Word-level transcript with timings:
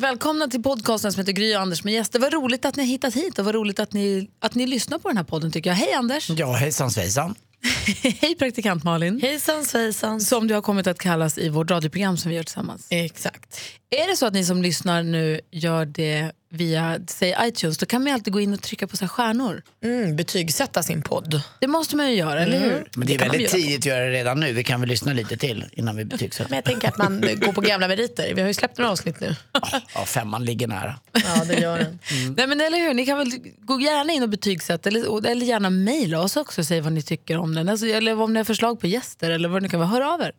Välkomna 0.00 0.48
till 0.48 0.62
podcasten 0.62 1.12
som 1.12 1.20
heter 1.20 1.32
Gry 1.32 1.56
och 1.56 1.60
Anders 1.60 1.84
med 1.84 1.94
gäster. 1.94 2.18
Vad 2.18 2.32
roligt 2.32 2.64
att 2.64 2.76
ni 2.76 2.82
har 2.82 2.88
hittat 2.88 3.14
hit 3.14 3.38
och 3.38 3.44
vad 3.44 3.54
roligt 3.54 3.80
att 3.80 3.92
ni, 3.92 4.30
att 4.38 4.54
ni 4.54 4.66
lyssnar 4.66 4.98
på 4.98 5.08
den 5.08 5.16
här 5.16 5.24
podden 5.24 5.52
tycker 5.52 5.70
jag. 5.70 5.74
Hej 5.74 5.92
Anders! 5.92 6.30
Ja, 6.30 6.52
hejsan 6.52 6.90
svejsan. 6.90 7.34
Hej 8.02 8.34
praktikant 8.38 8.84
Malin! 8.84 9.20
Hejsan 9.20 9.64
svejsan. 9.64 10.20
Som 10.20 10.46
du 10.46 10.54
har 10.54 10.62
kommit 10.62 10.86
att 10.86 10.98
kallas 10.98 11.38
i 11.38 11.48
vårt 11.48 11.70
radioprogram 11.70 12.16
som 12.16 12.28
vi 12.28 12.36
gör 12.36 12.42
tillsammans. 12.42 12.86
Exakt. 12.90 13.60
Är 13.92 14.10
det 14.10 14.16
så 14.16 14.26
att 14.26 14.34
ni 14.34 14.44
som 14.44 14.62
lyssnar 14.62 15.02
nu 15.02 15.40
gör 15.50 15.84
det 15.84 16.32
via 16.48 17.00
säg 17.06 17.36
iTunes, 17.42 17.78
då 17.78 17.86
kan 17.86 18.04
man 18.04 18.12
alltid 18.12 18.32
gå 18.32 18.40
in 18.40 18.54
och 18.54 18.62
trycka 18.62 18.86
på 18.86 18.96
så 18.96 19.04
här 19.04 19.08
stjärnor. 19.08 19.62
Mm, 19.84 20.16
betygsätta 20.16 20.82
sin 20.82 21.02
podd. 21.02 21.42
Det 21.60 21.66
måste 21.66 21.96
man 21.96 22.10
ju 22.10 22.16
göra, 22.16 22.42
eller 22.42 22.60
hur? 22.60 22.88
Men 22.96 23.06
det 23.06 23.14
är 23.14 23.18
kan 23.18 23.28
man 23.28 23.32
väldigt 23.32 23.50
tidigt 23.50 23.78
att 23.78 23.84
göra 23.84 24.04
det 24.04 24.10
redan 24.10 24.40
nu. 24.40 24.52
Vi 24.52 24.64
kan 24.64 24.80
väl 24.80 24.88
lyssna 24.88 25.12
lite 25.12 25.36
till 25.36 25.64
innan 25.72 25.96
vi 25.96 26.04
betygsätter. 26.04 26.50
Men 26.50 26.56
jag 26.56 26.64
tänker 26.64 26.88
att 26.88 26.98
man 26.98 27.20
går 27.20 27.52
på 27.52 27.60
gamla 27.60 27.88
meriter. 27.88 28.34
Vi 28.34 28.40
har 28.40 28.48
ju 28.48 28.54
släppt 28.54 28.78
några 28.78 28.90
avsnitt 28.90 29.20
nu. 29.20 29.36
Ja, 29.94 30.04
femman 30.04 30.44
ligger 30.44 30.66
nära. 30.66 30.94
Ja, 31.12 31.44
det 31.44 31.60
gör 31.60 31.78
den. 31.78 31.98
Nej 32.36 32.46
men 32.46 32.60
eller 32.60 32.78
hur, 32.78 32.94
ni 32.94 33.06
kan 33.06 33.18
väl 33.18 33.30
gå 33.58 33.80
gärna 33.80 34.12
in 34.12 34.22
och 34.22 34.28
betygsätta 34.28 34.88
eller, 34.88 35.26
eller 35.26 35.46
gärna 35.46 35.70
mejla 35.70 36.20
oss 36.20 36.36
också 36.36 36.60
och 36.60 36.66
säga 36.66 36.82
vad 36.82 36.92
ni 36.92 37.02
tycker 37.02 37.38
om 37.38 37.54
den. 37.54 37.68
Alltså, 37.68 37.86
eller 37.86 38.20
om 38.20 38.32
ni 38.32 38.38
har 38.38 38.44
förslag 38.44 38.80
på 38.80 38.86
gäster 38.86 39.30
eller 39.30 39.48
vad 39.48 39.62
det 39.62 39.68
kan 39.68 39.80
vara, 39.80 39.90
hör 39.90 40.14
av 40.14 40.20
er. 40.20 40.32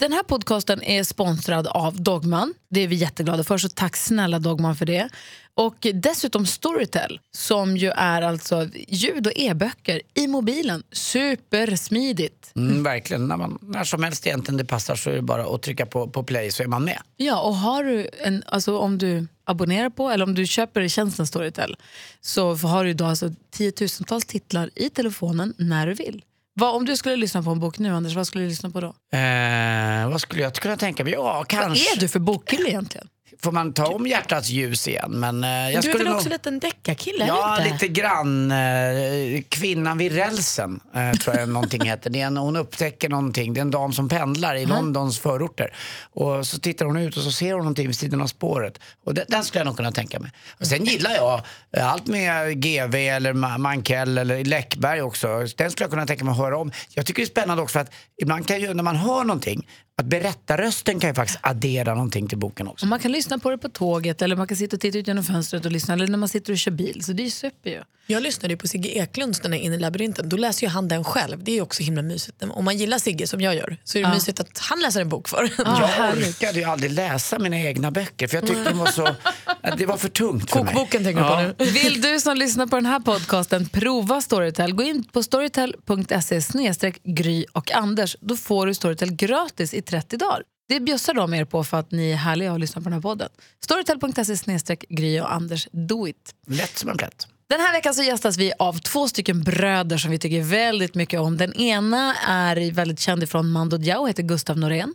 Den 0.00 0.12
här 0.12 0.22
podcasten 0.22 0.82
är 0.82 1.04
sponsrad 1.04 1.66
av 1.66 2.02
Dogman. 2.02 2.54
Det 2.70 2.80
är 2.80 2.88
vi 2.88 2.96
jätteglada 2.96 3.44
för, 3.44 3.58
så 3.58 3.68
tack 3.68 3.96
snälla 3.96 4.38
Dogman 4.38 4.76
för 4.76 4.86
det. 4.86 5.08
Och 5.54 5.86
dessutom 5.94 6.46
Storytel 6.46 7.20
som 7.32 7.76
ju 7.76 7.90
är 7.90 8.22
alltså 8.22 8.68
ljud 8.88 9.26
och 9.26 9.32
e-böcker 9.36 10.00
i 10.14 10.26
mobilen. 10.26 10.82
Supersmidigt. 10.92 12.52
Mm, 12.56 12.82
verkligen. 12.82 13.28
När, 13.28 13.36
man, 13.36 13.58
när 13.62 13.84
som 13.84 14.02
helst 14.02 14.26
egentligen 14.26 14.56
det 14.56 14.64
passar 14.64 14.94
så 14.94 15.10
är 15.10 15.14
det 15.14 15.22
bara 15.22 15.54
att 15.54 15.62
trycka 15.62 15.86
på, 15.86 16.08
på 16.08 16.22
play 16.22 16.52
så 16.52 16.62
är 16.62 16.66
man 16.66 16.84
med. 16.84 16.98
Ja, 17.16 17.40
och 17.40 17.54
har 17.54 17.84
du 17.84 18.08
en, 18.18 18.42
alltså 18.46 18.78
om 18.78 18.98
du 18.98 19.26
abonnerar 19.44 19.90
på 19.90 20.10
eller 20.10 20.24
om 20.24 20.34
du 20.34 20.46
köper 20.46 20.88
tjänsten 20.88 21.26
Storytel 21.26 21.76
så 22.20 22.54
har 22.54 22.84
du 22.84 22.94
då 22.94 23.04
alltså 23.04 23.30
tiotusentals 23.50 24.24
titlar 24.24 24.70
i 24.74 24.90
telefonen 24.90 25.54
när 25.58 25.86
du 25.86 25.94
vill. 25.94 26.22
Vad, 26.60 26.74
om 26.74 26.84
du 26.84 26.96
skulle 26.96 27.16
lyssna 27.16 27.42
på 27.42 27.50
en 27.50 27.60
bok 27.60 27.78
nu, 27.78 27.88
Anders, 27.94 28.14
vad 28.14 28.26
skulle 28.26 28.44
du 28.44 28.48
lyssna 28.48 28.70
på 28.70 28.80
då? 28.80 28.86
Eh, 29.18 30.10
vad 30.10 30.20
skulle 30.20 30.42
jag 30.42 30.54
kunna 30.54 30.76
tänka 30.76 31.04
mig? 31.04 31.12
Ja, 31.12 31.22
Vad 31.22 31.48
kanske. 31.48 31.96
är 31.96 32.00
du 32.00 32.08
för 32.08 32.18
bokkille 32.18 32.68
egentligen? 32.68 33.08
Får 33.42 33.52
man 33.52 33.72
ta 33.72 33.86
om 33.86 34.06
hjärtats 34.06 34.48
ljus 34.48 34.88
igen? 34.88 35.10
Men 35.20 35.44
eh, 35.44 35.50
jag 35.70 35.82
Du 35.82 35.90
är 35.90 35.98
väl 35.98 36.06
nog... 36.06 36.14
också 36.16 36.26
en 36.28 36.32
liten 36.32 36.58
deckarkille? 36.58 37.26
Ja, 37.26 37.58
inte? 37.58 37.72
lite 37.72 37.88
grann. 37.88 38.50
Eh, 38.50 39.42
Kvinnan 39.48 39.98
vid 39.98 40.12
rälsen, 40.14 40.80
eh, 40.94 41.18
tror 41.18 41.36
jag 41.36 41.48
någonting 41.48 41.84
heter. 41.84 42.10
Det 42.10 42.20
är 42.20 42.26
en, 42.26 42.36
hon 42.36 42.56
upptäcker 42.56 43.08
någonting. 43.08 43.54
Det 43.54 43.60
är 43.60 43.62
en 43.62 43.70
dam 43.70 43.92
som 43.92 44.08
pendlar 44.08 44.54
i 44.56 44.66
Londons 44.66 45.18
förorter. 45.18 45.74
Och 46.12 46.46
så 46.46 46.58
tittar 46.58 46.86
hon 46.86 46.96
ut 46.96 47.16
och 47.16 47.22
så 47.22 47.32
ser 47.32 47.52
hon 47.52 47.58
någonting 47.58 47.86
vid 47.86 47.96
sidan 47.96 48.20
av 48.20 48.26
spåret. 48.26 48.78
Och 49.06 49.14
den, 49.14 49.24
den 49.28 49.44
skulle 49.44 49.60
jag 49.60 49.66
nog 49.66 49.76
kunna 49.76 49.92
tänka 49.92 50.20
mig. 50.20 50.30
Och 50.60 50.66
sen 50.66 50.84
gillar 50.84 51.10
jag 51.14 51.42
eh, 51.76 51.92
allt 51.92 52.06
med 52.06 52.62
GV 52.62 52.94
eller 52.94 53.32
Ma- 53.32 53.58
Mankell 53.58 54.18
eller 54.18 54.44
Läckberg 54.44 55.02
också. 55.02 55.26
Den 55.56 55.70
skulle 55.70 55.84
jag 55.84 55.90
kunna 55.90 56.06
tänka 56.06 56.24
mig 56.24 56.32
att 56.32 56.38
höra 56.38 56.58
om. 56.58 56.72
Jag 56.94 57.06
tycker 57.06 57.22
det 57.22 57.26
är 57.26 57.30
spännande 57.30 57.62
också 57.62 57.72
för 57.72 57.80
att 57.80 57.92
ibland 58.22 58.48
kan 58.48 58.60
ju, 58.60 58.74
när 58.74 58.82
man 58.82 58.96
hör 58.96 59.24
någonting, 59.24 59.66
att 60.00 60.06
berättarrösten 60.06 61.00
kan 61.00 61.10
ju 61.10 61.14
faktiskt 61.14 61.38
addera 61.42 61.94
någonting 61.94 62.28
till 62.28 62.38
boken 62.38 62.68
också. 62.68 62.84
Och 62.84 62.88
man 62.90 62.98
kan 62.98 63.12
lyssna 63.12 63.38
på 63.38 63.50
det 63.50 63.58
på 63.58 63.68
tåget 63.68 64.22
eller 64.22 64.36
man 64.36 64.48
kan 64.48 64.56
sitta 64.56 64.76
och 64.76 64.80
titta 64.80 64.98
ut 64.98 65.06
genom 65.06 65.24
fönstret 65.24 65.64
och 65.64 65.72
lyssna 65.72 65.94
eller 65.94 66.06
när 66.06 66.18
man 66.18 66.28
sitter 66.28 66.52
och 66.52 66.58
kör 66.58 66.70
bil. 66.70 67.04
Så 67.04 67.12
det 67.12 67.22
är 67.22 67.24
ju 67.24 67.30
super 67.30 67.70
ju. 67.70 67.82
Jag 68.06 68.22
lyssnade 68.22 68.54
ju 68.54 68.58
på 68.58 68.68
Sigge 68.68 68.88
Eklunds 68.88 69.40
den 69.40 69.52
här 69.52 69.60
Inne 69.60 69.74
i 69.74 69.78
labyrinten. 69.78 70.28
Då 70.28 70.36
läser 70.36 70.66
ju 70.66 70.70
han 70.70 70.88
den 70.88 71.04
själv. 71.04 71.44
Det 71.44 71.50
är 71.50 71.54
ju 71.54 71.60
också 71.62 71.82
himla 71.82 72.02
mysigt. 72.02 72.42
Om 72.50 72.64
man 72.64 72.76
gillar 72.78 72.98
Sigge 72.98 73.26
som 73.26 73.40
jag 73.40 73.54
gör 73.54 73.76
så 73.84 73.98
är 73.98 74.02
det 74.02 74.08
Ja. 74.08 74.14
mysigt 74.14 74.40
att 74.40 74.58
han 74.58 74.80
läser 74.80 75.00
en 75.00 75.08
bok 75.08 75.28
för. 75.28 75.50
Ja, 75.58 75.90
Jag 75.98 76.18
orkade 76.18 76.58
ju 76.58 76.64
aldrig 76.64 76.92
läsa 76.92 77.38
mina 77.38 77.58
egna 77.60 77.90
böcker 77.90 78.28
för 78.28 78.36
jag 78.36 78.46
tyckte 78.46 78.64
de 78.64 78.78
var 78.78 78.86
så... 78.86 79.08
Det 79.78 79.86
var 79.86 79.96
för 79.96 80.08
tungt 80.08 80.50
för 80.50 80.64
mig. 80.64 80.74
Kokboken 80.74 81.04
tänker 81.04 81.22
du 81.22 81.28
på 81.56 81.64
nu. 81.64 81.70
Vill 81.70 82.00
du 82.00 82.20
som 82.20 82.36
lyssnar 82.36 82.66
på 82.66 82.76
den 82.76 82.86
här 82.86 83.00
podcasten 83.00 83.68
prova 83.68 84.20
Storytel, 84.20 84.72
gå 84.74 84.82
in 84.82 85.04
på 85.04 85.22
storytel.se 85.22 86.92
Gry 87.04 87.44
och 87.52 87.72
Anders. 87.72 88.16
Då 88.20 88.36
får 88.36 88.66
du 88.66 88.74
Storytel 88.74 89.12
gratis 89.12 89.74
i 89.74 89.82
30 89.90 90.16
dagar. 90.16 90.42
Det 90.68 90.80
bjussar 90.80 91.14
de 91.14 91.34
er 91.34 91.44
på 91.44 91.64
för 91.64 91.76
att 91.76 91.90
ni 91.92 92.10
är 92.10 92.16
härliga 92.16 92.52
och 92.52 92.58
lyssnar 92.60 92.82
på 92.82 92.84
den 92.84 92.92
här 92.92 93.00
podden. 93.00 93.28
Storytel.se 93.64 94.36
snedstreck 94.36 94.84
Gry 94.88 95.20
och 95.20 95.32
Anders. 95.32 95.68
Do 95.72 96.08
it! 96.08 96.34
Lätt 96.46 96.78
som 96.78 96.90
en 96.90 96.96
plätt. 96.96 97.26
Den 97.48 97.60
här 97.60 97.72
veckan 97.72 97.94
så 97.94 98.02
gästas 98.02 98.36
vi 98.38 98.52
av 98.58 98.78
två 98.78 99.08
stycken 99.08 99.42
bröder 99.42 99.98
som 99.98 100.10
vi 100.10 100.18
tycker 100.18 100.42
väldigt 100.42 100.94
mycket 100.94 101.20
om. 101.20 101.36
Den 101.36 101.54
ena 101.54 102.14
är 102.28 102.72
väldigt 102.72 103.00
känd 103.00 103.30
från 103.30 103.50
Mando 103.50 103.76
Diao, 103.76 104.06
heter 104.06 104.22
Gustav 104.22 104.58
Norén. 104.58 104.94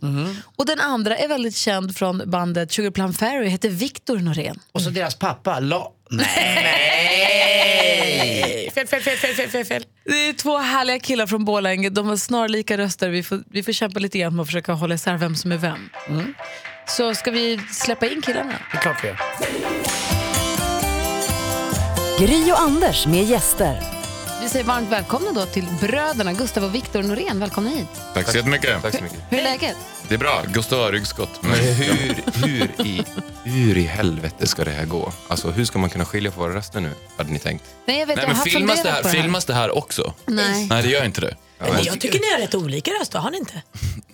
Och 0.56 0.66
den 0.66 0.80
andra 0.80 1.16
är 1.16 1.28
väldigt 1.28 1.56
känd 1.56 1.96
från 1.96 2.22
bandet 2.26 2.72
Sugar 2.72 2.90
Plum 2.90 3.12
Fairy, 3.12 3.48
heter 3.48 3.68
Victor 3.68 4.18
Norén. 4.18 4.60
Och 4.72 4.82
så 4.82 4.90
deras 4.90 5.14
pappa, 5.14 5.60
La... 5.60 5.92
Nej! 6.10 7.62
Fel, 8.74 8.86
fel, 8.86 9.00
fel, 9.00 9.16
fel, 9.16 9.34
fel, 9.34 9.48
fel, 9.48 9.64
fel. 9.64 9.84
Det 10.04 10.28
är 10.28 10.32
två 10.32 10.58
härliga 10.58 10.98
killar 10.98 11.26
från 11.26 11.44
Borlänge. 11.44 11.90
De 11.90 12.06
har 12.06 12.16
snarlika 12.16 12.78
röster. 12.78 13.08
Vi 13.08 13.22
får, 13.22 13.40
vi 13.50 13.62
får 13.62 13.72
kämpa 13.72 13.98
lite 13.98 14.18
grann 14.18 14.36
med 14.36 14.42
att 14.42 14.48
försöka 14.48 14.72
hålla 14.72 14.94
isär 14.94 15.16
vem 15.16 15.36
som 15.36 15.52
är 15.52 15.56
vem. 15.56 15.88
Så 16.88 17.14
ska 17.14 17.30
vi 17.30 17.60
släppa 17.72 18.06
in 18.06 18.22
killarna? 18.22 18.54
Det 18.72 18.78
är 18.78 18.82
klart 18.82 19.04
vi 19.04 19.08
gör. 19.08 19.18
Gry 22.18 22.52
och 22.52 22.60
Anders 22.60 23.06
med 23.06 23.24
gäster. 23.24 23.95
Vi 24.46 24.50
säger 24.50 24.64
varmt 24.64 24.92
välkomna 24.92 25.32
då 25.32 25.46
till 25.46 25.64
bröderna 25.80 26.32
Gustav 26.32 26.64
och 26.64 26.74
Viktor 26.74 27.02
Norén. 27.02 27.40
Välkomna 27.40 27.70
hit. 27.70 27.86
Tack 28.14 28.28
så 28.30 28.36
jättemycket. 28.36 28.82
Tack 28.82 28.96
så 28.96 29.02
mycket. 29.02 29.18
Hur 29.30 29.38
är 29.38 29.42
läget? 29.42 29.76
Det 30.08 30.14
är 30.14 30.18
bra. 30.18 30.42
Gustav 30.54 30.80
har 30.80 30.92
ryggskott. 30.92 31.42
Men 31.42 31.52
hur, 31.52 32.14
hur, 32.46 32.86
i, 32.86 33.04
hur 33.44 33.78
i 33.78 33.82
helvete 33.82 34.46
ska 34.46 34.64
det 34.64 34.70
här 34.70 34.84
gå? 34.84 35.12
Alltså, 35.28 35.50
hur 35.50 35.64
ska 35.64 35.78
man 35.78 35.90
kunna 35.90 36.04
skilja 36.04 36.30
på 36.30 36.40
våra 36.40 36.54
röster 36.54 36.80
nu, 36.80 36.90
hade 37.16 37.30
ni 37.32 37.38
tänkt? 37.38 37.64
Nej, 37.86 37.98
jag 38.00 38.06
vet, 38.06 38.16
Nej, 38.16 38.22
jag 38.22 38.28
men 38.28 38.36
har 38.36 38.44
filmas 38.44 38.82
det, 38.82 38.90
här, 38.90 39.02
på 39.02 39.08
det 39.08 39.14
här. 39.14 39.22
filmas 39.22 39.44
det 39.44 39.54
här 39.54 39.76
också? 39.78 40.14
Nej. 40.26 40.66
Nej, 40.70 40.82
det 40.82 40.88
gör 40.88 41.04
inte 41.04 41.20
det. 41.20 41.36
Men 41.58 41.84
jag 41.84 42.00
tycker 42.00 42.18
ni 42.20 42.32
har 42.32 42.38
rätt 42.38 42.54
olika 42.54 42.90
röster, 42.90 43.18
har 43.18 43.30
ni 43.30 43.36
inte? 43.38 43.62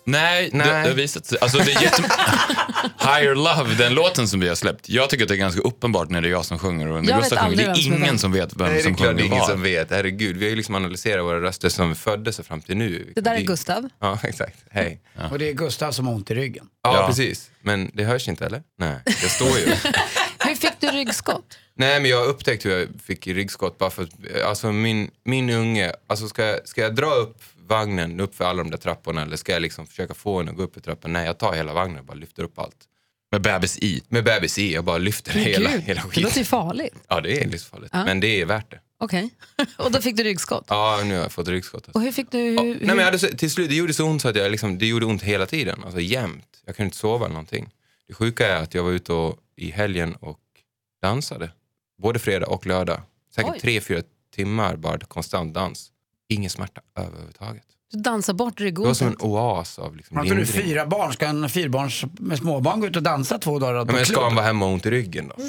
Nej, 0.05 0.49
Det, 0.51 0.57
Nej. 0.57 0.67
det 0.67 0.89
har 0.89 0.95
visat 0.95 1.27
sig. 1.27 1.39
Alltså, 1.41 1.59
det 1.59 1.73
är 1.73 1.83
jättem... 1.83 2.05
Higher 2.99 3.35
Love, 3.35 3.75
den 3.75 3.95
låten 3.95 4.29
som 4.29 4.41
vi 4.41 4.49
har 4.49 4.55
släppt. 4.55 4.89
Jag 4.89 5.11
tycker 5.11 5.25
att 5.25 5.29
det 5.29 5.35
är 5.35 5.37
ganska 5.39 5.61
uppenbart 5.61 6.11
när 6.11 6.21
det 6.21 6.29
är 6.29 6.31
jag 6.31 6.45
som 6.45 6.59
sjunger 6.59 6.89
och 6.89 7.05
när 7.05 7.21
Gustav 7.21 7.39
sjunger. 7.39 7.57
Det 7.57 7.63
är 7.63 7.87
ingen 7.87 8.19
som 8.19 8.33
vet 8.33 8.57
vem 8.57 8.67
Nej, 8.67 8.75
det 8.75 8.81
är 8.81 8.83
som 8.83 8.95
klart 8.95 9.09
det 9.17 9.23
sjunger 9.23 9.33
är 9.33 9.37
ingen 9.37 9.47
som 9.49 9.63
vet. 9.63 9.91
Herregud, 9.91 10.37
vi 10.37 10.45
har 10.45 10.51
ju 10.51 10.57
liksom 10.57 10.75
analyserat 10.75 11.25
våra 11.25 11.41
röster 11.41 11.69
som 11.69 11.89
vi 11.89 11.95
föddes 11.95 12.39
och 12.39 12.47
fram 12.47 12.61
till 12.61 12.77
nu. 12.77 13.13
Det 13.15 13.21
där 13.21 13.33
är 13.35 13.37
Vi- 13.39 13.45
Gustav. 13.45 13.89
Ja, 14.01 14.19
exakt. 14.25 14.57
Hej. 14.71 15.01
Ja. 15.19 15.29
Och 15.31 15.39
det 15.39 15.49
är 15.49 15.53
Gustav 15.53 15.93
som 15.93 16.07
har 16.07 16.15
ont 16.15 16.31
i 16.31 16.35
ryggen. 16.35 16.67
Ja. 16.83 17.05
precis. 17.09 17.51
Men 17.63 17.91
det 17.95 18.05
hörs 18.05 18.29
inte, 18.29 18.47
eller? 18.47 18.63
Nej, 18.79 18.97
jag 19.05 19.31
står 19.31 19.59
ju. 19.59 19.65
Hur 20.45 20.55
fick 20.55 20.81
du 20.81 20.87
ryggskott? 20.87 21.59
Nej, 21.75 22.01
men 22.01 22.11
jag 22.11 22.27
upptäckte 22.27 22.69
hur 22.69 22.79
jag 22.79 22.89
fick 23.05 23.27
ryggskott 23.27 23.79
bara 23.79 23.91
för 23.91 24.03
att 24.03 24.43
alltså 24.45 24.73
min, 24.73 25.11
min 25.25 25.51
unge, 25.51 25.93
alltså 26.07 26.29
ska, 26.29 26.45
jag- 26.45 26.69
ska 26.69 26.81
jag 26.81 26.95
dra 26.95 27.15
upp 27.15 27.43
vagnen 27.67 28.21
upp 28.21 28.35
för 28.35 28.45
alla 28.45 28.63
de 28.63 28.71
där 28.71 28.79
trapporna 28.79 29.23
eller 29.23 29.37
ska 29.37 29.53
jag 29.53 29.63
liksom 29.63 29.87
försöka 29.87 30.15
få 30.15 30.39
henne 30.39 30.51
att 30.51 30.57
gå 30.57 30.63
upp 30.63 30.77
i 30.77 30.81
trappan? 30.81 31.13
Nej, 31.13 31.27
jag 31.27 31.39
tar 31.39 31.53
hela 31.53 31.73
vagnen 31.73 31.99
och 31.99 32.05
bara 32.05 32.15
lyfter 32.15 32.43
upp 32.43 32.59
allt. 32.59 32.77
Med 33.33 33.43
bebis 33.43 33.79
i. 33.79 34.03
Med 34.09 34.25
bebis 34.25 34.59
i, 34.59 34.75
jag 34.75 34.85
bara 34.85 34.99
lyfter 34.99 35.33
hela, 35.33 35.71
Gud, 35.71 35.81
hela 35.81 36.01
det 36.01 36.05
låter 36.05 36.21
ju 36.21 36.27
skiten. 36.29 36.45
farligt. 36.45 36.95
Ja, 37.09 37.21
det 37.21 37.41
är 37.43 37.49
livsfarligt. 37.49 37.93
Men 37.93 38.21
det 38.21 38.41
är 38.41 38.47
värt 38.47 38.71
det. 38.71 38.81
Okej. 38.99 39.31
och 39.79 39.93
då 39.93 40.01
fick 40.01 40.17
du 40.17 40.23
ryggskott. 40.25 40.65
Ja, 40.69 41.01
nu 41.05 41.15
har 41.15 41.23
jag 41.23 41.33
fått 41.33 41.49
ryggskott. 41.49 41.83
Alltså. 41.87 41.99
Och 41.99 42.03
hur 42.05 42.13
fick 42.13 42.31
du... 42.31 42.39
Hur, 42.39 42.55
Ja, 42.57 42.63
nej, 42.63 42.79
men 42.81 42.99
jag 42.99 43.05
hade, 43.05 43.19
till 43.19 43.51
slut, 43.51 43.69
det 43.69 43.75
gjorde 43.75 43.95
så 43.95 44.05
ont 44.07 44.23
så 44.23 44.29
att 44.29 44.37
jag 44.37 44.51
liksom, 44.51 44.79
det 44.79 44.87
gjorde 44.87 45.07
ont 45.07 45.23
hela 45.23 45.47
tiden, 45.47 45.85
alltså 45.85 46.01
jämt. 46.01 46.45
Jag 46.67 46.77
kunde 46.77 46.87
inte 46.87 46.97
sova 46.97 47.25
eller 47.25 47.33
någonting. 47.35 47.71
Det 48.09 48.15
sjuka 48.15 48.47
är 48.49 48.63
att 48.63 48.75
jag 48.75 48.83
var 48.83 48.91
ute 48.91 49.13
och, 49.13 49.39
i 49.57 49.71
helgen 49.71 50.15
och 50.15 50.39
dansade. 51.03 51.51
Både 52.03 52.19
fredag 52.19 52.47
och 52.47 52.67
lördag. 52.67 53.01
Säkert 53.35 53.53
Oj. 53.53 53.61
tre, 53.61 53.81
fyra 53.81 54.03
timmar 54.35 54.77
bara 54.77 54.99
konstant 54.99 55.55
dans. 55.55 55.89
Ingen 56.29 56.51
smärta 56.51 56.81
överhuvudtaget. 56.99 57.63
Du 57.93 57.99
dansar 57.99 58.33
bort 58.35 58.59
Det 58.59 58.73
var 58.79 58.95
som 58.95 59.09
en 59.09 59.17
oas 59.21 59.79
av 59.79 59.97
liksom 59.97 60.19
inte 60.19 60.35
du 60.35 60.37
lindring. 60.41 60.63
fyra 60.65 60.87
barn? 60.87 61.13
Ska 61.13 61.27
en 61.27 61.49
fyrbarns 61.49 62.05
med 62.19 62.39
småbarn 62.39 62.81
gå 62.81 62.87
ut 62.87 62.97
och 62.97 63.03
dansa 63.03 63.39
två 63.39 63.59
dagar 63.59 63.75
Ja, 63.75 63.87
på 63.87 63.93
men 63.93 64.05
ska 64.05 64.15
klubb? 64.15 64.25
han 64.25 64.35
vara 64.35 64.47
hemma 64.47 64.67
och 64.67 64.73
ont 64.73 64.87
i 64.87 64.91
ryggen 64.91 65.29
då? 65.37 65.43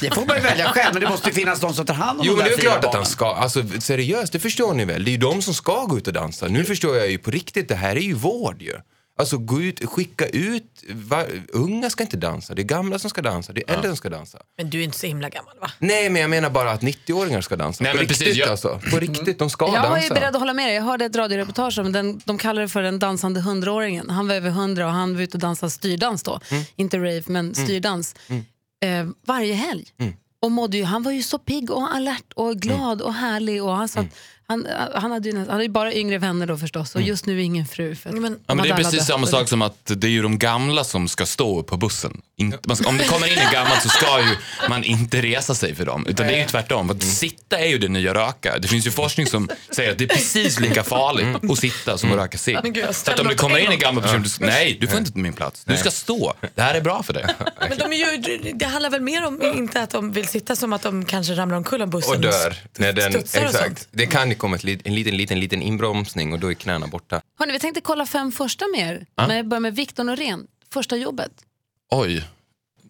Det 0.00 0.14
får 0.14 0.26
man 0.26 0.36
ju 0.36 0.42
välja 0.42 0.68
själv, 0.68 0.90
men 0.94 1.02
det 1.02 1.08
måste 1.08 1.28
ju 1.28 1.34
finnas 1.34 1.60
de 1.60 1.74
som 1.74 1.86
tar 1.86 1.94
hand 1.94 2.20
om 2.20 2.26
Jo 2.26 2.32
de 2.32 2.36
men 2.38 2.46
det 2.46 2.52
är 2.52 2.56
fyra 2.58 2.70
klart 2.70 2.76
att 2.76 2.82
barnen. 2.82 2.96
han 2.96 3.06
ska. 3.06 3.26
Alltså 3.34 3.62
seriöst, 3.80 4.32
det 4.32 4.38
förstår 4.40 4.74
ni 4.74 4.84
väl? 4.84 5.04
Det 5.04 5.10
är 5.10 5.12
ju 5.12 5.18
de 5.18 5.42
som 5.42 5.54
ska 5.54 5.84
gå 5.84 5.98
ut 5.98 6.06
och 6.06 6.12
dansa. 6.12 6.48
Nu 6.48 6.64
förstår 6.64 6.96
jag 6.96 7.10
ju 7.10 7.18
på 7.18 7.30
riktigt, 7.30 7.68
det 7.68 7.74
här 7.74 7.96
är 7.96 8.00
ju 8.00 8.14
vård 8.14 8.62
ju. 8.62 8.74
Alltså 9.20 9.38
gå 9.38 9.62
ut, 9.62 9.84
skicka 9.88 10.26
ut, 10.26 10.84
va, 10.90 11.24
unga 11.52 11.90
ska 11.90 12.02
inte 12.02 12.16
dansa, 12.16 12.54
det 12.54 12.62
är 12.62 12.64
gamla 12.64 12.98
som 12.98 13.10
ska 13.10 13.22
dansa, 13.22 13.52
det 13.52 13.62
är 13.70 13.74
äldre 13.74 13.88
som 13.88 13.96
ska 13.96 14.08
dansa. 14.08 14.38
Men 14.56 14.70
du 14.70 14.80
är 14.80 14.84
inte 14.84 14.98
så 14.98 15.06
himla 15.06 15.28
gammal 15.28 15.54
va? 15.60 15.70
Nej 15.78 16.10
men 16.10 16.22
jag 16.22 16.30
menar 16.30 16.50
bara 16.50 16.70
att 16.70 16.82
90-åringar 16.82 17.40
ska 17.40 17.56
dansa. 17.56 17.84
Nej, 17.84 17.92
på 17.92 17.96
men 17.96 18.00
riktigt 18.06 18.18
precis, 18.18 18.36
jag- 18.36 18.48
alltså. 18.48 18.80
På 18.90 18.98
riktigt, 18.98 19.38
de 19.38 19.50
ska 19.50 19.64
Jag 19.74 19.74
dansa. 19.82 19.98
är 20.06 20.08
beredd 20.14 20.34
att 20.34 20.40
hålla 20.40 20.54
med 20.54 20.66
dig. 20.68 20.74
Jag 20.74 20.82
hörde 20.82 21.04
ett 21.04 21.16
radioreportage 21.16 21.78
om 21.78 21.92
den, 21.92 22.20
de 22.24 22.38
kallar 22.38 22.62
det 22.62 22.68
för 22.68 22.82
den 22.82 22.98
dansande 22.98 23.40
hundraåringen. 23.40 24.10
Han 24.10 24.28
var 24.28 24.34
över 24.34 24.50
hundra 24.50 24.86
och 24.86 24.92
han 24.92 25.14
var 25.14 25.22
ute 25.22 25.36
och 25.36 25.40
dansade 25.40 25.70
styrdans 25.70 26.22
då. 26.22 26.40
Mm. 26.50 26.64
Inte 26.76 26.98
rave, 26.98 27.22
men 27.26 27.54
styrdans. 27.54 28.14
Eh, 28.84 29.06
varje 29.26 29.54
helg. 29.54 29.86
Mm. 30.00 30.12
Och 30.42 30.50
mådde 30.50 30.76
ju, 30.76 30.84
han 30.84 31.02
var 31.02 31.12
ju 31.12 31.22
så 31.22 31.38
pigg 31.38 31.70
och 31.70 31.94
alert 31.94 32.32
och 32.34 32.56
glad 32.56 33.02
och 33.02 33.14
härlig. 33.14 33.64
Och 33.64 33.76
han, 33.76 33.88
sa 33.88 34.00
att 34.00 34.06
Han, 34.50 34.66
han, 34.94 35.10
hade 35.10 35.28
ju, 35.28 35.36
han 35.38 35.48
hade 35.48 35.62
ju 35.62 35.68
bara 35.68 35.92
yngre 35.94 36.18
vänner 36.18 36.46
då 36.46 36.56
förstås 36.56 36.94
och 36.94 37.02
just 37.02 37.26
nu 37.26 37.42
ingen 37.42 37.66
fru. 37.66 37.94
För 37.94 38.10
Men- 38.10 38.38
Ja, 38.46 38.54
men 38.54 38.64
det 38.64 38.70
är 38.72 38.76
precis 38.76 39.06
samma 39.06 39.26
sak 39.26 39.48
som 39.48 39.62
att 39.62 39.76
det 39.84 40.06
är 40.06 40.10
ju 40.10 40.22
de 40.22 40.38
gamla 40.38 40.84
som 40.84 41.08
ska 41.08 41.26
stå 41.26 41.62
på 41.62 41.76
bussen. 41.76 42.20
Inte, 42.36 42.58
man 42.66 42.76
ska, 42.76 42.88
om 42.88 42.98
det 42.98 43.04
kommer 43.04 43.32
in 43.32 43.38
en 43.38 43.52
gammal 43.52 43.76
så 43.80 43.88
ska 43.88 44.20
ju 44.20 44.36
man 44.68 44.84
inte 44.84 45.22
resa 45.22 45.54
sig 45.54 45.74
för 45.74 45.84
dem. 45.86 46.06
Utan 46.06 46.26
det 46.26 46.32
är 46.34 46.38
ju 46.38 46.46
tvärtom. 46.46 46.88
För 46.88 46.94
att 46.94 47.02
sitta 47.02 47.58
är 47.58 47.66
ju 47.66 47.78
det 47.78 47.88
nya 47.88 48.14
röka. 48.14 48.58
Det 48.58 48.68
finns 48.68 48.86
ju 48.86 48.90
forskning 48.90 49.26
som 49.26 49.48
säger 49.70 49.92
att 49.92 49.98
det 49.98 50.04
är 50.04 50.08
precis 50.08 50.60
lika 50.60 50.84
farligt 50.84 51.50
att 51.50 51.58
sitta 51.58 51.98
som 51.98 52.10
att 52.12 52.16
röka 52.16 52.38
cigg. 52.38 52.58
Men 52.62 52.72
gud, 52.72 52.84
jag 52.84 52.94
Så 52.94 53.10
att 53.10 53.20
om 53.20 53.28
det 53.28 53.34
kommer 53.34 53.58
in 53.58 53.70
en 53.70 53.78
gammal 53.78 54.02
person, 54.02 54.22
du- 54.22 54.46
nej 54.46 54.76
du 54.80 54.86
får 54.88 54.98
inte 54.98 55.12
ta 55.12 55.18
min 55.18 55.32
plats. 55.32 55.64
Du 55.64 55.76
ska 55.76 55.90
stå. 55.90 56.34
Det 56.54 56.62
här 56.62 56.74
är 56.74 56.80
bra 56.80 57.02
för 57.02 57.12
dig. 57.12 57.26
Men 57.68 57.78
de 57.78 57.92
är 57.92 57.96
ju, 57.96 58.52
det 58.54 58.64
handlar 58.66 58.90
väl 58.90 59.00
mer 59.02 59.26
om 59.26 59.42
inte 59.42 59.82
att 59.82 59.90
de 59.90 60.12
vill 60.12 60.28
sitta 60.28 60.56
som 60.56 60.72
att 60.72 60.82
de 60.82 61.04
kanske 61.04 61.32
ramlar 61.34 61.56
omkull 61.56 61.82
av 61.82 61.88
bussen 61.88 62.14
Och 62.14 62.20
dör. 62.20 62.56
När 62.78 62.92
den, 62.92 63.12
studsar 63.12 63.44
och 63.44 63.50
sånt. 63.50 63.64
exakt. 63.64 63.88
Det 63.90 64.06
kan 64.06 64.34
komma 64.40 64.56
ett, 64.56 64.64
en 64.64 64.94
liten, 64.94 65.16
liten, 65.16 65.40
liten 65.40 65.62
inbromsning 65.62 66.32
och 66.32 66.40
då 66.40 66.50
är 66.50 66.54
knäna 66.54 66.86
borta. 66.86 67.20
Hörrni, 67.38 67.52
vi 67.52 67.58
tänkte 67.58 67.80
kolla 67.80 68.06
fem 68.06 68.32
första 68.32 68.64
med 68.76 68.80
er. 68.80 69.06
Men 69.14 69.36
jag 69.36 69.48
börjar 69.48 69.60
med 69.60 69.76
Viktor 69.76 70.04
Norén. 70.04 70.46
Första 70.72 70.96
jobbet. 70.96 71.32
Oj. 71.90 72.24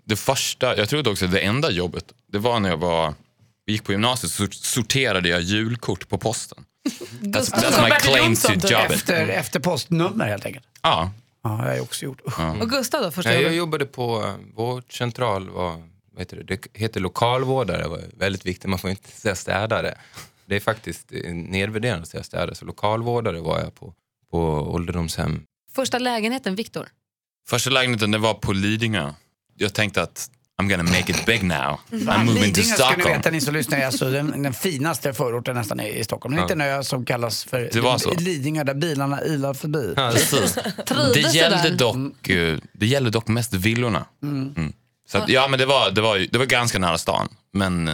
Det 0.05 0.17
första, 0.17 0.77
jag 0.77 0.89
trodde 0.89 1.11
också 1.11 1.27
det 1.27 1.41
enda 1.41 1.71
jobbet, 1.71 2.13
det 2.27 2.39
var 2.39 2.61
när 2.61 2.69
jag 2.69 2.77
var, 2.77 3.15
gick 3.67 3.85
på 3.85 3.93
gymnasiet 3.93 4.33
så 4.33 4.47
sorterade 4.51 5.29
jag 5.29 5.41
julkort 5.41 6.09
på 6.09 6.19
posten. 6.19 6.65
That's, 7.21 7.53
that's 7.53 7.85
my 7.85 7.91
claim 7.91 8.37
to 8.37 8.69
job. 8.69 8.91
Efter, 8.91 9.29
efter 9.29 9.61
postnummer 9.61 10.27
helt 10.27 10.47
enkelt. 10.47 10.67
Ja. 10.83 11.13
Ja, 11.43 11.51
det 11.51 11.57
har 11.57 11.75
jag 11.75 11.83
också 11.83 12.05
gjort. 12.05 12.21
Usch. 12.27 12.41
Och 12.61 12.71
Gustav 12.71 13.03
då, 13.03 13.11
första 13.11 13.31
Nej, 13.31 13.43
jag 13.43 13.43
jobbet? 13.43 13.59
jobbade 13.59 13.87
på 13.87 14.25
eh, 14.25 14.35
vårdcentral, 14.55 15.51
var, 15.51 15.71
vad 16.13 16.19
heter 16.19 16.37
det? 16.37 16.43
det 16.43 16.69
heter 16.75 17.01
lokalvårdare, 17.01 17.83
det 17.83 17.89
var 17.89 18.03
väldigt 18.17 18.47
viktigt, 18.47 18.71
man 18.71 18.79
får 18.79 18.91
inte 18.91 19.11
säga 19.11 19.35
städare. 19.35 19.95
Det 20.51 20.57
är 20.57 20.61
faktiskt 20.61 21.13
nedvärderande 21.33 22.03
att 22.03 22.09
säga 22.09 22.23
städare, 22.23 22.55
så 22.55 22.65
lokalvårdare 22.65 23.41
var 23.41 23.61
jag 23.61 23.75
på, 23.75 23.95
på 24.31 24.39
ålderdomshem. 24.75 25.43
Första 25.73 25.99
lägenheten, 25.99 26.55
Viktor. 26.55 26.89
Första 27.49 27.71
lägenheten 27.71 28.11
det 28.11 28.19
var 28.19 28.35
på 28.35 28.53
Lidingö. 28.53 29.13
Jag 29.57 29.75
tänkte 29.75 30.03
att 30.03 30.31
I'm 30.63 30.69
gonna 30.69 30.83
make 30.83 31.13
it 31.13 31.27
big 31.27 31.43
now. 31.43 31.57
I'm 31.91 32.25
moving 32.25 32.35
to 32.35 32.61
Lidingö 32.61 32.63
ska 32.63 32.87
ni 32.87 32.93
Stockholm. 32.93 33.17
veta 33.17 33.31
ni 33.31 33.41
som 33.41 33.55
lyssnar, 33.55 33.79
är 33.79 33.87
alltså 33.87 34.11
den, 34.11 34.43
den 34.43 34.53
finaste 34.53 35.13
förorten 35.13 35.55
nästan 35.55 35.81
i, 35.81 35.89
i 35.89 36.05
Stockholm. 36.05 36.35
En 36.35 36.43
liten 36.43 36.61
ö 36.61 36.83
som 36.83 37.05
kallas 37.05 37.45
för 37.45 37.71
Det 37.73 37.81
var 37.81 37.99
så. 37.99 38.15
Lidingö 38.15 38.65
där 38.65 38.75
bilarna 38.75 39.25
ilar 39.25 39.55
förbi. 39.55 39.95
Trivdes 40.87 41.33
Det 41.33 41.39
gällde, 41.39 41.71
dock, 41.71 42.29
eh, 42.29 42.59
det 42.73 42.87
gällde 42.87 43.11
dock 43.11 43.29
mest 43.29 43.55
villorna. 43.55 44.05
Mm. 44.23 44.73
Så 45.09 45.19
att, 45.19 45.29
ja, 45.29 45.49
men 45.49 45.59
det 45.59 45.67
var, 45.67 45.91
det, 45.91 46.01
var, 46.01 46.19
det 46.19 46.39
var 46.39 46.47
ganska 46.47 46.79
nära 46.79 46.99
stan. 46.99 47.29
Men 47.53 47.91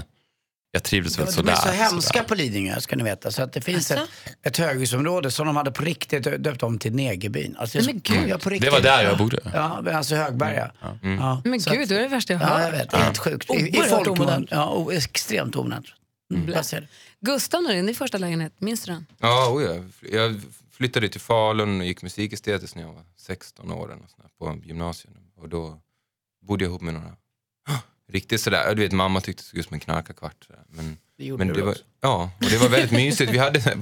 jag 0.77 0.83
trivdes 0.83 1.19
väl 1.19 1.27
De 1.27 1.33
sådär. 1.33 1.53
är 1.53 1.57
så 1.57 1.69
hemska 1.69 2.01
sådär. 2.19 2.29
på 2.29 2.35
Lidingö 2.35 2.81
ska 2.81 2.97
ni 2.97 3.05
veta. 3.05 3.31
Så 3.31 3.43
att 3.43 3.53
det 3.53 3.61
finns 3.61 3.91
ett, 3.91 3.99
Alltså? 3.99 4.13
ett 4.43 4.57
höghusområde 4.57 5.31
som 5.31 5.47
de 5.47 5.57
hade 5.57 5.71
på 5.71 5.83
riktigt 5.85 6.23
döpt 6.43 6.63
om 6.63 6.79
till 6.79 6.95
Negerbyn. 6.95 7.57
Alltså, 7.59 7.79
men 7.87 8.01
gud. 8.01 8.29
ja, 8.29 8.39
på 8.39 8.49
Det 8.49 8.55
riktigt. 8.55 8.73
var 8.73 8.81
där 8.81 9.05
jag 9.05 9.19
bodde. 9.19 9.41
Ja, 9.55 9.83
alltså 9.93 10.15
Högberga. 10.15 10.73
Ja. 11.03 11.41
Men 11.45 11.61
Så 11.61 11.71
gud, 11.71 11.83
att- 11.83 11.89
det 11.89 11.97
är 11.99 12.03
det 12.03 12.09
värsta 12.09 12.33
jag 12.33 12.43
Ja, 12.43 12.47
hört. 12.47 12.63
jag 12.63 12.71
vet. 12.71 12.91
Det 12.91 12.97
är 12.97 13.01
helt 13.01 13.19
sjukt. 13.19 13.51
I, 13.51 13.55
i 13.79 13.83
folkmun. 13.83 14.47
Ja, 14.51 14.93
extremt 14.93 15.57
omodernt. 15.57 15.87
Mm. 16.35 16.53
jag 16.53 16.65
det. 16.83 16.89
Gustav 17.21 17.63
Norén, 17.63 17.87
din 17.87 17.95
första 17.95 18.19
lägenhet, 18.19 18.53
minns 18.59 18.85
du 18.85 18.93
den? 18.93 19.07
Ja, 19.21 19.49
oh 19.51 19.63
ja. 19.63 19.75
Jag 20.13 20.41
flyttade 20.73 21.09
till 21.09 21.21
Falun 21.21 21.81
och 21.81 21.87
gick 21.87 22.03
musikestetiskt 22.03 22.77
när 22.77 22.83
jag 22.83 22.93
var 22.93 23.03
16 23.17 23.71
år 23.73 23.93
eller 23.93 24.03
på 24.39 24.67
gymnasiet. 24.67 25.15
Och 25.37 25.49
då 25.49 25.81
bodde 26.47 26.65
jag 26.65 26.71
ihop 26.71 26.83
med 26.83 26.95
några 26.95 27.07
riktigt 28.13 28.41
sådär, 28.41 28.75
du 28.75 28.83
vet 28.83 28.93
mamma 28.93 29.21
tyckte 29.21 29.43
det 29.43 29.47
såg 29.47 29.59
ut 29.59 29.67
som 29.67 29.75
en 29.75 29.81
knarkarkvart. 29.81 30.49
Men, 30.71 30.99
Det 31.19 31.25
gjorde 31.25 31.45
men 31.45 31.55
det 31.55 31.63
var, 31.63 31.71
också. 31.71 31.83
ja, 32.01 32.31
och 32.41 32.51
det 32.51 32.57
var 32.57 32.69
väldigt 32.69 32.91
mysigt. 33.03 33.33
Vi 33.33 33.39
hade, 33.39 33.77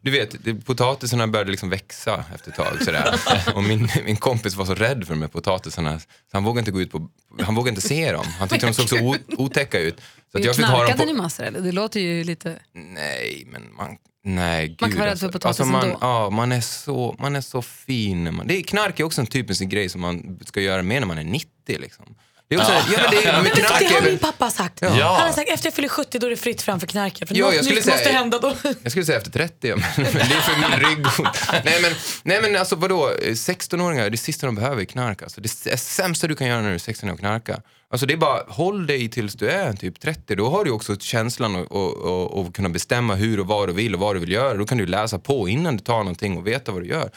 du 0.00 0.10
vet, 0.10 0.64
potatisarna 0.66 1.26
började 1.28 1.50
liksom 1.50 1.70
växa 1.70 2.24
efter 2.34 2.50
ett 2.50 2.56
tag. 2.56 2.82
Sådär. 2.84 3.18
Och 3.54 3.62
min, 3.64 3.88
min 4.04 4.16
kompis 4.16 4.54
var 4.54 4.64
så 4.64 4.74
rädd 4.74 5.06
för 5.06 5.14
de 5.14 5.20
här 5.22 5.28
potatisarna 5.28 5.98
så 6.00 6.06
han 6.32 6.44
vågade 6.44 6.58
inte 6.58 6.70
gå 6.70 6.80
ut 6.80 6.90
på, 6.92 7.08
han 7.42 7.54
vågade 7.54 7.68
inte 7.70 7.88
se 7.88 8.12
dem. 8.12 8.26
Han 8.38 8.48
tyckte 8.48 8.66
de 8.66 8.74
såg 8.74 8.88
så 8.88 8.98
o, 8.98 9.16
otäcka 9.28 9.78
ut. 9.80 10.00
Så 10.32 10.38
att 10.38 10.44
jag 10.44 10.56
fick 10.56 10.64
ha 10.64 10.84
dem 10.88 10.98
på, 10.98 11.04
ni 11.04 11.12
massor 11.12 11.44
eller? 11.44 11.60
Det 11.60 11.72
låter 11.72 12.00
ju 12.00 12.24
lite... 12.24 12.58
Nej, 12.72 13.44
men 13.46 13.62
man... 13.76 13.96
Nej, 14.24 14.68
gud. 14.68 14.80
Man 14.80 14.90
kan 14.90 14.98
vara 14.98 15.06
rädd 15.06 15.10
alltså. 15.12 15.26
för 15.26 15.32
potatis 15.32 15.60
alltså 15.60 15.72
man, 15.72 15.84
ändå. 15.84 15.98
ja, 16.00 16.30
man, 16.30 16.52
är 16.52 16.60
så, 16.60 17.16
man 17.18 17.36
är 17.36 17.40
så 17.40 17.62
fin. 17.62 18.34
Man, 18.34 18.46
det 18.46 18.58
är, 18.58 18.62
knark 18.62 19.00
är 19.00 19.04
också 19.04 19.20
en 19.20 19.26
typisk 19.26 19.62
grej 19.62 19.88
som 19.88 20.00
man 20.00 20.40
ska 20.44 20.60
göra 20.60 20.82
mer 20.82 21.00
när 21.00 21.06
man 21.06 21.18
är 21.18 21.24
90. 21.24 21.48
Liksom. 21.66 22.14
Det 22.48 22.54
är 22.54 22.58
också, 22.58 22.72
ja. 22.72 22.82
men 23.02 23.10
det 23.10 23.24
är, 23.28 23.42
men 23.42 23.50
knark 23.52 23.78
det 23.78 23.84
är 23.86 23.94
har 24.00 24.02
min 24.08 24.18
pappa 24.18 24.50
sagt. 24.50 24.78
Ja. 24.82 24.88
Han 24.88 25.26
har 25.26 25.32
sagt 25.32 25.50
efter 25.50 25.66
jag 25.66 25.74
fyller 25.74 25.88
70 25.88 26.18
då 26.18 26.26
är 26.26 26.30
det 26.30 26.36
fritt 26.36 26.62
fram 26.62 26.80
för 26.80 26.86
knarket. 26.86 27.28
För 27.28 27.36
Ja, 27.36 27.46
något 27.46 27.54
jag 27.54 27.64
skulle 27.64 27.76
nytt 27.76 27.84
säga- 27.84 27.96
måste 27.96 28.10
hända 28.10 28.38
då. 28.38 28.54
jag 28.82 28.90
skulle 28.92 29.04
säga 29.06 29.18
efter 29.18 29.30
30, 29.30 29.68
men, 29.76 29.78
men 29.96 30.12
det 30.12 30.20
är 30.20 30.40
för 30.40 30.56
min 30.70 30.88
rygghot. 30.90 31.38
Nej 31.64 31.78
men, 31.82 31.92
nej 32.22 32.42
men 32.42 32.56
alltså 32.56 32.76
vadå, 32.76 33.10
16-åringar, 33.22 34.10
det 34.10 34.16
sista 34.16 34.46
de 34.46 34.54
behöver 34.54 34.80
är 34.82 34.84
knark. 34.84 35.22
Alltså. 35.22 35.40
Det 35.40 35.66
är 35.72 35.76
sämsta 35.76 36.26
du 36.26 36.34
kan 36.36 36.46
göra 36.46 36.60
när 36.60 36.68
du 36.68 36.74
är 36.74 36.78
16 36.78 37.08
år 37.08 37.12
och 37.12 37.18
knarka. 37.18 37.60
Alltså 37.90 38.06
det 38.06 38.14
är 38.14 38.18
bara, 38.18 38.42
håll 38.48 38.86
dig 38.86 39.08
tills 39.10 39.34
du 39.34 39.48
är 39.50 39.72
typ 39.72 40.00
30. 40.00 40.34
Då 40.34 40.50
har 40.50 40.64
du 40.64 40.70
också 40.70 40.96
känslan 40.96 41.56
att 41.56 41.66
och, 41.70 41.96
och, 41.96 42.40
och 42.40 42.54
kunna 42.54 42.68
bestämma 42.68 43.14
hur 43.14 43.40
och 43.40 43.46
vad 43.46 43.68
du 43.68 43.72
vill 43.72 43.94
och 43.94 44.00
vad 44.00 44.16
du 44.16 44.20
vill 44.20 44.32
göra. 44.32 44.54
Då 44.54 44.66
kan 44.66 44.78
du 44.78 44.86
läsa 44.86 45.18
på 45.18 45.48
innan 45.48 45.76
du 45.76 45.84
tar 45.84 45.98
någonting 45.98 46.36
och 46.36 46.46
veta 46.46 46.72
vad 46.72 46.82
du 46.82 46.88
gör. 46.88 47.10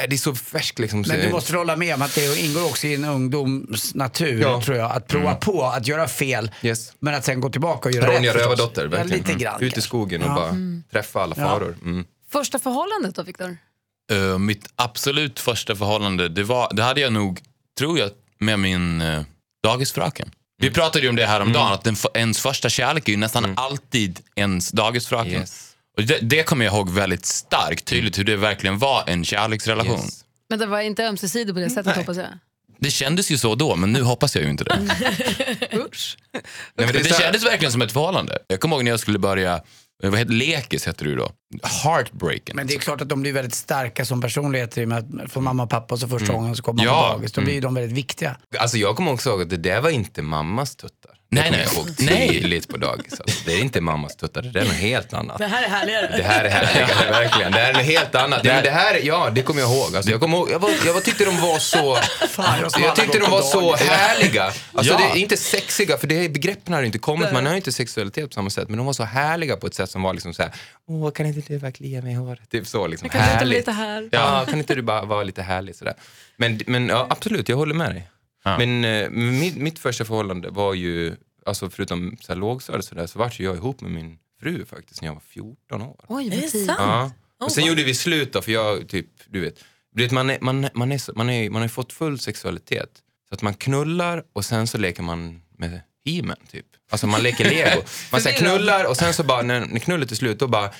Eh, 0.00 0.04
Det 0.08 0.16
är 0.16 0.18
så 0.18 0.34
färskt 0.34 0.78
liksom. 0.78 1.04
Men 1.08 1.20
du 1.20 1.30
måste 1.30 1.56
hålla 1.56 1.76
med 1.76 1.94
om 1.94 2.02
att 2.02 2.14
det 2.14 2.38
ingår 2.40 2.64
också 2.64 2.86
i 2.86 2.94
en 2.94 3.04
ungdoms 3.04 3.94
natur, 3.94 4.40
Ja. 4.40 4.62
tror 4.62 4.76
jag, 4.76 4.90
att 4.92 5.06
prova 5.08 5.34
på 5.34 5.64
att 5.64 5.86
göra 5.86 6.08
fel, 6.08 6.50
Yes. 6.62 6.92
men 7.00 7.14
att 7.14 7.24
sen 7.24 7.40
gå 7.40 7.50
tillbaka 7.50 7.88
och 7.88 7.94
göra 7.94 8.06
Ronja 8.06 8.20
rätt. 8.20 8.26
förstås. 8.32 8.42
Rövardotter, 8.58 8.82
Ja, 8.82 8.88
verkligen. 8.88 9.18
lite 9.18 9.34
grann. 9.34 9.54
Mm. 9.54 9.66
Ut 9.66 9.78
i 9.78 9.80
skogen 9.80 10.22
och 10.22 10.28
Ja. 10.30 10.34
bara 10.34 10.54
träffa 10.92 11.22
alla 11.22 11.34
Ja. 11.38 11.44
faror. 11.48 11.76
Mm. 11.82 12.04
Första 12.32 12.58
förhållandet 12.58 13.14
då, 13.14 13.22
Viktor? 13.22 13.56
Eh, 14.12 14.38
mitt 14.38 14.68
absolut 14.76 15.40
första 15.40 15.76
förhållande, 15.76 16.28
det, 16.28 16.42
var, 16.44 16.74
det 16.74 16.82
hade 16.82 17.00
jag 17.00 17.12
nog, 17.12 17.40
tror 17.78 17.98
jag, 17.98 18.10
med 18.38 18.58
min 18.58 19.02
uh, 19.02 19.22
dagisfröken. 19.62 20.30
Vi 20.58 20.70
pratade 20.70 21.02
ju 21.04 21.08
om 21.08 21.16
det 21.16 21.26
här 21.26 21.40
om 21.40 21.52
dagen 21.52 21.72
att 21.72 21.84
den, 21.84 21.96
ens 22.14 22.38
första 22.40 22.68
kärlek 22.68 23.08
är 23.08 23.12
ju 23.12 23.18
nästan 23.18 23.54
alltid 23.58 24.20
ens 24.36 24.70
dagisfröken. 24.70 25.32
Yes. 25.32 25.65
Och 25.96 26.02
det, 26.02 26.18
det 26.22 26.42
kommer 26.42 26.64
jag 26.64 26.74
ihåg 26.74 26.90
väldigt 26.90 27.24
starkt, 27.26 27.84
tydligt 27.84 28.18
hur 28.18 28.24
det 28.24 28.36
verkligen 28.36 28.78
var 28.78 29.04
en 29.06 29.24
kärleksrelation. 29.24 29.98
Yes. 30.00 30.24
Men 30.50 30.58
det 30.58 30.66
var 30.66 30.80
inte 30.80 31.04
ömsesidigt 31.04 31.54
på 31.54 31.60
det 31.60 31.70
sättet 31.70 31.96
hoppas 31.96 32.16
jag. 32.16 32.26
Det 32.78 32.90
kändes 32.90 33.30
ju 33.30 33.38
så 33.38 33.54
då, 33.54 33.76
men 33.76 33.92
nu 33.92 34.02
hoppas 34.02 34.34
jag 34.36 34.44
ju 34.44 34.50
inte 34.50 34.64
det. 34.64 34.78
Usch. 35.72 36.16
Nej, 36.32 36.42
men 36.76 36.86
det, 36.86 36.92
det 37.02 37.14
kändes 37.18 37.44
verkligen 37.44 37.72
som 37.72 37.82
ett 37.82 37.92
förhållande. 37.92 38.38
Jag 38.48 38.60
kommer 38.60 38.76
ihåg 38.76 38.84
när 38.84 38.90
jag 38.90 39.00
skulle 39.00 39.18
börja, 39.18 39.54
eh, 40.02 40.10
vad 40.10 40.18
heter 40.18 40.32
Lekis 40.32 40.86
heter 40.88 41.04
det 41.04 41.10
ju 41.10 41.16
då. 41.16 41.30
Heartbreaking. 41.62 42.56
Men 42.56 42.66
det 42.66 42.74
är 42.74 42.78
klart 42.78 43.00
att 43.00 43.08
de 43.08 43.22
blir 43.22 43.32
väldigt 43.32 43.54
starka 43.54 44.04
som 44.04 44.20
personligheter 44.20 44.82
i 44.82 44.84
och 44.84 44.88
med 44.88 45.20
att 45.24 45.32
få 45.32 45.40
mamma 45.40 45.62
och 45.62 45.70
pappa 45.70 45.96
så 45.96 46.08
första 46.08 46.32
gången 46.32 46.56
så 46.56 46.62
kommer 46.62 46.84
man 46.84 46.86
Mm. 46.86 46.96
Ja. 46.98 47.08
på 47.12 47.16
dagis. 47.18 47.32
Då 47.32 47.40
blir 47.40 47.54
ju 47.54 47.60
de 47.60 47.74
väldigt 47.74 47.96
viktiga. 47.96 48.36
Alltså 48.58 48.76
jag 48.76 48.96
kommer 48.96 49.12
också 49.12 49.30
ihåg 49.30 49.42
att 49.42 49.50
det 49.50 49.56
där 49.56 49.80
var 49.80 49.90
inte 49.90 50.22
mammas 50.22 50.76
tuttar. 50.76 51.12
Det 51.30 51.40
Nej, 51.40 51.50
nej. 51.50 51.60
jag 51.64 51.72
ihåg 51.74 51.96
tydligt 52.32 52.68
på 52.68 52.76
dagis. 52.76 53.20
Alltså, 53.20 53.40
det 53.46 53.52
är 53.52 53.60
inte 53.60 53.80
mammas 53.80 54.16
tuttar, 54.16 54.42
det 54.42 54.60
är 54.60 54.64
något 54.64 54.72
helt 54.74 55.12
annat. 55.12 55.38
Det 55.38 55.46
här 55.46 55.62
är 55.64 55.68
härligare. 55.68 56.16
Det 56.16 56.22
här 56.22 56.44
är 56.44 56.48
härligare, 56.50 57.10
verkligen. 57.10 57.52
Det 57.52 57.58
här 57.58 57.70
är 57.70 57.74
något 57.74 57.82
helt 57.82 58.14
annat. 58.14 58.42
Det, 58.42 58.60
det 58.64 58.70
här, 58.70 59.00
ja, 59.02 59.30
det 59.34 59.42
kommer 59.42 59.60
jag 59.60 59.70
ihåg. 59.70 59.96
Alltså, 59.96 60.10
jag, 60.10 60.20
kommer 60.20 60.38
ihåg 60.38 60.50
jag, 60.50 60.58
var, 60.58 60.70
jag 60.86 60.94
var, 60.94 61.00
tyckte 61.00 61.24
de 61.24 61.40
var 61.40 61.58
så... 61.58 61.96
Fan, 62.28 62.70
jag 62.82 62.96
tyckte 62.96 63.18
de 63.18 63.30
var 63.30 63.42
så 63.42 63.76
härliga. 63.76 64.44
Alltså, 64.72 64.92
Ja. 64.92 64.98
det 64.98 65.04
är 65.04 65.22
inte 65.22 65.36
sexiga, 65.36 65.96
för 65.98 66.06
det 66.06 66.28
begreppen 66.28 66.74
har 66.74 66.82
inte 66.82 66.98
kommit. 66.98 67.32
Man 67.32 67.44
har 67.46 67.52
ju 67.52 67.56
inte 67.56 67.72
sexualitet 67.72 68.28
på 68.30 68.34
samma 68.34 68.50
sätt. 68.50 68.68
Men 68.68 68.76
de 68.76 68.86
var 68.86 68.92
så 68.92 69.04
härliga 69.04 69.56
på 69.56 69.66
ett 69.66 69.74
sätt 69.74 69.90
som 69.90 70.02
var 70.02 70.12
liksom 70.14 70.34
så 70.34 70.42
här, 70.42 70.52
åh, 70.88 71.10
kan 71.10 71.26
inte 71.26 71.52
du 71.52 71.58
bara 71.58 71.72
klia 71.72 72.02
mig 72.02 72.12
i 72.12 72.14
håret? 72.16 72.50
Typ 72.50 72.66
så 72.66 72.86
liksom. 72.86 73.08
Kan 73.08 73.20
du 73.20 73.24
inte 73.26 73.38
Härligt. 73.38 73.58
lite 73.58 73.72
här? 73.72 74.08
Ja, 74.12 74.44
kan 74.50 74.58
inte 74.58 74.74
du 74.74 74.82
bara 74.82 75.04
vara 75.04 75.22
lite 75.22 75.42
härlig 75.42 75.76
sådär. 75.76 75.94
Men, 76.36 76.60
men 76.66 76.88
ja, 76.88 77.06
absolut, 77.10 77.48
jag 77.48 77.56
håller 77.56 77.74
med 77.74 77.90
dig. 77.94 78.08
Ja. 78.44 78.58
Men 78.58 78.84
eh, 78.84 79.10
mitt, 79.10 79.56
mitt 79.56 79.78
första 79.78 80.04
förhållande 80.04 80.50
var 80.50 80.74
ju, 80.74 81.16
alltså 81.46 81.70
förutom 81.70 82.16
så 82.20 82.32
här 82.32 82.40
lågstadiet 82.40 82.84
så, 82.84 82.94
där, 82.94 83.06
så 83.06 83.18
var 83.18 83.32
ju 83.38 83.44
jag 83.44 83.56
ihop 83.56 83.80
med 83.80 83.90
min 83.90 84.18
fru 84.40 84.64
faktiskt 84.66 85.02
när 85.02 85.08
jag 85.08 85.14
var 85.14 85.20
14 85.20 85.82
år. 85.82 86.04
Oj, 86.08 86.30
vad 86.30 86.50
tid. 86.50 86.66
sant? 86.66 86.78
Ja. 86.80 87.10
Oh, 87.40 87.44
Och 87.46 87.52
sen 87.52 87.62
wow. 87.62 87.68
gjorde 87.68 87.84
vi 87.84 87.94
slut 87.94 88.32
då, 88.32 88.42
för 88.42 88.52
jag 88.52 88.88
typ, 88.88 89.06
du 89.26 89.40
vet, 89.40 89.64
du 89.94 90.02
vet 90.02 90.12
man, 90.12 90.30
är, 90.30 90.38
man, 90.40 90.68
man, 90.74 90.92
är, 90.92 91.16
man, 91.16 91.30
är, 91.30 91.50
man 91.50 91.62
har 91.62 91.68
fått 91.68 91.92
full 91.92 92.18
sexualitet. 92.18 93.02
Så 93.28 93.34
att 93.34 93.42
man 93.42 93.54
knullar 93.54 94.24
och 94.32 94.44
sen 94.44 94.66
så 94.66 94.78
leker 94.78 95.02
man 95.02 95.42
med 95.58 95.80
himen 96.04 96.36
typ. 96.50 96.66
Alltså 96.90 97.06
man 97.06 97.22
leker 97.22 97.44
lego. 97.44 97.82
Man 98.12 98.20
så 98.20 98.28
här, 98.28 98.36
knullar 98.36 98.84
och 98.84 98.96
sen 98.96 99.14
så 99.14 99.22
bara 99.24 99.42
när, 99.42 99.60
när 99.60 99.78
knullet 99.78 100.12
är 100.12 100.16
slut 100.16 100.38
då 100.38 100.46
bara 100.48 100.70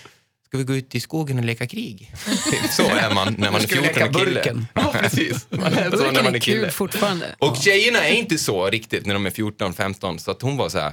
Ska 0.47 0.59
vi 0.59 0.65
gå 0.65 0.75
ut 0.77 0.95
i 0.95 1.01
skogen 1.01 1.39
och 1.39 1.45
leka 1.45 1.67
krig? 1.67 2.13
Så 2.71 2.83
är 2.83 3.15
man 3.15 3.35
när 3.39 3.51
man 3.51 3.61
är 3.61 3.67
Ska 3.67 3.81
vi 3.81 3.89
14 3.89 4.03
leka 4.03 4.19
och 4.19 4.27
kille. 4.27 4.67
Ja, 4.75 4.95
precis. 5.01 5.47
Man 5.51 5.73
är 5.75 5.91
så 5.91 6.11
när 6.11 6.23
man 6.23 6.35
är 6.35 6.39
kille. 6.39 6.71
fortfarande. 6.71 7.37
Och 7.39 7.57
tjejerna 7.57 7.99
är 7.99 8.15
inte 8.15 8.39
så 8.39 8.67
riktigt 8.71 9.07
när 9.07 9.15
de 9.15 9.27
är 9.27 9.31
14-15 9.31 10.19
så 10.19 10.31
att 10.31 10.43
hon 10.43 10.57
var 10.57 10.69
så 10.69 10.79
här. 10.79 10.89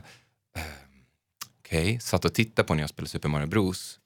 eh, 0.57 0.61
Okej, 1.65 1.99
satt 2.01 2.25
och 2.25 2.33
tittade 2.33 2.67
på 2.67 2.73
när 2.73 2.83
jag 2.83 2.89
spelade 2.89 3.09
Super 3.09 3.29
Mario 3.29 3.47
Bros. 3.47 3.99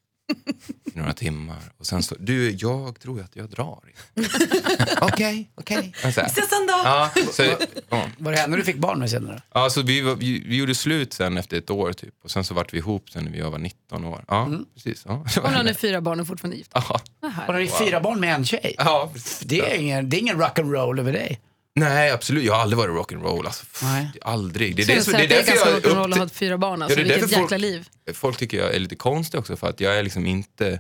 I 0.86 0.92
några 0.98 1.14
timmar. 1.14 1.60
Och 1.78 1.86
sen 1.86 2.04
så, 2.04 2.16
du, 2.20 2.52
jag 2.52 3.00
tror 3.00 3.22
att 3.22 3.36
jag 3.36 3.50
drar. 3.50 3.80
Okej, 5.02 5.52
okej. 5.56 5.94
Och 6.06 6.14
så 6.14 6.22
här. 6.22 6.28
Ses 6.28 6.52
en 6.52 6.68
dag. 6.68 6.82
Ja, 6.86 7.12
så, 7.32 7.44
ja. 7.90 8.06
Var 8.18 8.32
det 8.32 8.38
henne 8.38 8.58
du 8.58 8.64
fick 8.64 8.78
barn 8.78 9.00
med 9.00 9.10
senare? 9.10 9.42
Ja, 9.54 9.70
så 9.70 9.82
vi, 9.82 10.02
var, 10.02 10.16
vi, 10.16 10.44
vi 10.48 10.58
gjorde 10.58 10.76
slut 10.76 11.14
sen 11.14 11.38
efter 11.38 11.58
ett 11.58 11.70
år 11.70 11.94
typ. 11.94 12.14
Och 12.24 12.32
sen 12.32 12.44
så 12.44 12.54
vart 12.54 12.74
vi 12.74 12.78
ihop 12.78 13.10
sen 13.10 13.24
när 13.24 13.32
vi 13.32 13.42
var 13.42 13.58
19 13.58 14.06
år. 14.06 14.26
Ja, 14.28 14.50
precis. 14.74 15.04
Ja. 15.08 15.14
Och 15.14 15.50
nu 15.52 15.56
har 15.58 15.64
ni 15.64 15.74
fyra 15.74 16.02
barn 16.02 16.20
och 16.20 16.28
fortfarande 16.28 16.58
gifta. 16.58 16.84
Ja. 16.90 17.02
Har 17.48 17.54
ni 17.54 17.68
fyra 17.68 18.00
barn 18.02 18.20
med 18.20 18.36
en 18.36 18.46
tjej? 18.46 18.76
Ja, 18.78 19.12
Det 19.42 19.60
är 19.60 19.76
ingen, 19.80 20.10
det 20.10 20.18
är 20.18 20.20
ingen 20.20 20.42
rock'n'roll 20.42 21.00
över 21.00 21.12
dig. 21.14 21.40
Nej, 21.80 22.12
absolut. 22.12 22.44
Jag 22.44 22.54
har 22.54 22.62
aldrig 22.62 22.78
varit 22.78 22.92
rock'n'roll. 23.12 23.46
Alltså. 23.46 23.66
Nej. 23.82 24.12
Aldrig. 24.22 24.76
Det 24.76 24.84
är, 24.84 24.88
Det 24.88 24.94
det, 24.96 25.02
som- 25.04 25.14
det 25.14 25.24
är 25.24 25.28
därför 25.28 25.52
ganska 25.52 25.70
jag 25.70 25.82
rock'n'roll 25.84 26.12
att 26.14 26.18
ha 26.20 26.30
fyra 26.30 26.58
barn. 26.58 26.82
Alltså. 26.82 27.00
Ja, 27.00 27.04
det 27.06 27.10
är 27.14 27.14
Vilket 27.16 27.32
jäkla 27.32 27.48
folk- 27.48 27.62
liv. 27.62 27.90
Folk 28.14 28.38
tycker 28.38 28.58
jag 28.58 28.76
är 28.76 28.80
lite 28.80 28.96
konstig 28.96 29.40
också 29.40 29.56
för 29.58 29.70
att 29.70 29.80
jag 29.80 29.98
är 30.00 30.04
liksom 30.04 30.26
inte... 30.26 30.80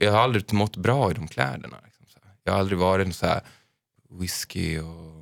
Jag 0.00 0.12
har 0.12 0.18
aldrig 0.18 0.52
mått 0.52 0.76
bra 0.76 1.10
i 1.10 1.14
de 1.14 1.28
kläderna. 1.28 1.76
Liksom, 1.84 2.06
så 2.12 2.18
här. 2.24 2.32
Jag 2.44 2.52
har 2.52 2.58
aldrig 2.60 2.78
varit 2.78 3.06
en 3.06 3.12
så 3.12 3.26
här 3.26 3.40
whisky 4.20 4.78
och 4.78 5.14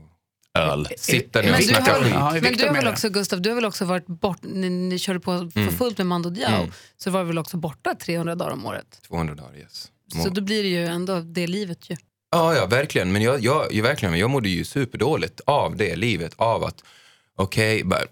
Öl. 0.58 0.88
sitta 0.98 1.38
ner 1.42 1.46
Men 1.46 1.54
och 1.54 1.60
du, 1.60 1.66
snacka 1.66 1.92
har, 1.92 2.00
skit. 2.02 2.12
Ja, 2.14 2.30
men 2.42 2.56
du 2.56 2.66
har 2.66 2.74
väl 2.74 2.86
också, 2.88 3.08
Gustav, 3.08 3.42
du 3.42 3.48
har 3.50 3.54
väl 3.54 3.64
också 3.64 3.84
varit 3.84 4.06
bort, 4.06 4.38
ni, 4.42 4.70
ni 4.70 4.98
körde 4.98 5.20
på 5.20 5.50
för 5.54 5.70
fullt 5.76 5.98
med 5.98 6.06
Mando 6.06 6.30
Diao, 6.30 6.68
så 6.96 7.10
var 7.10 7.20
du 7.20 7.26
väl 7.26 7.38
också 7.38 7.56
borta 7.56 7.94
300 7.94 8.34
dagar 8.34 8.52
om 8.52 8.66
året? 8.66 9.00
200 9.08 9.34
dagar, 9.34 9.56
yes. 9.58 9.90
Så 10.22 10.28
då 10.28 10.40
blir 10.40 10.62
det 10.62 10.68
ju 10.68 10.86
ändå 10.86 11.20
det 11.20 11.46
livet 11.46 11.90
ju. 11.90 11.96
Ja, 12.36 12.54
ja, 12.54 12.66
verkligen. 12.66 13.12
Men 13.12 13.22
jag, 13.22 13.40
jag, 13.40 13.66
jag, 13.70 13.82
verkligen, 13.82 14.18
jag 14.18 14.30
mådde 14.30 14.48
ju 14.48 14.64
superdåligt 14.64 15.40
av 15.46 15.76
det 15.76 15.96
livet. 15.96 16.32
Av 16.36 16.64
att, 16.64 16.74
okej, 17.36 17.84
bara... 17.84 18.00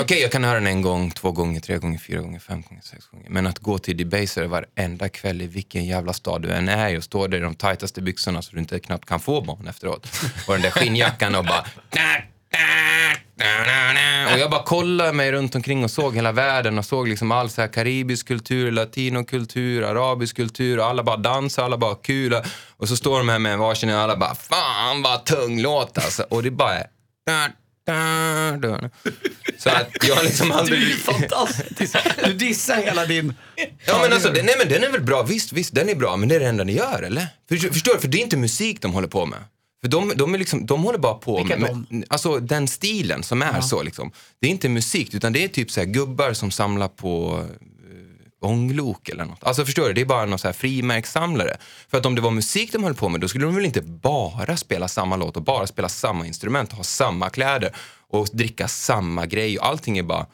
Okej, 0.00 0.20
jag 0.20 0.32
kan 0.32 0.44
höra 0.44 0.54
den 0.54 0.66
en 0.66 0.82
gång, 0.82 1.10
två 1.10 1.32
gånger, 1.32 1.60
tre 1.60 1.78
gånger, 1.78 1.98
fyra 1.98 2.20
gånger, 2.20 2.38
fem 2.38 2.62
gånger, 2.62 2.82
sex 2.82 3.06
gånger. 3.06 3.30
Men 3.30 3.46
att 3.46 3.58
gå 3.58 3.78
till 3.78 3.96
Debaser 3.96 4.44
varenda 4.44 5.08
kväll 5.08 5.42
i 5.42 5.46
vilken 5.46 5.84
jävla 5.84 6.12
stad 6.12 6.42
du 6.42 6.52
än 6.52 6.68
är 6.68 6.96
och 6.96 7.04
stå 7.04 7.26
där 7.26 7.38
i 7.38 7.40
de 7.40 7.54
tajtaste 7.54 8.02
byxorna 8.02 8.42
så 8.42 8.52
du 8.52 8.58
inte 8.58 8.80
knappt 8.80 9.08
kan 9.08 9.20
få 9.20 9.40
barn 9.40 9.68
efteråt. 9.68 10.08
Och 10.46 10.52
den 10.52 10.62
där 10.62 10.70
skinnjackan 10.70 11.34
och 11.34 11.44
bara... 11.44 11.66
Och 14.32 14.38
jag 14.38 14.50
bara 14.50 14.62
kollade 14.62 15.12
mig 15.12 15.32
runt 15.32 15.54
omkring 15.54 15.84
och 15.84 15.90
såg 15.90 16.14
hela 16.14 16.32
världen 16.32 16.78
och 16.78 16.84
såg 16.84 17.08
liksom 17.08 17.32
all 17.32 17.50
så 17.50 17.60
här 17.60 17.68
karibisk 17.68 18.28
kultur, 18.28 18.70
latinokultur, 18.70 19.82
arabisk 19.82 20.36
kultur 20.36 20.78
och 20.78 20.86
alla 20.86 21.02
bara 21.02 21.16
dansar, 21.16 21.64
alla 21.64 21.76
bara 21.76 21.94
kul. 21.94 22.34
Och 22.76 22.88
så 22.88 22.96
står 22.96 23.18
de 23.18 23.28
här 23.28 23.38
med 23.38 23.58
varsin 23.58 23.90
och 23.90 23.98
alla 23.98 24.16
bara 24.16 24.34
fan 24.34 25.02
vad 25.02 25.24
tung 25.24 25.60
låt 25.60 25.98
alltså. 25.98 26.22
Och 26.22 26.42
det 26.42 26.50
bara 26.50 26.74
är... 26.74 26.86
Så 29.58 29.70
att 29.70 29.90
jag 30.08 30.24
liksom 30.24 30.52
aldrig... 30.52 30.98
fantastisk. 30.98 31.96
Du 32.24 32.32
dissar 32.32 32.76
hela 32.76 33.06
din... 33.06 33.34
Ja 33.86 33.98
men 34.02 34.12
alltså, 34.12 34.28
den, 34.30 34.46
nej, 34.46 34.54
men 34.58 34.68
den 34.68 34.84
är 34.84 34.88
väl 34.88 35.02
bra, 35.02 35.22
visst, 35.22 35.52
visst 35.52 35.74
den 35.74 35.88
är 35.88 35.94
bra, 35.94 36.16
men 36.16 36.28
det 36.28 36.34
är 36.34 36.40
det 36.40 36.46
enda 36.46 36.64
ni 36.64 36.72
gör 36.72 37.02
eller? 37.02 37.26
För, 37.48 37.56
förstår 37.56 37.94
du? 37.94 38.00
För 38.00 38.08
det 38.08 38.18
är 38.18 38.22
inte 38.22 38.36
musik 38.36 38.82
de 38.82 38.92
håller 38.92 39.08
på 39.08 39.26
med. 39.26 39.38
För 39.84 39.88
de, 39.88 40.12
de, 40.16 40.34
är 40.34 40.38
liksom, 40.38 40.66
de 40.66 40.84
håller 40.84 40.98
bara 40.98 41.14
på 41.14 41.36
Vilka 41.36 41.58
med, 41.58 41.86
med 41.88 42.04
alltså 42.08 42.40
den 42.40 42.68
stilen 42.68 43.22
som 43.22 43.42
är 43.42 43.60
så 43.60 43.82
liksom. 43.82 44.10
Det 44.40 44.46
är 44.46 44.50
inte 44.50 44.68
musik 44.68 45.14
utan 45.14 45.32
det 45.32 45.44
är 45.44 45.48
typ 45.48 45.70
så 45.70 45.80
här 45.80 45.86
gubbar 45.86 46.32
som 46.32 46.50
samlar 46.50 46.88
på 46.88 47.40
eh, 48.42 48.48
ånglok 48.48 49.08
eller 49.08 49.24
något. 49.24 49.44
Alltså 49.44 49.64
förstår 49.64 49.86
du? 49.88 49.92
Det 49.92 50.00
är 50.00 50.04
bara 50.04 50.24
någon 50.26 50.38
så 50.38 50.48
här 50.48 50.52
frimärkssamlare. 50.52 51.56
För 51.88 51.98
att 51.98 52.06
om 52.06 52.14
det 52.14 52.20
var 52.20 52.30
musik 52.30 52.72
de 52.72 52.84
höll 52.84 52.94
på 52.94 53.08
med 53.08 53.20
då 53.20 53.28
skulle 53.28 53.44
de 53.44 53.54
väl 53.54 53.64
inte 53.64 53.82
bara 53.82 54.56
spela 54.56 54.88
samma 54.88 55.16
låt 55.16 55.36
och 55.36 55.42
bara 55.42 55.66
spela 55.66 55.88
samma 55.88 56.26
instrument 56.26 56.70
och 56.70 56.76
ha 56.76 56.84
samma 56.84 57.30
kläder 57.30 57.76
och 58.10 58.28
dricka 58.32 58.68
samma 58.68 59.26
grej 59.26 59.58
och 59.58 59.66
allting 59.66 59.98
är 59.98 60.02
bara 60.02 60.26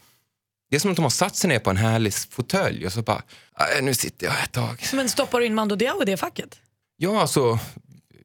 det 0.70 0.76
är 0.76 0.80
som 0.80 0.90
att 0.90 0.96
de 0.96 1.02
har 1.02 1.10
satt 1.10 1.36
sig 1.36 1.48
ner 1.48 1.58
på 1.58 1.70
en 1.70 1.76
härlig 1.76 2.14
fåtölj 2.14 2.86
och 2.86 2.92
så 2.92 3.02
bara, 3.02 3.22
"Nej, 3.58 3.82
nu 3.82 3.94
sitter 3.94 4.26
jag 4.26 4.34
ett 4.44 4.52
tag. 4.52 4.82
Men 4.92 5.08
stoppar 5.08 5.40
du 5.40 5.46
in 5.46 5.54
Mando 5.54 5.76
Diao 5.76 6.02
i 6.02 6.04
det 6.04 6.16
facket? 6.16 6.58
Ja, 6.96 7.20
alltså, 7.20 7.58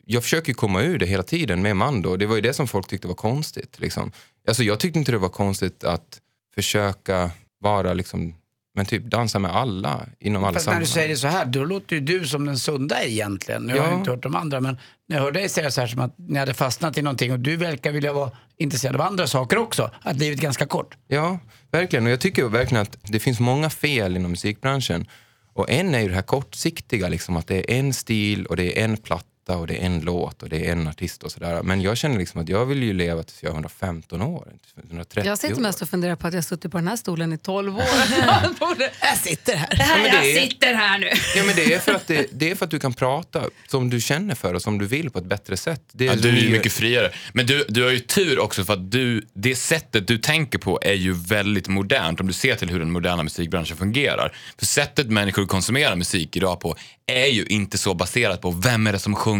jag 0.06 0.24
försöker 0.24 0.54
komma 0.54 0.82
ur 0.82 1.00
det 1.00 1.06
hela 1.06 1.24
tiden 1.24 1.62
med 1.62 1.76
Mando. 1.78 2.18
Det 2.18 2.26
var 2.26 2.36
ju 2.36 2.42
det 2.42 2.54
som 2.54 2.68
folk 2.68 2.88
tyckte 2.88 3.08
var 3.08 3.16
konstigt. 3.16 3.80
Liksom. 3.80 4.12
Alltså, 4.48 4.64
jag 4.64 4.80
tyckte 4.80 5.00
inte 5.00 5.12
det 5.12 5.18
var 5.18 5.30
konstigt 5.30 5.84
att 5.84 6.22
försöka 6.56 7.32
vara, 7.60 7.94
liksom, 7.94 8.36
men 8.76 8.86
typ 8.86 9.04
dansa 9.04 9.40
med 9.40 9.56
alla 9.56 10.06
inom 10.20 10.44
alla 10.44 10.54
Fast 10.54 10.68
när 10.68 10.80
du 10.80 10.86
sammanhang. 10.86 10.94
säger 10.94 11.10
det 11.10 11.18
så 11.18 11.28
här, 11.28 11.46
då 11.46 11.66
låter 11.66 11.96
ju 11.96 12.02
du 12.02 12.28
som 12.28 12.46
den 12.46 12.60
sunda 12.60 13.04
egentligen. 13.04 13.64
Nu 13.64 13.74
har 13.74 13.80
Ja. 13.80 13.90
jag 13.92 14.00
inte 14.00 14.12
hört 14.12 14.24
de 14.24 14.36
andra, 14.36 14.60
men 14.62 14.78
när 15.08 15.16
jag 15.18 15.24
hör 15.24 15.32
dig 15.32 15.50
säga 15.50 15.72
så 15.72 15.82
här 15.82 15.88
som 15.88 16.00
att 16.02 16.16
ni 16.18 16.40
hade 16.40 16.54
fastnat 16.54 16.98
i 16.98 17.02
någonting 17.02 17.32
och 17.32 17.40
du 17.40 17.56
verkar 17.58 17.92
vilja 17.92 18.14
vara 18.14 18.32
intresserad 18.58 18.96
av 18.96 19.02
andra 19.02 19.28
saker 19.28 19.58
också. 19.58 19.92
Att 20.02 20.18
livet 20.18 20.40
är 20.40 20.44
ganska 20.44 20.66
kort. 20.66 20.98
Ja, 21.08 21.40
verkligen. 21.72 22.06
Och 22.06 22.12
jag 22.12 22.20
tycker 22.20 22.44
verkligen 22.46 22.82
att 22.82 22.98
det 23.04 23.20
finns 23.20 23.40
många 23.40 23.70
fel 23.70 24.16
inom 24.16 24.32
musikbranschen. 24.32 25.08
Och 25.54 25.70
en 25.70 25.96
är 25.96 26.00
ju 26.00 26.08
det 26.10 26.16
här 26.16 26.22
kortsiktiga, 26.22 27.10
liksom, 27.10 27.38
att 27.38 27.48
det 27.48 27.72
är 27.72 27.80
en 27.80 27.94
stil 27.94 28.46
och 28.46 28.56
det 28.58 28.80
är 28.80 28.84
en 28.86 28.98
platta 28.98 29.26
och 29.54 29.68
det 29.68 29.75
är 29.82 29.86
en 29.86 30.00
låt 30.02 30.44
och 30.44 30.50
det 30.50 30.68
är 30.68 30.72
en 30.72 30.88
artist 30.88 31.24
och 31.24 31.32
sådär. 31.32 31.64
Men 31.64 31.82
jag 31.82 31.98
känner 31.98 32.18
liksom 32.20 32.42
att 32.42 32.50
jag 32.50 32.66
vill 32.66 32.84
ju 32.84 32.94
leva 32.94 33.24
tills 33.24 33.44
jag 33.44 33.50
är 33.50 33.54
115 33.54 34.22
år, 34.22 34.48
130 34.90 35.28
Jag 35.30 35.38
sitter 35.38 35.62
mest 35.62 35.82
och 35.82 35.90
funderar 35.90 36.16
på 36.16 36.28
att 36.28 36.34
jag 36.34 36.38
har 36.38 36.44
suttit 36.44 36.72
på 36.72 36.78
den 36.78 36.88
här 36.88 36.96
stolen 36.96 37.34
i 37.34 37.38
12 37.38 37.78
år. 37.78 37.84
Jag 39.02 39.18
sitter 39.18 39.56
här. 39.56 39.68
Det 39.72 39.84
här, 39.84 40.02
men 40.02 40.12
det 40.12 40.18
är- 40.32 40.36
Jag 40.36 40.44
sitter 40.52 40.74
här 40.74 40.98
nu. 41.00 41.10
Ja, 41.36 41.44
men 41.44 41.56
det, 41.56 41.74
är 41.74 41.80
för 41.80 41.94
att 41.94 42.08
det, 42.08 42.28
det 42.32 42.52
är 42.52 42.56
för 42.56 42.66
att 42.66 42.72
du 42.72 42.80
kan 42.80 42.94
prata 42.94 43.44
som 43.68 43.90
du 43.90 44.02
känner 44.02 44.36
för 44.36 44.54
och 44.54 44.62
som 44.62 44.78
du 44.78 44.86
vill 44.86 45.10
på 45.10 45.20
ett 45.20 45.25
bättre 45.25 45.58
sätt. 45.58 45.82
Det 45.92 46.08
är 46.08 46.16
Ja, 46.16 46.16
du 46.22 46.30
är 46.30 46.42
ju 46.42 46.50
mycket 46.50 46.72
friare. 46.74 47.12
Men 47.34 47.46
du, 47.46 47.66
du 47.70 47.84
har 47.84 47.92
ju 47.92 48.00
tur 48.00 48.40
också 48.40 48.66
för 48.66 48.74
att 48.74 48.92
du, 48.92 49.28
det 49.34 49.56
sättet 49.56 50.08
du 50.08 50.18
tänker 50.18 50.58
på 50.60 50.80
är 50.82 50.94
ju 50.94 51.14
väldigt 51.14 51.68
modernt 51.68 52.20
om 52.20 52.28
du 52.28 52.34
ser 52.34 52.56
till 52.56 52.70
hur 52.70 52.80
den 52.80 52.92
moderna 52.92 53.24
musikbranschen 53.24 53.78
fungerar. 53.78 54.36
För 54.58 54.66
sättet 54.66 55.08
människor 55.08 55.46
konsumerar 55.46 55.96
musik 55.96 56.36
idag 56.36 56.60
på 56.60 56.75
är 57.08 57.25
ju 57.28 57.46
inte 57.46 57.78
så 57.78 57.94
baserat 57.94 58.42
på 58.42 58.52
vem 58.52 58.88
är 58.88 58.92
det 58.92 59.00
som 59.00 59.16
sjunger, 59.16 59.35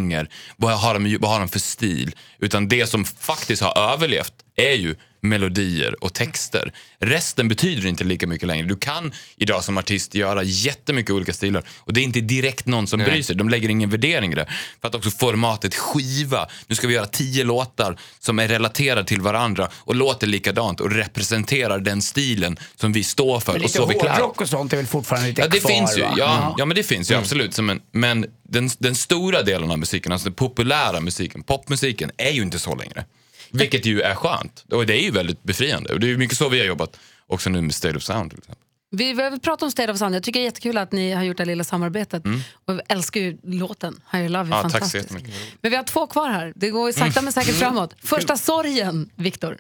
vad 0.58 0.80
har 0.80 1.00
de, 1.00 1.18
vad 1.20 1.32
har 1.32 1.40
de 1.40 1.50
för 1.50 1.60
stil. 1.60 2.16
Utan 2.40 2.68
det 2.68 2.88
som 2.88 3.06
faktiskt 3.06 3.62
har 3.62 3.78
överlevt 3.94 4.34
är 4.56 4.74
ju 4.74 4.96
melodier 5.22 6.04
och 6.04 6.14
texter. 6.14 6.74
Resten 7.00 7.48
betyder 7.48 7.88
inte 7.88 8.04
lika 8.04 8.28
mycket 8.28 8.48
längre. 8.48 8.68
Du 8.68 8.76
kan 8.76 9.14
idag 9.38 9.64
som 9.64 9.78
artist 9.78 10.16
göra 10.16 10.44
jättemycket 10.44 11.12
olika 11.12 11.34
stilar 11.34 11.64
och 11.78 11.94
det 11.94 12.02
är 12.02 12.04
inte 12.04 12.22
direkt 12.22 12.66
någon 12.66 12.88
som 12.88 13.00
bryr 13.00 13.22
sig. 13.24 13.36
De 13.36 13.50
lägger 13.50 13.70
ingen 13.70 13.90
värdering 13.90 14.32
i 14.32 14.36
det. 14.36 14.48
För 14.82 14.88
att 14.88 14.96
också 14.96 15.10
formatet 15.10 15.76
skiva, 15.76 16.48
nu 16.68 16.76
ska 16.76 16.88
vi 16.88 16.94
göra 16.94 17.06
tio 17.06 17.44
låtar 17.44 17.98
som 18.20 18.40
är 18.40 18.48
relaterade 18.48 19.08
till 19.08 19.22
varandra 19.22 19.70
och 19.74 19.96
låter 19.96 20.28
likadant 20.28 20.80
och 20.80 20.92
representerar 20.92 21.80
den 21.80 22.02
stilen 22.02 22.58
som 22.76 22.94
vi 22.94 23.04
står 23.04 23.40
för 23.40 23.52
Men 23.54 23.62
och 23.62 23.68
lite 23.68 23.78
så 23.78 23.86
vi 23.86 23.94
hårdrock 23.94 24.42
och 24.42 24.50
sånt 24.50 24.74
är 24.74 24.78
väl 24.78 24.88
fortfarande 24.88 25.28
lite 25.28 25.42
Ja, 25.42 25.48
det 25.48 25.60
kvar 25.60 25.70
finns 25.70 25.98
ju. 25.98 26.02
va? 26.02 26.14
Ja, 26.18 26.56
ja, 26.58 26.66
men 26.66 26.76
det 26.76 26.84
finns 26.84 27.12
ju 27.12 27.16
absolut. 27.16 27.54
Som 27.54 27.70
en, 27.70 27.82
men 27.92 28.26
den, 28.44 28.70
den 28.78 28.96
stora 28.96 29.42
delen 29.42 29.72
av 29.72 29.80
musiken, 29.80 30.12
alltså 30.12 30.26
den 30.26 30.34
populära 30.34 31.00
musiken, 31.00 31.44
popmusiken, 31.44 32.12
är 32.18 32.32
ju 32.32 32.42
inte 32.42 32.60
så 32.60 32.76
längre. 32.76 33.06
Vilket 33.52 33.86
ju 33.86 34.02
är 34.02 34.16
skönt. 34.16 34.66
Och 34.72 34.86
det 34.86 34.94
är 34.94 35.02
ju 35.02 35.12
väldigt 35.12 35.44
befriande. 35.44 35.94
Och 35.94 36.00
det 36.00 36.12
är 36.12 36.18
mycket 36.18 36.38
så 36.38 36.50
vi 36.50 36.60
har 36.60 36.66
jobbat 36.66 37.00
också 37.28 37.50
nu 37.50 37.62
med 37.62 37.76
State 37.76 37.98
of 37.98 38.04
Sound 38.04 38.32
till 38.32 38.40
exempel. 38.40 38.66
Vi 38.92 39.14
har 39.14 39.38
pratat 39.38 39.64
om 39.64 39.72
State 39.72 39.92
of 39.92 39.98
Sound. 39.98 40.16
Jag 40.16 40.24
tycker 40.24 40.40
det 40.40 40.44
är 40.44 40.46
jättekul 40.46 40.78
att 40.78 40.92
ni 40.92 41.12
har 41.12 41.24
gjort 41.24 41.38
det 41.38 41.46
lilla 41.46 41.64
samarbetet. 41.64 42.24
Och 42.66 42.74
jag 42.74 42.82
älskar 42.88 43.22
ju 43.22 43.38
låten. 43.44 44.02
Higher 44.12 44.30
Love 44.30 44.40
är 44.40 44.46
Mm. 44.46 44.58
Ja, 44.58 44.62
fantastisk. 44.62 45.12
Mm. 45.12 45.24
Men 45.62 45.72
vi 45.72 45.78
har 45.78 45.84
två 45.84 46.08
kvar 46.08 46.30
här. 46.30 46.54
Det 46.56 46.70
går 46.70 46.92
sakta 46.92 47.22
men 47.22 47.34
säkert 47.34 47.56
framåt. 47.56 47.96
Första 48.04 48.38
sorgen, 48.38 49.10
Viktor. 49.16 49.58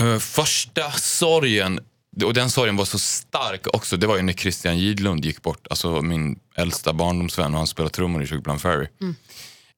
Uh, 0.00 0.18
första 0.18 0.92
sorgen, 0.92 1.80
och 2.24 2.34
den 2.34 2.50
sorgen 2.50 2.76
var 2.76 2.84
så 2.84 2.98
stark 2.98 3.66
också, 3.66 3.96
det 3.96 4.06
var 4.06 4.16
ju 4.16 4.22
när 4.22 4.32
Christian 4.32 4.78
Gidlund 4.78 5.24
gick 5.24 5.42
bort. 5.42 5.66
Alltså 5.70 6.02
min 6.02 6.38
äldsta 6.54 6.92
barndomsvän 6.92 7.52
och 7.52 7.58
han 7.58 7.66
spelade 7.66 7.94
trummor 7.94 8.22
i 8.22 8.26
Sugarplum 8.26 8.58
Fairy. 8.58 8.86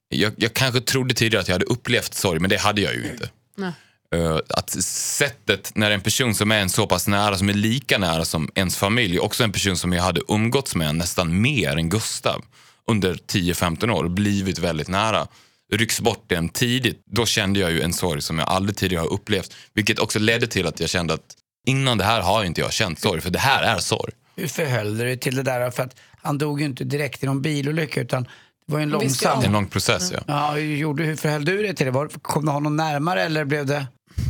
Jag, 0.09 0.33
jag 0.37 0.53
kanske 0.53 0.81
trodde 0.81 1.13
tidigare 1.13 1.41
att 1.41 1.47
jag 1.47 1.55
hade 1.55 1.65
upplevt 1.65 2.13
sorg, 2.13 2.39
men 2.39 2.49
det 2.49 2.57
hade 2.57 2.81
jag 2.81 2.95
ju 2.95 3.11
inte. 3.11 3.29
Nej. 3.57 3.73
Eh, 4.15 4.39
att 4.49 4.69
sättet 4.83 5.71
när 5.75 5.91
en 5.91 6.01
person 6.01 6.35
som 6.35 6.51
är 6.51 6.59
en 6.59 6.69
så 6.69 6.87
pass 6.87 7.07
nära, 7.07 7.37
som 7.37 7.49
är 7.49 7.53
lika 7.53 7.97
nära 7.97 8.25
som 8.25 8.49
ens 8.55 8.77
familj, 8.77 9.19
också 9.19 9.43
en 9.43 9.51
person 9.51 9.77
som 9.77 9.93
jag 9.93 10.03
hade 10.03 10.21
umgåtts 10.27 10.75
med 10.75 10.95
nästan 10.95 11.41
mer 11.41 11.77
än 11.77 11.89
Gustav 11.89 12.45
under 12.87 13.13
10-15 13.13 13.91
år 13.91 14.07
blivit 14.07 14.59
väldigt 14.59 14.87
nära, 14.87 15.27
rycks 15.73 16.01
bort 16.01 16.23
den 16.27 16.49
tidigt, 16.49 17.03
då 17.05 17.25
kände 17.25 17.59
jag 17.59 17.71
ju 17.71 17.81
en 17.81 17.93
sorg 17.93 18.21
som 18.21 18.39
jag 18.39 18.47
aldrig 18.47 18.77
tidigare 18.77 19.01
har 19.01 19.13
upplevt. 19.13 19.53
Vilket 19.73 19.99
också 19.99 20.19
ledde 20.19 20.47
till 20.47 20.67
att 20.67 20.79
jag 20.79 20.89
kände 20.89 21.13
att 21.13 21.35
innan 21.67 21.97
det 21.97 22.03
här 22.03 22.21
har 22.21 22.43
inte 22.43 22.61
jag 22.61 22.73
känt 22.73 22.99
sorg, 22.99 23.21
för 23.21 23.29
det 23.29 23.39
här 23.39 23.63
är 23.63 23.79
sorg. 23.79 24.13
Hur 24.35 24.47
förhöll 24.47 24.97
du 24.97 25.03
dig 25.03 25.17
till 25.17 25.35
det 25.35 25.43
där? 25.43 25.71
För 25.71 25.83
att 25.83 25.95
han 26.21 26.37
dog 26.37 26.59
ju 26.59 26.65
inte 26.65 26.83
direkt 26.83 27.23
i 27.23 27.25
någon 27.25 27.41
bilolycka 27.41 28.01
utan 28.01 28.27
det 28.69 28.73
var 28.73 28.81
en 28.81 28.89
långsam... 28.89 29.43
En 29.43 29.51
lång 29.51 29.67
process, 29.67 30.11
ja. 30.11 30.19
Ja, 30.27 30.51
hur, 30.51 30.75
gjorde, 30.75 31.03
hur 31.03 31.15
förhöll 31.15 31.45
du 31.45 31.61
dig 31.61 31.75
till 31.75 31.85
det? 31.85 31.91
Var, 31.91 32.09
kom 32.21 32.45
du 32.45 32.51
honom 32.51 32.75
närmare 32.75 33.23
eller 33.23 33.45
blev 33.45 33.65
det... 33.65 33.87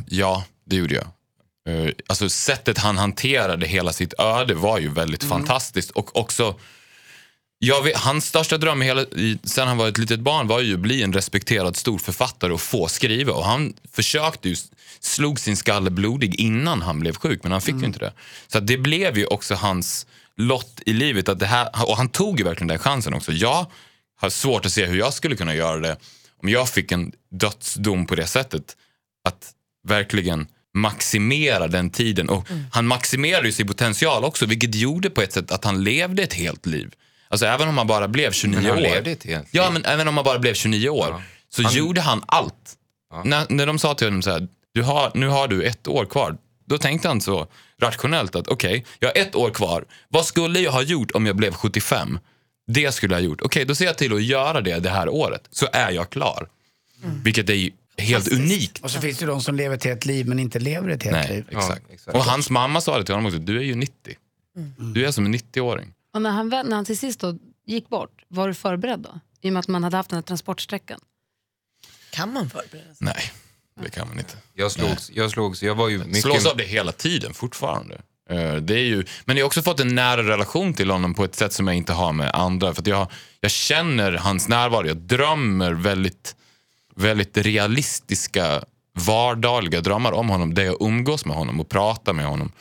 Ja, 0.07 0.45
det 0.65 0.75
gjorde 0.75 0.95
jag. 0.95 1.05
Eh, 1.75 1.91
Alltså 2.07 2.29
sättet 2.29 2.77
han 2.77 2.97
hanterade 2.97 3.67
hela 3.67 3.93
sitt 3.93 4.13
öde 4.19 4.53
var 4.53 4.79
ju 4.79 4.89
väldigt 4.89 5.23
fantastiskt 5.23 5.91
och 5.91 6.17
också 6.17 6.55
jag 7.61 7.83
vet, 7.83 7.97
hans 7.97 8.25
största 8.25 8.57
dröm 8.57 8.81
hela, 8.81 9.01
i, 9.01 9.39
sen 9.43 9.67
han 9.67 9.77
var 9.77 9.87
ett 9.87 9.97
litet 9.97 10.19
barn 10.19 10.47
var 10.47 10.59
ju 10.59 10.73
att 10.73 10.79
bli 10.79 11.03
en 11.03 11.13
respekterad 11.13 11.75
stor 11.75 11.97
författare 11.97 12.53
och 12.53 12.61
få 12.61 12.87
skriva. 12.87 13.33
Och 13.33 13.45
han 13.45 13.73
försökte 13.91 14.49
ju, 14.49 14.55
slog 14.99 15.39
sin 15.39 15.57
skalle 15.57 15.89
blodig 15.89 16.35
innan 16.35 16.81
han 16.81 16.99
blev 16.99 17.15
sjuk, 17.15 17.43
men 17.43 17.51
han 17.51 17.61
fick 17.61 17.75
ju 17.75 17.85
inte 17.85 17.99
det. 17.99 18.13
Så 18.47 18.57
att 18.57 18.67
det 18.67 18.77
blev 18.77 19.17
ju 19.17 19.25
också 19.25 19.55
hans 19.55 20.05
lott 20.35 20.81
i 20.85 20.93
livet. 20.93 21.29
Att 21.29 21.39
det 21.39 21.45
här, 21.45 21.89
och 21.89 21.97
han 21.97 22.09
tog 22.09 22.39
ju 22.39 22.45
verkligen 22.45 22.67
den 22.67 22.79
chansen 22.79 23.13
också. 23.13 23.31
Jag 23.31 23.65
har 24.19 24.29
svårt 24.29 24.65
att 24.65 24.71
se 24.71 24.85
hur 24.85 24.97
jag 24.99 25.13
skulle 25.13 25.35
kunna 25.35 25.55
göra 25.55 25.79
det 25.79 25.97
om 26.43 26.49
jag 26.49 26.69
fick 26.69 26.91
en 26.91 27.11
dödsdom 27.31 28.05
på 28.05 28.15
det 28.15 28.27
sättet. 28.27 28.77
Att 29.23 29.51
verkligen 29.87 30.47
maximera 30.73 31.67
den 31.67 31.89
tiden. 31.89 32.29
Och 32.29 32.47
Han 32.71 32.87
maximerade 32.87 33.45
ju 33.47 33.51
sin 33.51 33.67
potential 33.67 34.23
också, 34.23 34.45
vilket 34.45 34.75
gjorde 34.75 35.09
på 35.09 35.21
ett 35.21 35.33
sätt 35.33 35.51
att 35.51 35.63
han 35.65 35.83
levde 35.83 36.23
ett 36.23 36.33
helt 36.33 36.65
liv. 36.65 36.93
Alltså 37.27 37.45
även 37.45 37.67
om 37.67 37.77
han 37.77 37.87
bara 37.87 38.07
blev 38.07 38.31
29 38.31 38.55
Men 38.61 38.65
han 38.69 38.77
år. 38.77 38.81
levde 38.81 39.11
ett 39.11 39.23
helt 39.25 39.47
Ja, 39.51 39.63
liv. 39.63 39.73
men 39.73 39.85
även 39.85 40.07
om 40.07 40.17
han 40.17 40.23
bara 40.23 40.39
blev 40.39 40.53
29 40.53 40.89
år 40.89 41.21
så 41.49 41.61
gjorde 41.61 42.01
han 42.01 42.23
allt. 42.27 42.75
När, 43.23 43.45
när 43.49 43.65
de 43.67 43.79
sa 43.79 43.93
till 43.93 44.07
honom 44.07 44.21
så 44.21 44.31
här, 44.31 44.47
du 44.73 44.81
har, 44.83 45.11
nu 45.15 45.27
har 45.27 45.47
du 45.47 45.63
ett 45.63 45.87
år 45.87 46.05
kvar. 46.05 46.37
Då 46.65 46.77
tänkte 46.77 47.07
han 47.07 47.21
så 47.21 47.47
rationellt 47.81 48.35
att 48.35 48.47
okej, 48.47 48.85
jag 48.99 49.09
har 49.09 49.15
ett 49.21 49.35
år 49.35 49.49
kvar. 49.49 49.85
Vad 50.09 50.25
skulle 50.25 50.59
jag 50.59 50.71
ha 50.71 50.81
gjort 50.81 51.11
om 51.11 51.25
jag 51.25 51.35
blev 51.35 51.53
75? 51.53 52.19
Det 52.71 52.91
skulle 52.91 53.13
jag 53.13 53.21
ha 53.21 53.25
gjort. 53.25 53.41
Okej, 53.41 53.65
då 53.65 53.75
ser 53.75 53.85
jag 53.85 53.97
till 53.97 54.13
att 54.13 54.23
göra 54.23 54.61
det 54.61 54.79
det 54.79 54.89
här 54.89 55.09
året. 55.09 55.47
Så 55.51 55.67
är 55.73 55.91
jag 55.91 56.09
klar. 56.09 56.49
Vilket 57.23 57.49
är 57.49 57.53
ju 57.53 57.71
helt 57.97 58.31
unikt. 58.31 58.83
Och 58.83 58.91
så 58.91 59.01
finns 59.01 59.17
det 59.17 59.25
de 59.25 59.41
som 59.41 59.55
lever 59.55 59.75
ett 59.75 59.83
helt 59.83 60.05
liv 60.05 60.27
men 60.27 60.39
inte 60.39 60.59
lever 60.59 60.89
ett 60.89 61.03
helt 61.03 61.15
Nej, 61.15 61.35
liv. 61.35 61.45
exakt. 61.49 61.83
Ja, 61.87 61.93
exakt. 61.93 62.17
Och 62.17 62.23
hans 62.23 62.49
mamma 62.49 62.81
sa 62.81 62.97
det 62.97 63.03
till 63.03 63.13
honom 63.15 63.25
också, 63.25 63.39
du 63.39 63.57
är 63.57 63.63
ju 63.63 63.75
90. 63.75 64.15
Du 64.93 65.05
är 65.05 65.11
som 65.11 65.25
en 65.25 65.35
90-åring. 65.35 65.93
Och 66.13 66.21
när 66.21 66.29
han, 66.29 66.49
när 66.49 66.75
han 66.75 66.85
till 66.85 66.97
sist 66.97 67.19
då 67.19 67.37
gick 67.65 67.89
bort, 67.89 68.23
var 68.27 68.47
du 68.47 68.53
förberedd 68.53 68.99
då? 68.99 69.19
I 69.41 69.49
och 69.49 69.53
med 69.53 69.59
att 69.59 69.67
man 69.67 69.83
hade 69.83 69.97
haft 69.97 70.09
den 70.09 70.17
här 70.17 70.21
transportsträckan. 70.21 70.99
Kan 72.11 72.33
man 72.33 72.49
förbereda 72.49 72.95
sig? 72.95 73.05
Nej, 73.05 73.31
det 73.83 73.89
kan 73.89 74.07
man 74.07 74.19
inte. 74.19 74.37
Jag 74.53 74.71
slogs, 74.71 75.11
jag 75.13 75.31
slogs, 75.31 75.63
jag 75.63 75.75
var 75.75 75.89
ju 75.89 75.97
mycket... 75.97 76.21
Slås 76.21 76.45
av 76.45 76.57
det 76.57 76.63
hela 76.63 76.91
tiden 76.91 77.33
fortfarande. 77.33 78.01
Eh, 78.29 78.55
det 78.55 78.73
är 78.73 78.83
ju, 78.83 79.05
men 79.25 79.37
jag 79.37 79.43
har 79.43 79.47
också 79.47 79.61
fått 79.61 79.79
en 79.79 79.95
nära 79.95 80.23
relation 80.23 80.73
till 80.73 80.89
honom 80.89 81.13
på 81.13 81.23
ett 81.23 81.35
sätt 81.35 81.53
som 81.53 81.67
jag 81.67 81.75
inte 81.75 81.93
har 81.93 82.13
med 82.13 82.31
andra. 82.33 82.73
För 82.73 82.81
att 82.81 82.87
jag, 82.87 83.07
jag 83.41 83.51
känner 83.51 84.13
hans 84.13 84.47
närvaro, 84.47 84.87
jag 84.87 84.97
drömmer 84.97 85.71
väldigt, 85.71 86.35
väldigt 86.95 87.37
realistiska 87.37 88.63
vardagliga 88.93 89.81
drömmar 89.81 90.11
om 90.11 90.29
honom 90.29 90.53
där 90.53 90.63
jag 90.63 90.77
umgås 90.79 91.25
med 91.25 91.35
honom 91.35 91.59
och 91.59 91.69
pratar 91.69 92.13
med 92.13 92.25
honom. 92.25 92.51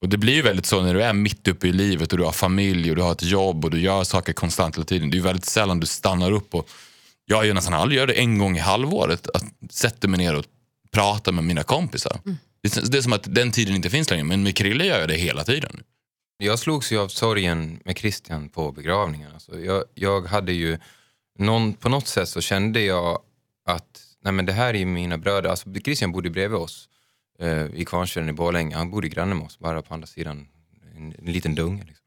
Och 0.00 0.08
Det 0.08 0.16
blir 0.16 0.34
ju 0.34 0.42
väldigt 0.42 0.66
så 0.66 0.82
när 0.82 0.94
du 0.94 1.02
är 1.02 1.12
mitt 1.12 1.48
uppe 1.48 1.68
i 1.68 1.72
livet 1.72 2.12
och 2.12 2.18
du 2.18 2.24
har 2.24 2.32
familj 2.32 2.90
och 2.90 2.96
du 2.96 3.02
har 3.02 3.12
ett 3.12 3.22
jobb 3.22 3.64
och 3.64 3.70
du 3.70 3.80
gör 3.80 4.04
saker 4.04 4.32
konstant 4.32 4.76
hela 4.76 4.84
tiden. 4.84 5.10
Det 5.10 5.14
är 5.14 5.18
ju 5.18 5.24
väldigt 5.24 5.44
sällan 5.44 5.80
du 5.80 5.86
stannar 5.86 6.32
upp 6.32 6.54
och 6.54 6.68
jag 7.24 7.46
gör 7.46 7.54
nästan 7.54 7.74
aldrig 7.74 7.98
gör 7.98 8.06
det 8.06 8.12
en 8.12 8.38
gång 8.38 8.56
i 8.56 8.60
halvåret. 8.60 9.28
Att 9.34 9.44
sätta 9.70 10.08
mig 10.08 10.18
ner 10.18 10.36
och 10.36 10.44
prata 10.90 11.32
med 11.32 11.44
mina 11.44 11.62
kompisar. 11.62 12.20
Mm 12.24 12.38
det 12.62 12.98
är 12.98 13.02
som 13.02 13.12
att 13.12 13.34
den 13.34 13.52
tiden 13.52 13.74
inte 13.74 13.90
finns 13.90 14.10
längre 14.10 14.24
men 14.24 14.42
med 14.42 14.56
Krille 14.56 14.84
gör 14.84 15.00
jag 15.00 15.08
det 15.08 15.14
hela 15.14 15.44
tiden. 15.44 15.82
Jag 16.38 16.58
slogs 16.58 16.92
ju 16.92 16.98
av 16.98 17.08
sorgen 17.08 17.80
med 17.84 17.98
Christian 17.98 18.48
på 18.48 18.72
begravningen. 18.72 19.32
Alltså 19.32 19.60
jag, 19.60 19.84
jag 19.94 20.26
hade 20.26 20.52
ju, 20.52 20.78
någon, 21.38 21.72
på 21.72 21.88
något 21.88 22.08
sätt 22.08 22.28
så 22.28 22.40
kände 22.40 22.80
jag 22.80 23.22
att 23.66 24.02
nej 24.22 24.32
men 24.32 24.46
det 24.46 24.52
här 24.52 24.74
är 24.74 24.86
mina 24.86 25.18
bröder. 25.18 25.50
Alltså 25.50 25.74
Christian 25.84 26.12
bodde 26.12 26.30
bredvid 26.30 26.58
oss 26.58 26.88
eh, 27.38 27.66
i 27.74 27.84
Kvarnsveden 27.84 28.28
i 28.28 28.32
Borlänge. 28.32 28.76
Han 28.76 28.90
bodde 28.90 29.08
granne 29.08 29.34
med 29.34 29.46
oss, 29.46 29.58
bara 29.58 29.82
på 29.82 29.94
andra 29.94 30.06
sidan, 30.06 30.48
en, 30.96 31.14
en 31.18 31.32
liten 31.32 31.54
dunge. 31.54 31.84
Liksom. 31.84 32.06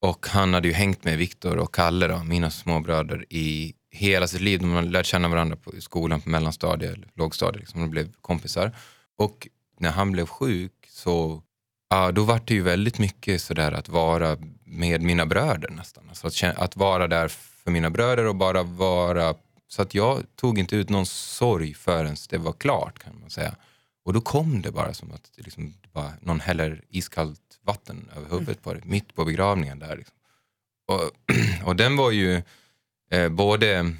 Och 0.00 0.26
han 0.26 0.54
hade 0.54 0.68
ju 0.68 0.74
hängt 0.74 1.04
med 1.04 1.18
Viktor 1.18 1.56
och 1.56 1.74
Kalle, 1.74 2.06
då, 2.06 2.24
mina 2.24 2.50
småbröder, 2.50 3.24
i 3.30 3.74
hela 3.90 4.26
sitt 4.26 4.40
liv. 4.40 4.60
De 4.60 4.72
hade 4.72 4.88
lärt 4.88 5.06
känna 5.06 5.28
varandra 5.28 5.56
på 5.56 5.74
i 5.74 5.80
skolan 5.80 6.20
på 6.20 6.28
mellanstadiet, 6.28 6.98
lågstadiet. 7.14 7.60
Liksom. 7.60 7.80
De 7.80 7.90
blev 7.90 8.12
kompisar. 8.20 8.76
Och 9.18 9.48
när 9.80 9.90
han 9.90 10.12
blev 10.12 10.26
sjuk 10.26 10.72
så 10.88 11.42
Ja, 11.90 12.12
då 12.12 12.24
var 12.24 12.40
det 12.44 12.54
ju 12.54 12.62
väldigt 12.62 12.98
mycket 12.98 13.42
sådär 13.42 13.72
att 13.72 13.88
vara 13.88 14.36
med 14.64 15.02
mina 15.02 15.26
bröder 15.26 15.70
nästan. 15.70 16.04
Alltså 16.08 16.26
att, 16.26 16.58
att 16.58 16.76
vara 16.76 17.06
där 17.06 17.28
för 17.28 17.70
mina 17.70 17.90
bröder 17.90 18.26
och 18.26 18.36
bara 18.36 18.62
vara... 18.62 19.34
Så 19.68 19.82
att 19.82 19.94
jag 19.94 20.22
tog 20.36 20.58
inte 20.58 20.76
ut 20.76 20.88
någon 20.88 21.06
sorg 21.06 21.74
förrän 21.74 22.16
det 22.30 22.38
var 22.38 22.52
klart 22.52 22.98
kan 22.98 23.20
man 23.20 23.30
säga. 23.30 23.56
Och 24.04 24.12
då 24.12 24.20
kom 24.20 24.62
det 24.62 24.72
bara 24.72 24.94
som 24.94 25.12
att 25.12 25.30
liksom, 25.36 25.74
bara, 25.92 26.12
någon 26.20 26.40
häller 26.40 26.82
iskallt 26.88 27.58
vatten 27.62 28.08
över 28.16 28.30
huvudet 28.30 28.62
på 28.62 28.74
det, 28.74 28.84
mitt 28.84 29.14
på 29.14 29.24
begravningen 29.24 29.78
där. 29.78 29.96
Liksom. 29.96 30.16
Och, 30.86 31.10
och 31.68 31.76
den 31.76 31.96
var 31.96 32.10
ju 32.10 32.42
eh, 33.10 33.28
både 33.28 33.94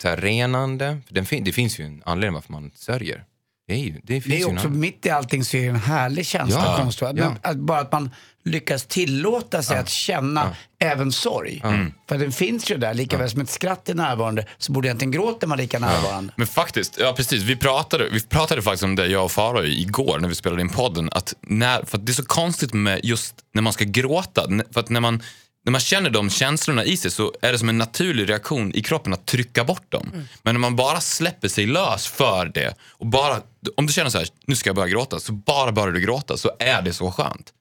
så 0.00 0.08
här, 0.08 0.16
renande, 0.16 1.00
för 1.06 1.14
den 1.14 1.26
fin- 1.26 1.44
det 1.44 1.52
finns 1.52 1.78
ju 1.78 1.84
en 1.84 2.02
anledning 2.06 2.34
varför 2.34 2.52
man 2.52 2.70
sörjer. 2.74 3.24
Det, 3.68 3.74
är 3.74 3.78
ju, 3.78 4.00
det, 4.02 4.20
finns 4.20 4.24
Det 4.24 4.40
är 4.40 4.44
också 4.44 4.48
anledning. 4.48 4.80
mitt 4.80 5.06
i 5.06 5.10
allting 5.10 5.44
så 5.44 5.56
är 5.56 5.62
det 5.62 5.68
en 5.68 5.76
härlig 5.76 6.26
känsla. 6.26 6.64
Ja, 6.64 6.76
konstnär. 6.82 7.14
ja. 7.16 7.34
Att 7.42 7.56
bara 7.56 7.80
att 7.80 7.92
man 7.92 8.10
lyckas 8.44 8.86
tillåta 8.86 9.62
sig 9.62 9.78
att 9.78 9.88
känna 9.88 10.56
även 10.78 11.12
sorg. 11.12 11.62
För 12.08 12.18
den 12.18 12.32
finns 12.32 12.70
ju 12.70 12.76
där, 12.76 12.94
lika 12.94 13.18
väl 13.18 13.30
som 13.30 13.40
ett 13.40 13.50
skratt 13.50 13.88
är 13.88 13.94
närvarande 13.94 14.46
så 14.58 14.72
borde 14.72 14.88
egentligen 14.88 15.10
gråten 15.12 15.48
vara 15.48 15.60
lika 15.60 15.78
närvarande. 15.78 16.32
Men 16.36 16.46
faktiskt, 16.46 16.98
ja 17.00 17.12
precis. 17.16 17.42
Vi 17.42 17.56
pratade, 17.56 18.08
vi 18.12 18.20
pratade 18.20 18.62
faktiskt 18.62 18.84
om 18.84 18.96
det, 18.96 19.06
jag 19.06 19.24
och 19.24 19.32
Farao 19.32 19.64
igår 19.64 20.18
när 20.18 20.28
vi 20.28 20.34
spelade 20.34 20.62
in 20.62 20.68
podden. 20.68 21.08
Att 21.12 21.34
när, 21.40 21.84
för 21.84 21.98
att 21.98 22.06
det 22.06 22.12
är 22.12 22.14
så 22.14 22.24
konstigt 22.24 22.74
med 22.74 23.00
just 23.02 23.34
när 23.54 23.62
man 23.62 23.72
ska 23.72 23.84
gråta. 23.84 24.46
För 24.72 24.80
att 24.80 24.88
när 24.88 25.00
man, 25.00 25.22
när 25.66 25.70
man 25.70 25.80
känner 25.80 26.10
de 26.10 26.30
känslorna 26.30 26.84
i 26.84 26.96
sig 26.96 27.10
så 27.10 27.32
är 27.42 27.52
det 27.52 27.58
som 27.58 27.68
en 27.68 27.78
naturlig 27.78 28.28
reaktion 28.28 28.74
i 28.74 28.82
kroppen 28.82 29.12
att 29.12 29.26
trycka 29.26 29.64
bort 29.64 29.92
dem. 29.92 30.10
Men 30.42 30.54
när 30.54 30.60
man 30.60 30.76
bara 30.76 31.00
släpper 31.00 31.48
sig 31.48 31.66
lös 31.66 32.06
för 32.06 32.50
det 32.54 32.74
och 32.90 33.06
bara, 33.06 33.40
om 33.76 33.86
du 33.86 33.92
känner 33.92 34.10
så 34.10 34.18
här, 34.18 34.28
nu 34.46 34.56
ska 34.56 34.68
jag 34.68 34.76
börja 34.76 34.88
gråta, 34.88 35.20
så 35.20 35.32
bara 35.32 35.72
börjar 35.72 35.92
du 35.92 36.00
gråta 36.00 36.36
så 36.36 36.50
är 36.58 36.82
det 36.82 36.92
så 36.92 37.12
skönt. 37.12 37.52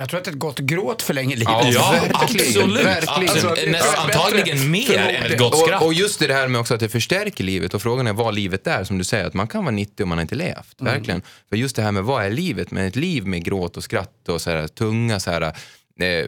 Jag 0.00 0.08
tror 0.08 0.20
att 0.20 0.26
ett 0.26 0.34
gott 0.38 0.58
gråt 0.58 1.02
förlänger 1.02 1.36
livet. 1.36 1.52
Ja, 1.52 1.68
Ja, 1.72 1.90
verkligen, 1.90 2.16
absolut. 2.62 2.86
verkligen. 2.86 3.30
Alltså, 3.30 3.48
Alltså, 3.48 3.66
är 3.66 3.96
antagligen 4.04 4.70
mer 4.70 4.98
än 4.98 5.32
ett 5.32 5.38
gott 5.38 5.52
och, 5.54 5.58
skratt. 5.58 5.82
och 5.82 5.94
just 5.94 6.18
det 6.20 6.34
här 6.34 6.48
med 6.48 6.60
också 6.60 6.74
att 6.74 6.80
det 6.80 6.88
förstärker 6.88 7.44
livet 7.44 7.74
och 7.74 7.82
frågan 7.82 8.06
är 8.06 8.12
vad 8.12 8.34
livet 8.34 8.66
är. 8.66 8.84
Som 8.84 8.98
du 8.98 9.04
säger, 9.04 9.24
att 9.24 9.34
man 9.34 9.48
kan 9.48 9.64
vara 9.64 9.74
90 9.74 10.02
om 10.02 10.08
man 10.08 10.20
inte 10.20 10.34
levt. 10.34 10.74
Verkligen. 10.78 11.22
För 11.48 11.56
just 11.56 11.76
det 11.76 11.82
här 11.82 11.92
med 11.92 12.04
vad 12.04 12.24
är 12.24 12.30
livet? 12.30 12.70
Men 12.70 12.86
ett 12.86 12.96
liv 12.96 13.26
med 13.26 13.44
gråt 13.44 13.76
och 13.76 13.84
skratt 13.84 14.28
och 14.28 14.40
så 14.40 14.50
här, 14.50 14.68
tunga 14.68 15.20
så 15.20 15.30
här, 15.30 15.52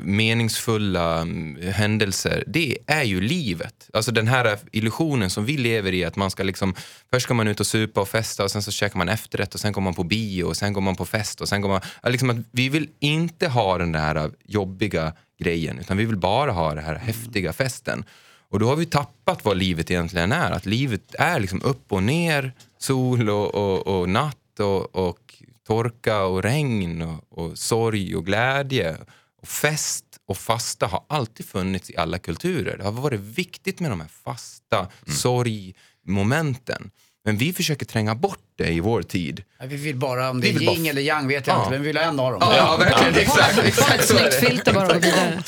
meningsfulla 0.03 1.21
mm, 1.21 1.73
händelser, 1.73 2.45
det 2.47 2.79
är 2.87 3.03
ju 3.03 3.21
livet. 3.21 3.91
Alltså 3.93 4.13
den 4.13 4.29
här 4.29 4.59
illusionen 4.73 5.31
som 5.31 5.45
vi 5.45 5.57
lever 5.57 5.95
i, 5.95 6.05
att 6.05 6.17
man 6.17 6.31
ska 6.31 6.43
liksom, 6.43 6.75
först 7.11 7.25
ska 7.25 7.35
man 7.35 7.49
ut 7.49 7.61
och 7.61 7.67
supa 7.67 8.01
och 8.01 8.09
festa 8.09 8.45
och 8.45 8.51
sen 8.51 8.63
så 8.63 8.71
käkar 8.71 8.99
man 8.99 9.09
efterrätt 9.09 9.55
och 9.55 9.61
sen 9.61 9.73
går 9.73 9.83
man 9.83 9.95
på 9.95 10.05
bio 10.05 10.45
och 10.45 10.57
sen 10.57 10.73
går 10.73 10.81
man 10.81 10.97
på 10.97 11.05
fest 11.05 11.41
och 11.41 11.49
sen 11.49 11.61
går 11.61 11.69
man, 11.69 11.81
liksom 12.03 12.31
att 12.31 12.37
vi 12.51 12.69
vill 12.69 12.89
inte 12.99 13.49
ha 13.49 13.79
den 13.79 13.93
där 13.93 14.31
jobbiga 14.45 15.13
grejen 15.39 15.79
utan 15.79 15.97
vi 15.97 16.05
vill 16.05 16.17
bara 16.17 16.53
ha 16.53 16.75
den 16.75 16.85
här 16.85 16.95
häftiga 16.95 17.53
festen. 17.53 18.05
Och 18.51 18.59
då 18.59 18.67
har 18.67 18.77
vi 18.77 18.87
tappat 18.87 19.45
vad 19.45 19.57
livet 19.57 19.91
egentligen 19.91 20.33
är. 20.33 20.51
Att 20.51 20.67
livet 20.67 21.15
är 21.19 21.41
liksom 21.41 21.63
upp 21.63 21.93
och 21.93 22.03
ner, 22.03 22.53
sol 22.79 23.31
och, 23.31 23.55
och, 23.55 23.87
och 23.87 24.09
natt 24.09 24.61
och, 24.61 24.97
och 24.97 25.35
torka 25.67 26.23
och 26.23 26.43
regn 26.43 27.03
och, 27.03 27.39
och 27.39 27.59
sorg 27.59 28.17
och 28.17 28.27
glädje. 28.27 28.97
Och 29.43 29.49
fest 29.49 30.05
och 30.29 30.37
fasta 30.39 30.87
har 30.87 31.05
alltid 31.09 31.47
funnits 31.49 31.91
i 31.91 31.97
alla 31.97 32.19
kulturer. 32.19 32.77
Det 32.79 32.85
har 32.85 32.93
varit 32.93 33.21
viktigt 33.21 33.81
med 33.81 33.91
de 33.91 34.01
här 34.01 34.09
fasta 34.25 34.89
sorgmomenten. 35.07 36.91
Men 37.25 37.37
vi 37.37 37.53
försöker 37.53 37.87
tränga 37.87 38.15
bort 38.15 38.39
det 38.59 38.69
i 38.73 38.81
vår 38.81 39.03
tid. 39.03 39.45
Ja, 39.61 39.67
Vi 39.67 39.77
vill 39.77 39.97
bara, 39.97 40.31
om 40.31 40.41
det 40.41 40.53
Vi 40.53 40.67
är 40.67 40.73
yin 40.73 40.87
eller 40.87 41.03
yang 41.03 41.29
vet 41.29 41.47
jag 41.47 41.55
Ja. 41.57 41.59
inte, 41.61 41.71
men 41.71 41.81
vi 41.83 41.87
vill 41.87 41.97
ha 41.97 42.05
en 42.05 42.21
av 42.21 42.33
dem. 42.33 42.41
Ja, 42.57 42.77
verkligen. 42.77 43.15
Exakt, 43.15 43.55
Ha 43.57 43.63
exakt 43.63 43.95
ett 44.01 44.09
snyggt 44.09 44.25
det. 44.41 44.47
filter 44.47 44.73
bara 44.75 44.87
och 44.87 44.95
gå 44.95 45.01
vidare. 45.01 45.43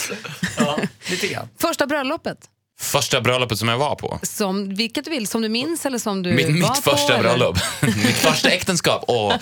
Ja, 0.58 0.78
lite 1.10 1.26
grann. 1.28 1.48
Första 1.58 1.86
bröllopet, 1.86 2.38
Första 2.80 3.20
bröllopet 3.20 3.58
som 3.58 3.68
jag 3.68 3.78
var 3.78 3.94
på. 3.94 4.18
som, 4.22 4.74
vilket 4.74 5.04
du 5.04 5.10
vill, 5.10 5.26
som 5.26 5.42
du 5.42 5.48
minns 5.48 5.86
eller 5.86 5.98
som 5.98 6.22
du 6.22 6.32
Mitt, 6.32 6.46
var 6.46 6.52
mitt 6.52 6.66
på, 6.66 6.74
första 6.90 7.12
eller? 7.14 7.22
bröllop. 7.22 7.56
mitt 7.82 8.16
första 8.16 8.50
äktenskap. 8.50 9.04
Åh, 9.08 9.34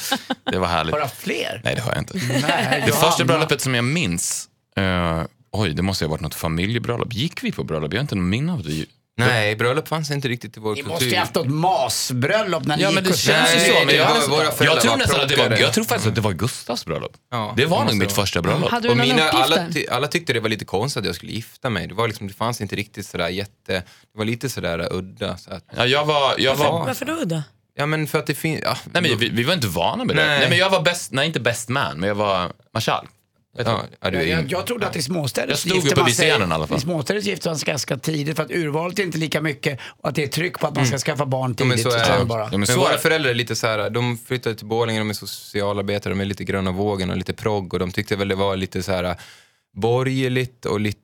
det 0.52 0.58
var 0.58 0.66
härligt. 0.66 0.92
Har 0.92 0.98
du 0.98 1.04
haft 1.04 1.22
fler? 1.22 1.60
Nej, 1.64 1.74
det 1.74 1.80
har 1.80 1.92
jag 1.92 2.00
inte. 2.00 2.14
Nej, 2.48 2.82
Det 2.86 2.92
första 2.92 3.24
bröllopet 3.24 3.60
som 3.60 3.74
jag 3.74 3.84
minns, 3.84 4.48
eh, 4.76 5.22
oj, 5.52 5.70
det 5.74 5.82
måste 5.82 6.04
ha 6.04 6.10
varit 6.10 6.20
något 6.20 6.34
familjebröllop. 6.34 7.14
Gick 7.14 7.42
vi 7.44 7.52
på 7.52 7.64
bröllop? 7.64 7.92
Jag 7.92 7.98
har 7.98 8.02
inte 8.02 8.14
någon 8.14 8.28
minne 8.28 8.52
av 8.52 8.62
det. 8.62 8.86
Nej, 9.16 9.56
bröllop 9.56 9.88
fanns 9.88 10.10
inte 10.10 10.28
riktigt 10.28 10.56
i 10.56 10.60
vår 10.60 10.70
Ni 10.70 10.76
kultur. 10.76 10.90
måste 10.90 11.04
ju 11.04 11.16
haft 11.16 11.34
något 11.34 11.46
masbröllop 11.50 12.64
när 12.64 12.76
ni 12.76 12.82
Ja, 12.82 12.88
gick 12.88 12.94
men 12.94 13.04
det 13.04 13.10
och 13.10 13.16
känns 13.16 13.54
ju 13.54 13.58
så. 13.60 13.84
Men 13.86 13.94
jag, 13.96 14.14
nästan- 14.14 14.30
våra 14.30 14.50
föräldrar 14.50 14.64
jag 14.74 14.80
tror 14.80 14.90
var 14.90 14.98
nästan 14.98 15.20
att 15.20 15.28
det 15.28 15.36
var, 15.36 15.44
proggare. 15.44 15.60
jag 15.60 15.72
tror 15.74 15.84
faktiskt 15.84 16.08
att 16.08 16.14
det 16.14 16.20
var 16.20 16.32
Gustavs 16.32 16.84
bröllop. 16.84 17.12
Ja, 17.30 17.54
det 17.56 17.66
var 17.66 17.76
nog 17.76 17.84
måste 17.84 17.96
mitt 17.98 18.16
vara. 18.16 18.26
första 18.26 18.42
bröllop. 18.42 18.70
Hade 18.70 18.88
du 18.88 18.90
Och 18.90 18.96
någon 18.96 19.06
mina, 19.08 19.28
uppgift 19.28 19.44
alla, 19.44 19.56
där? 19.56 19.70
ty- 19.72 19.86
alla 19.90 20.08
tyckte 20.08 20.32
det 20.32 20.40
var 20.40 20.48
lite 20.48 20.64
konstigt 20.64 21.00
att 21.00 21.06
jag 21.06 21.14
skulle 21.14 21.32
gifta 21.32 21.70
mig. 21.70 21.86
Det, 21.86 21.94
var 21.94 22.08
liksom, 22.08 22.28
det 22.28 22.34
fanns 22.34 22.60
inte 22.60 22.76
riktigt 22.76 23.06
sådär 23.06 23.28
jätte... 23.28 23.72
Det 23.72 23.82
var 24.18 24.24
lite 24.24 24.48
sådär 24.48 24.88
udda. 24.92 25.36
Så 25.36 25.50
att, 25.50 25.64
Ja, 25.76 25.86
jag 25.86 26.04
var, 26.04 26.34
jag 26.38 26.54
var, 26.56 26.84
Varför 26.86 27.04
då? 27.04 27.24
då? 27.24 27.42
ja 27.74 27.86
men 27.86 28.06
för 28.06 28.18
att 28.18 28.26
det 28.26 28.34
finns... 28.34 28.60
Ja, 28.64 28.76
nej, 28.92 29.02
men 29.02 29.18
vi, 29.18 29.28
vi 29.28 29.42
var 29.42 29.54
inte 29.54 29.66
vana 29.66 30.04
med 30.04 30.16
det. 30.16 30.26
Nej. 30.26 30.38
Nej. 30.38 30.48
men 30.48 30.58
jag 30.58 30.70
var 30.70 30.82
best, 30.82 31.12
nej 31.12 31.26
inte 31.26 31.40
best 31.40 31.68
man, 31.68 32.00
men 32.00 32.08
jag 32.08 32.14
var 32.14 32.52
marskalk. 32.74 33.10
Ja, 33.58 33.82
ja, 34.00 34.10
du 34.10 34.22
Jag, 34.22 34.52
jag 34.52 34.66
trodde 34.66 34.86
att 34.86 34.96
i 34.96 35.02
småstäder 35.02 35.54
så 35.54 35.68
gifter 35.68 35.96
man 35.96 36.10
sig- 36.10 36.28
i. 36.72 36.76
I 36.76 36.80
småstäder 36.80 37.20
gifter 37.20 37.50
man 37.50 37.58
sig 37.58 37.66
ganska 37.66 37.96
tidigt 37.98 38.36
för 38.36 38.42
att 38.42 38.50
urvalet 38.50 38.98
är 38.98 39.02
inte 39.02 39.18
lika 39.18 39.40
mycket 39.40 39.78
och 39.98 40.08
att 40.08 40.14
det 40.14 40.22
är 40.22 40.26
tryck 40.26 40.58
på 40.58 40.66
att 40.66 40.76
man 40.76 40.86
ska 40.86 40.98
skaffa 40.98 41.26
barn 41.26 41.54
Ja, 41.58 41.64
men 41.64 41.76
tidigt. 41.76 41.92
så 41.92 41.98
är 41.98 42.18
det. 42.18 42.24
bara. 42.24 42.40
Ja, 42.42 42.48
men 42.50 42.60
Men 42.60 42.66
så 42.66 42.80
våra 42.80 42.92
är- 42.94 42.98
föräldrar 42.98 43.30
är 43.30 43.34
lite 43.34 43.56
så 43.56 43.66
här, 43.66 43.90
de 43.90 44.18
flyttade 44.26 44.54
till 44.54 44.66
Borlänge, 44.66 44.98
de 44.98 45.10
är 45.10 45.14
socialarbetare, 45.14 46.12
de 46.12 46.20
är 46.20 46.24
lite 46.24 46.44
gröna 46.44 46.72
vågen 46.72 47.10
och 47.10 47.16
lite 47.16 47.32
progg 47.32 47.72
och 47.74 47.80
de 47.80 47.90
tyckte 47.92 48.16
väl 48.16 48.28
det 48.28 48.34
var 48.34 48.56
lite 48.56 48.82
så 48.82 48.92
här 48.92 49.16
borgerligt 49.74 50.66
och 50.66 50.80
lite 50.80 51.00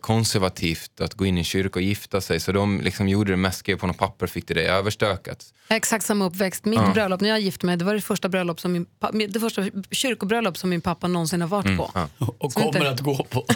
konservativt 0.00 1.00
att 1.00 1.14
gå 1.14 1.26
in 1.26 1.36
i 1.36 1.40
en 1.40 1.44
kyrka 1.44 1.78
och 1.78 1.82
gifta 1.82 2.20
sig. 2.20 2.40
Så 2.40 2.52
de 2.52 2.80
liksom 2.80 3.08
gjorde 3.08 3.32
det 3.32 3.36
mest, 3.36 3.58
skrev 3.58 3.76
på 3.78 3.86
något 3.86 3.98
papper 3.98 4.26
fick 4.26 4.48
det 4.48 4.54
det 4.54 4.62
överstökat. 4.66 5.44
Exakt 5.68 6.04
samma 6.06 6.24
uppväxt. 6.24 6.64
Mitt 6.64 6.92
bröllop 6.94 7.20
när 7.20 7.28
jag 7.28 7.40
gifte 7.40 7.66
mig, 7.66 7.76
det 7.76 7.84
var 7.84 7.94
det 7.94 8.00
första, 8.00 8.28
bröllop 8.28 8.60
som 8.60 8.72
min, 8.72 8.86
pa- 9.00 9.10
det 9.28 9.40
första 9.40 9.64
kyrkobröllop 9.90 10.56
som 10.56 10.70
min 10.70 10.80
pappa 10.80 11.08
någonsin 11.08 11.40
har 11.40 11.48
varit 11.48 11.76
på. 11.76 11.90
Och 12.38 12.52
Så 12.52 12.60
inte- 12.60 12.78
kommer 12.78 12.90
att 12.92 13.00
gå 13.00 13.24
på. 13.30 13.44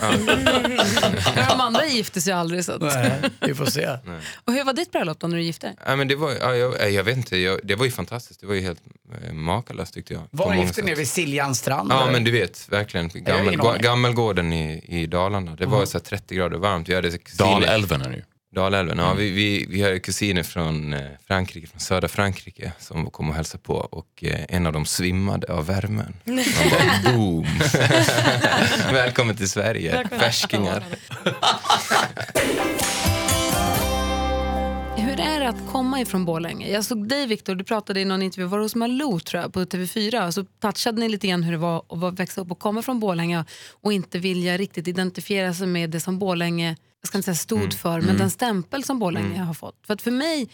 De 1.49 1.61
andra 1.61 1.87
gifte 1.87 2.21
sig 2.21 2.33
aldrig. 2.33 2.65
Så 2.65 2.73
att. 2.73 2.81
Nej, 2.81 3.13
vi 3.41 3.55
får 3.55 3.67
se. 3.67 3.87
Och 4.45 4.53
hur 4.53 4.65
var 4.65 4.73
ditt 4.73 4.93
bröllop 4.93 5.21
då 5.21 5.27
när 5.27 5.37
du 5.37 5.43
gifte 5.43 5.67
dig? 5.67 5.77
Ja, 5.87 5.97
men 5.97 6.09
det, 6.09 6.17
var, 6.17 6.33
ja, 6.41 6.55
jag, 6.57 6.93
jag 6.93 7.05
vet 7.05 7.17
inte, 7.17 7.37
jag, 7.37 7.61
det 7.65 7.75
var 7.75 7.85
ju 7.85 7.91
fantastiskt. 7.91 8.41
Det 8.41 8.47
var 8.47 8.55
ju 8.55 8.61
helt 8.61 8.81
eh, 9.27 9.33
makalöst 9.33 9.95
tyckte 9.95 10.15
jag. 10.15 10.23
Var 10.31 10.55
gifte 10.55 10.83
ni 10.83 10.95
vid 10.95 11.09
Siljans 11.09 11.59
strand? 11.59 11.93
Ja 11.93 12.03
eller? 12.03 12.13
men 12.13 12.25
du 12.25 12.31
vet, 12.31 12.69
verkligen. 12.69 13.09
Gammel, 13.15 13.79
gammelgården 13.81 14.53
i, 14.53 14.85
i 14.89 15.07
Dalarna. 15.07 15.57
Det 15.57 15.67
var 15.67 15.87
så 15.89 15.99
här 15.99 16.05
30 16.05 16.35
grader 16.35 16.59
varmt. 16.59 16.89
Vi 16.89 16.95
hade 16.95 17.19
kusiner, 17.19 17.51
Dalälven 17.51 18.03
är 18.03 18.11
det 18.11 18.17
ju. 18.17 18.23
Dalälven. 18.55 18.99
Ja, 18.99 19.15
vi, 19.15 19.31
vi, 19.31 19.67
vi 19.69 19.83
har 19.83 19.99
kusiner 19.99 20.43
från 20.43 20.95
eh, 20.95 21.01
Frankrike, 21.27 21.67
från 21.67 21.81
södra 21.81 22.09
Frankrike 22.09 22.73
som 22.79 23.11
kom 23.11 23.29
och 23.29 23.35
hälsade 23.35 23.63
på 23.63 23.75
och 23.75 24.25
eh, 24.25 24.45
en 24.49 24.67
av 24.67 24.73
dem 24.73 24.87
svimmade 24.87 25.53
av 25.53 25.67
värmen. 25.67 26.17
Man 26.25 26.45
bara 26.71 27.13
boom! 27.13 27.47
Välkommen 28.93 29.37
till 29.37 29.49
Sverige, 29.49 30.09
färskingar. 30.11 30.85
Hur 35.19 35.27
är 35.27 35.41
det 35.41 35.49
att 35.49 35.67
komma 35.73 36.01
ifrån 36.01 36.25
Borlänge? 36.25 36.71
Jag 36.71 36.85
såg 36.85 37.09
dig 37.09 37.27
Viktor, 37.27 37.55
du 37.55 37.65
pratade 37.65 38.01
i 38.01 38.05
någon 38.05 38.23
intervju, 38.23 38.47
var 38.47 38.59
det 38.59 38.65
hos 38.65 38.75
Malou 38.75 39.21
tror 39.21 39.43
jag, 39.43 39.53
på 39.53 39.61
TV4, 39.61 40.31
så 40.31 40.45
touchade 40.45 41.01
ni 41.01 41.09
lite 41.09 41.27
grann 41.27 41.43
hur 41.43 41.53
det 41.53 41.59
var 41.59 42.09
att 42.09 42.21
växa 42.21 42.41
upp 42.41 42.51
och 42.51 42.59
komma 42.59 42.83
från 42.83 43.01
Borlänge 43.01 43.45
och 43.71 43.93
inte 43.93 44.19
vilja 44.19 44.57
riktigt 44.57 44.89
identifiera 44.89 45.55
sig 45.55 45.67
med 45.67 45.91
det 45.91 46.01
som 46.01 46.19
Borlänge, 46.19 46.77
jag 47.01 47.09
ska 47.09 47.19
inte 47.19 47.25
säga 47.25 47.35
stod 47.35 47.75
för, 47.75 48.01
men 48.01 48.17
den 48.17 48.31
stämpel 48.31 48.85
som 48.85 48.99
Borlänge 48.99 49.43
har 49.43 49.55
fått. 49.55 49.87
För 49.87 49.95
att 49.95 50.03
för 50.03 50.11
mig, 50.11 50.49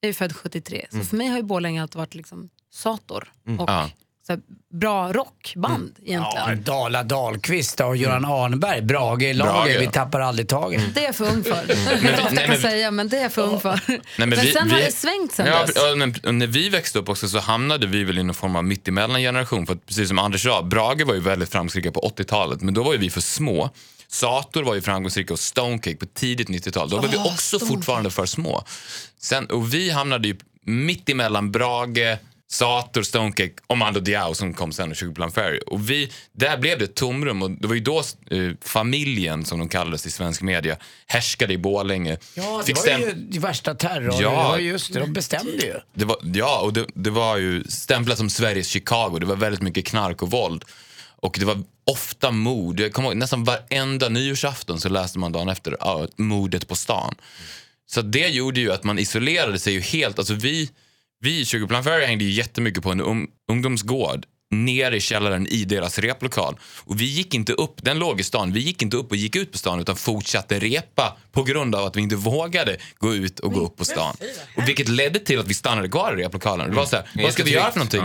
jag 0.00 0.08
är 0.08 0.12
född 0.12 0.36
73, 0.36 0.86
så 0.90 1.00
för 1.00 1.16
mig 1.16 1.28
har 1.28 1.36
ju 1.36 1.42
Borlänge 1.42 1.82
alltid 1.82 1.96
varit 1.96 2.14
liksom 2.14 2.48
Sator 2.70 3.32
och 3.58 3.70
Ja. 3.70 3.90
Så 4.26 4.32
här, 4.32 4.40
bra 4.80 5.12
rockband 5.12 5.96
egentligen. 6.04 6.48
Ja, 6.48 6.54
Dala 6.54 7.02
Dahlqvist 7.02 7.80
och 7.80 7.96
Göran 7.96 8.24
Arnberg, 8.24 8.82
Brage-laget. 8.82 9.64
Brage. 9.74 9.80
Vi 9.80 9.86
tappar 9.86 10.20
aldrig 10.20 10.48
taget. 10.48 10.94
Det 10.94 11.00
är 11.00 11.04
jag 11.04 11.14
för 11.16 11.24
ung 11.24 11.44
för. 11.44 11.62
Inte 11.62 11.72
ofta 11.72 12.24
jag 12.24 12.32
nej, 12.32 12.36
kan 12.44 12.48
men- 12.50 12.60
säga, 12.60 12.90
men 12.90 13.08
det 13.08 13.16
är 13.18 13.22
jag 13.22 13.32
för 13.32 13.42
ung 13.42 13.60
för. 13.60 13.80
men 13.86 14.28
men 14.28 14.30
vi- 14.30 14.52
sen 14.52 14.70
har 14.70 14.78
vi- 14.78 14.84
det 14.84 14.92
svängt 14.92 15.32
sen 15.32 15.46
Ja, 15.46 15.62
dess. 15.66 15.72
ja, 15.76 15.94
men 16.22 16.38
när 16.38 16.46
vi 16.46 16.68
växte 16.68 16.98
upp 16.98 17.08
också 17.08 17.28
så 17.28 17.38
hamnade 17.38 17.86
vi 17.86 18.04
väl 18.04 18.18
i 18.18 18.22
någon 18.22 18.34
form 18.34 18.56
av 18.56 18.64
mittemellan 18.64 19.20
generation. 19.20 19.66
För 19.66 19.74
att 19.74 19.86
precis 19.86 20.08
som 20.08 20.18
Anders 20.18 20.42
sa, 20.42 20.62
Brage 20.62 21.02
var 21.06 21.14
ju 21.14 21.20
väldigt 21.20 21.48
framgångsrika 21.52 21.92
på 21.92 22.00
80-talet, 22.00 22.60
men 22.60 22.74
då 22.74 22.82
var 22.82 22.92
ju 22.92 22.98
vi 22.98 23.10
för 23.10 23.20
små. 23.20 23.70
Sator 24.08 24.62
var 24.62 24.74
ju 24.74 24.80
framgångsrika 24.80 25.32
och 25.32 25.38
Stonecake 25.38 25.96
på 25.96 26.06
tidigt 26.06 26.48
90-tal. 26.48 26.90
Då 26.90 26.96
var 26.96 27.08
vi 27.08 27.16
också 27.16 27.58
fortfarande 27.58 28.10
för 28.10 28.26
små. 28.26 28.64
Sen, 29.20 29.46
och 29.46 29.74
vi 29.74 29.90
hamnade 29.90 30.28
ju 30.28 30.36
mitt 30.64 31.08
emellan 31.08 31.52
Brage, 31.52 32.18
Sator, 32.48 33.02
Stonecake 33.02 33.54
och 33.66 33.78
Mando 33.78 34.00
Diao 34.00 34.34
som 34.34 34.54
kom 34.54 34.72
sen 34.72 34.90
och 34.90 34.96
20 34.96 35.14
Plan 35.14 35.32
Ferry. 35.32 35.60
Och 35.66 35.90
vi, 35.90 36.12
där 36.32 36.58
blev 36.58 36.78
det 36.78 36.84
ett 36.84 36.94
tomrum 36.94 37.42
och 37.42 37.50
det 37.50 37.66
var 37.66 37.74
ju 37.74 37.80
då 37.80 37.98
eh, 38.30 38.50
familjen, 38.60 39.44
som 39.44 39.58
de 39.58 39.68
kallades 39.68 40.06
i 40.06 40.10
svensk 40.10 40.42
media, 40.42 40.76
härskade 41.06 41.52
i 41.52 41.58
Borlänge. 41.58 42.18
Ja, 42.34 42.58
det 42.58 42.64
Fick 42.66 42.76
var 42.76 42.82
stäm- 42.82 43.00
ju 43.00 43.12
det 43.14 43.38
värsta 43.38 43.74
terror. 43.74 44.14
Ja. 44.22 44.30
Det 44.30 44.36
var 44.36 44.58
just 44.58 44.92
det, 44.92 45.00
de 45.00 45.12
bestämde 45.12 45.66
ju. 45.66 45.74
det 45.94 46.04
var, 46.04 46.16
ja, 46.22 46.60
och 46.60 46.72
det, 46.72 46.86
det 46.94 47.10
var 47.10 47.36
ju 47.36 47.64
stämplat 47.64 48.18
som 48.18 48.30
Sveriges 48.30 48.68
Chicago. 48.68 49.18
Det 49.18 49.26
var 49.26 49.36
väldigt 49.36 49.62
mycket 49.62 49.86
knark 49.86 50.22
och 50.22 50.30
våld. 50.30 50.64
Och 51.20 51.36
det 51.40 51.44
var 51.46 51.62
ofta 51.84 52.30
mord. 52.30 52.80
Jag 52.80 52.92
kommer 52.92 53.08
ihåg, 53.08 53.16
nästan 53.16 53.44
varenda 53.44 54.08
nyårsafton 54.08 54.80
så 54.80 54.88
läste 54.88 55.18
man 55.18 55.32
dagen 55.32 55.48
efter 55.48 55.76
ja, 55.80 56.08
mordet 56.16 56.68
på 56.68 56.76
stan. 56.76 57.14
Så 57.86 58.02
det 58.02 58.28
gjorde 58.28 58.60
ju 58.60 58.72
att 58.72 58.84
man 58.84 58.98
isolerade 58.98 59.58
sig 59.58 59.72
ju 59.72 59.80
helt. 59.80 60.18
Alltså 60.18 60.34
vi, 60.34 60.70
vi 61.20 61.40
i 61.40 61.44
20 61.44 61.66
Plan 61.66 61.84
Ferry 61.84 62.06
hängde 62.06 62.24
ju 62.24 62.30
jättemycket 62.30 62.82
på 62.82 62.90
en 62.90 63.00
um, 63.00 63.30
ungdomsgård 63.50 64.26
nere 64.50 64.96
i 64.96 65.00
källaren 65.00 65.46
i 65.46 65.64
deras 65.64 65.98
replokal. 65.98 66.58
Och 66.84 67.00
vi 67.00 67.04
gick 67.04 67.34
inte 67.34 67.52
upp, 67.52 67.74
den 67.82 67.98
låg 67.98 68.20
i 68.20 68.24
stan, 68.24 68.52
vi 68.52 68.60
gick 68.60 68.82
inte 68.82 68.96
upp 68.96 69.10
och 69.10 69.16
gick 69.16 69.36
ut 69.36 69.52
på 69.52 69.58
stan 69.58 69.80
utan 69.80 69.96
fortsatte 69.96 70.58
repa 70.58 71.16
på 71.32 71.42
grund 71.42 71.74
av 71.74 71.84
att 71.84 71.96
vi 71.96 72.00
inte 72.00 72.16
vågade 72.16 72.76
gå 72.98 73.14
ut 73.14 73.40
och 73.40 73.52
gå 73.52 73.60
upp 73.60 73.76
på 73.76 73.84
stan. 73.84 74.16
Och 74.56 74.68
vilket 74.68 74.88
ledde 74.88 75.18
till 75.18 75.38
att 75.38 75.48
vi 75.48 75.54
stannade 75.54 75.88
kvar 75.88 76.18
i 76.18 76.24
replokalen. 76.24 76.70
Det 76.70 76.76
var 76.76 76.86
så 76.86 76.96
här, 76.96 77.06
vad 77.14 77.32
ska 77.32 77.44
vi 77.44 77.50
göra 77.50 77.70
för 77.70 77.78
någonting? 77.78 78.02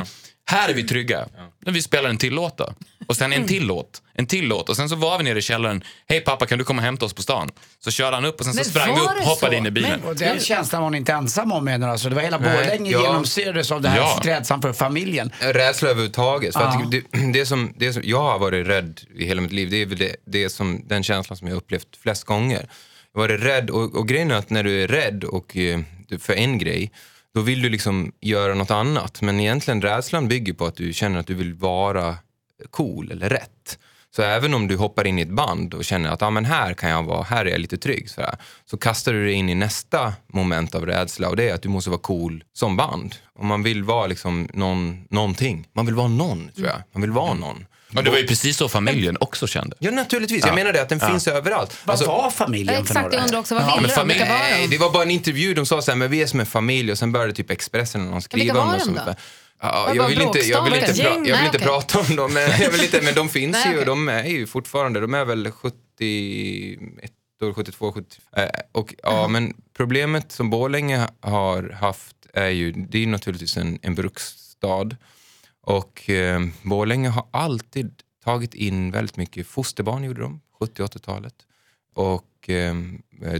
Här 0.51 0.69
är 0.69 0.73
vi 0.73 0.83
trygga. 0.83 1.27
När 1.65 1.73
vi 1.73 1.81
spelar 1.81 2.09
en 2.09 2.17
till 2.17 2.33
låt 2.33 2.57
då. 2.57 2.73
Och 3.07 3.15
sen 3.15 3.33
en 3.33 3.47
till 3.47 3.65
låt. 3.67 4.01
En 4.13 4.25
till 4.25 4.47
låt. 4.47 4.69
Och 4.69 4.75
sen 4.75 4.89
så 4.89 4.95
var 4.95 5.17
vi 5.17 5.23
nere 5.23 5.39
i 5.39 5.41
källaren. 5.41 5.83
Hej 6.09 6.21
pappa, 6.21 6.45
kan 6.45 6.57
du 6.57 6.63
komma 6.63 6.79
och 6.81 6.85
hämta 6.85 7.05
oss 7.05 7.13
på 7.13 7.21
stan? 7.21 7.49
Så 7.79 7.91
körde 7.91 8.15
han 8.17 8.25
upp 8.25 8.39
och 8.39 8.45
sen 8.45 8.53
så 8.53 8.57
Men 8.57 8.65
sprang 8.65 8.93
vi 8.95 8.99
var 9.01 9.07
upp, 9.11 9.17
det 9.19 9.25
hoppade 9.25 9.51
så? 9.51 9.57
in 9.57 9.65
i 9.65 9.71
bilen. 9.71 10.01
Och 10.03 10.15
den 10.15 10.39
känslan 10.39 10.81
var 10.81 10.89
ni 10.89 10.97
inte 10.97 11.13
ensam 11.13 11.51
om 11.51 11.65
menar 11.65 11.89
alltså. 11.89 12.09
Det 12.09 12.15
var 12.15 12.21
hela 12.21 12.37
Nej, 12.37 12.57
Borlänge 12.57 12.91
ja. 12.91 13.01
genomsyrades 13.01 13.71
av 13.71 13.81
det 13.81 13.89
här 13.89 13.97
Ja. 13.97 14.19
rädslan 14.23 14.61
för 14.61 14.73
familjen. 14.73 15.31
Rädsla 15.39 15.89
överhuvudtaget. 15.89 16.53
För 16.53 16.61
Ja. 16.61 16.67
att 16.67 16.91
det, 16.91 17.03
det, 17.33 17.45
som, 17.45 17.73
det 17.77 17.93
som 17.93 18.01
jag 18.05 18.21
har 18.21 18.39
varit 18.39 18.67
rädd 18.67 19.01
i 19.15 19.25
hela 19.25 19.41
mitt 19.41 19.51
liv, 19.51 19.69
det 19.69 19.81
är 19.81 19.85
väl 19.85 19.97
det, 19.97 20.15
det 20.25 20.49
som, 20.49 20.83
den 20.87 21.03
känslan 21.03 21.37
som 21.37 21.47
jag 21.47 21.55
har 21.55 21.61
upplevt 21.61 21.87
flest 22.03 22.23
gånger. 22.23 22.69
Jag 23.13 23.21
har 23.21 23.27
varit 23.27 23.43
rädd 23.43 23.69
och, 23.69 23.95
och 23.95 24.07
grejen 24.07 24.31
är 24.31 24.35
att 24.35 24.49
när 24.49 24.63
du 24.63 24.83
är 24.83 24.87
rädd 24.87 25.23
och, 25.23 25.57
eh, 25.57 25.79
för 26.19 26.33
en 26.33 26.57
grej, 26.57 26.91
då 27.33 27.41
vill 27.41 27.61
du 27.61 27.69
liksom 27.69 28.11
göra 28.21 28.53
något 28.53 28.71
annat. 28.71 29.21
Men 29.21 29.39
egentligen 29.39 29.81
rädslan 29.81 30.27
bygger 30.27 30.53
på 30.53 30.65
att 30.65 30.75
du 30.75 30.93
känner 30.93 31.19
att 31.19 31.27
du 31.27 31.33
vill 31.33 31.53
vara 31.53 32.17
cool 32.69 33.11
eller 33.11 33.29
rätt. 33.29 33.77
Så 34.15 34.21
även 34.21 34.53
om 34.53 34.67
du 34.67 34.75
hoppar 34.75 35.07
in 35.07 35.19
i 35.19 35.21
ett 35.21 35.29
band 35.29 35.73
och 35.73 35.85
känner 35.85 36.09
att 36.09 36.21
ah, 36.21 36.29
men 36.29 36.45
här 36.45 36.73
kan 36.73 36.89
jag 36.89 37.03
vara, 37.03 37.23
här 37.23 37.45
är 37.45 37.49
jag 37.49 37.59
lite 37.59 37.77
trygg, 37.77 38.09
så, 38.09 38.21
här, 38.21 38.35
så 38.65 38.77
kastar 38.77 39.13
du 39.13 39.25
dig 39.25 39.33
in 39.33 39.49
i 39.49 39.55
nästa 39.55 40.13
moment 40.27 40.75
av 40.75 40.85
rädsla 40.85 41.29
och 41.29 41.35
det 41.35 41.49
är 41.49 41.53
att 41.53 41.61
du 41.61 41.69
måste 41.69 41.89
vara 41.89 41.99
cool 41.99 42.43
som 42.53 42.77
band. 42.77 43.15
Om 43.39 43.47
man 43.47 43.63
vill 43.63 43.83
vara 43.83 44.07
liksom 44.07 44.47
någon, 44.53 45.07
någonting. 45.09 45.67
Man 45.73 45.85
vill 45.85 45.95
vara 45.95 46.07
någon, 46.07 46.49
tror 46.55 46.67
jag. 46.67 46.81
Man 46.93 47.01
vill 47.01 47.11
vara 47.11 47.33
någon. 47.33 47.65
Och 47.95 48.03
det 48.03 48.09
var 48.11 48.17
ju 48.17 48.27
precis 48.27 48.57
så 48.57 48.69
familjen 48.69 49.17
också 49.19 49.47
kände. 49.47 49.75
Ja, 49.79 49.91
naturligtvis. 49.91 50.45
Jag 50.45 50.55
menar 50.55 50.73
det, 50.73 50.81
att 50.81 50.89
den 50.89 50.99
finns 50.99 51.27
överallt. 51.27 51.77
Vad 51.85 51.93
Alltså, 51.93 52.07
var 52.07 52.31
familjen 52.31 52.75
för 52.75 52.81
Exakt, 52.81 53.01
några? 53.03 53.15
jag 53.15 53.23
undrar 53.25 53.39
också, 53.39 53.55
vad 53.55 53.63
Ja, 53.63 53.67
ville 53.75 53.81
men 53.81 53.89
de? 53.89 53.95
familj- 53.95 54.07
Vilka 54.19 54.33
var 54.33 54.39
Nej, 54.39 54.61
de? 54.61 54.67
det 54.67 54.77
var 54.77 54.91
bara 54.91 55.03
en 55.03 55.11
intervju. 55.11 55.53
De 55.53 55.65
sa 55.65 55.81
så 55.81 55.91
här, 55.91 55.97
men 55.97 56.11
vi 56.11 56.21
är 56.21 56.27
som 56.27 56.39
en 56.39 56.45
familj 56.45 56.91
och 56.91 56.97
sen 56.97 57.11
började 57.11 57.33
typ 57.33 57.51
Expressen 57.51 58.01
och 58.01 58.07
någon 58.11 58.21
skriva 58.21 58.43
vilka 58.43 58.53
var 58.57 58.61
om 58.65 58.71
det. 58.71 58.77
de 58.77 58.83
som- 58.85 58.95
då? 58.95 59.01
Ja, 59.63 59.71
Var 59.87 59.95
jag 59.95 60.05
det 60.05 60.09
vill 60.09 60.17
bara 60.17 60.25
inte, 60.27 60.39
jag 60.39 60.63
vill 60.63 60.73
inte, 60.73 60.85
bråkstake? 60.85 61.09
pra- 61.09 61.13
jag 61.15 61.21
vill 61.21 61.31
Nej, 61.31 61.45
inte 61.45 61.57
okej. 61.57 61.67
prata 61.67 61.99
om 61.99 62.15
dem, 62.15 62.33
men, 62.33 62.49
jag 62.61 62.69
vill 62.71 62.81
inte, 62.83 63.01
men 63.01 63.13
de 63.15 63.29
finns 63.39 63.53
Nej, 63.53 63.63
ju 63.65 63.71
och 63.71 63.75
okej. 63.81 63.85
de 63.85 64.09
är 64.09 64.23
ju 64.25 64.47
fortfarande, 64.47 64.99
de 64.99 65.13
är 65.13 65.25
väl 65.25 65.51
71 65.51 67.11
år, 67.43 67.53
72, 67.53 67.91
70. 67.91 68.17
Eh, 68.37 68.45
och, 68.71 68.93
ja, 69.03 69.27
men 69.27 69.53
problemet 69.77 70.31
som 70.31 70.49
Borlänge 70.49 71.07
har 71.21 71.69
haft 71.81 72.15
är 72.33 72.47
ju, 72.49 72.71
det 72.71 72.97
är 72.97 72.99
ju 73.01 73.07
naturligtvis 73.07 73.57
en, 73.57 73.79
en 73.81 73.95
bruksstad. 73.95 74.89
Och 75.61 76.09
eh, 76.09 76.41
Borlänge 76.63 77.09
har 77.09 77.25
alltid 77.31 77.91
tagit 78.23 78.53
in 78.53 78.91
väldigt 78.91 79.17
mycket 79.17 79.47
fosterbarn, 79.47 80.03
gjorde 80.03 80.21
de, 80.21 80.41
70 80.59 80.83
80-talet. 80.83 81.33
Och 81.95 82.49
eh, 82.49 82.75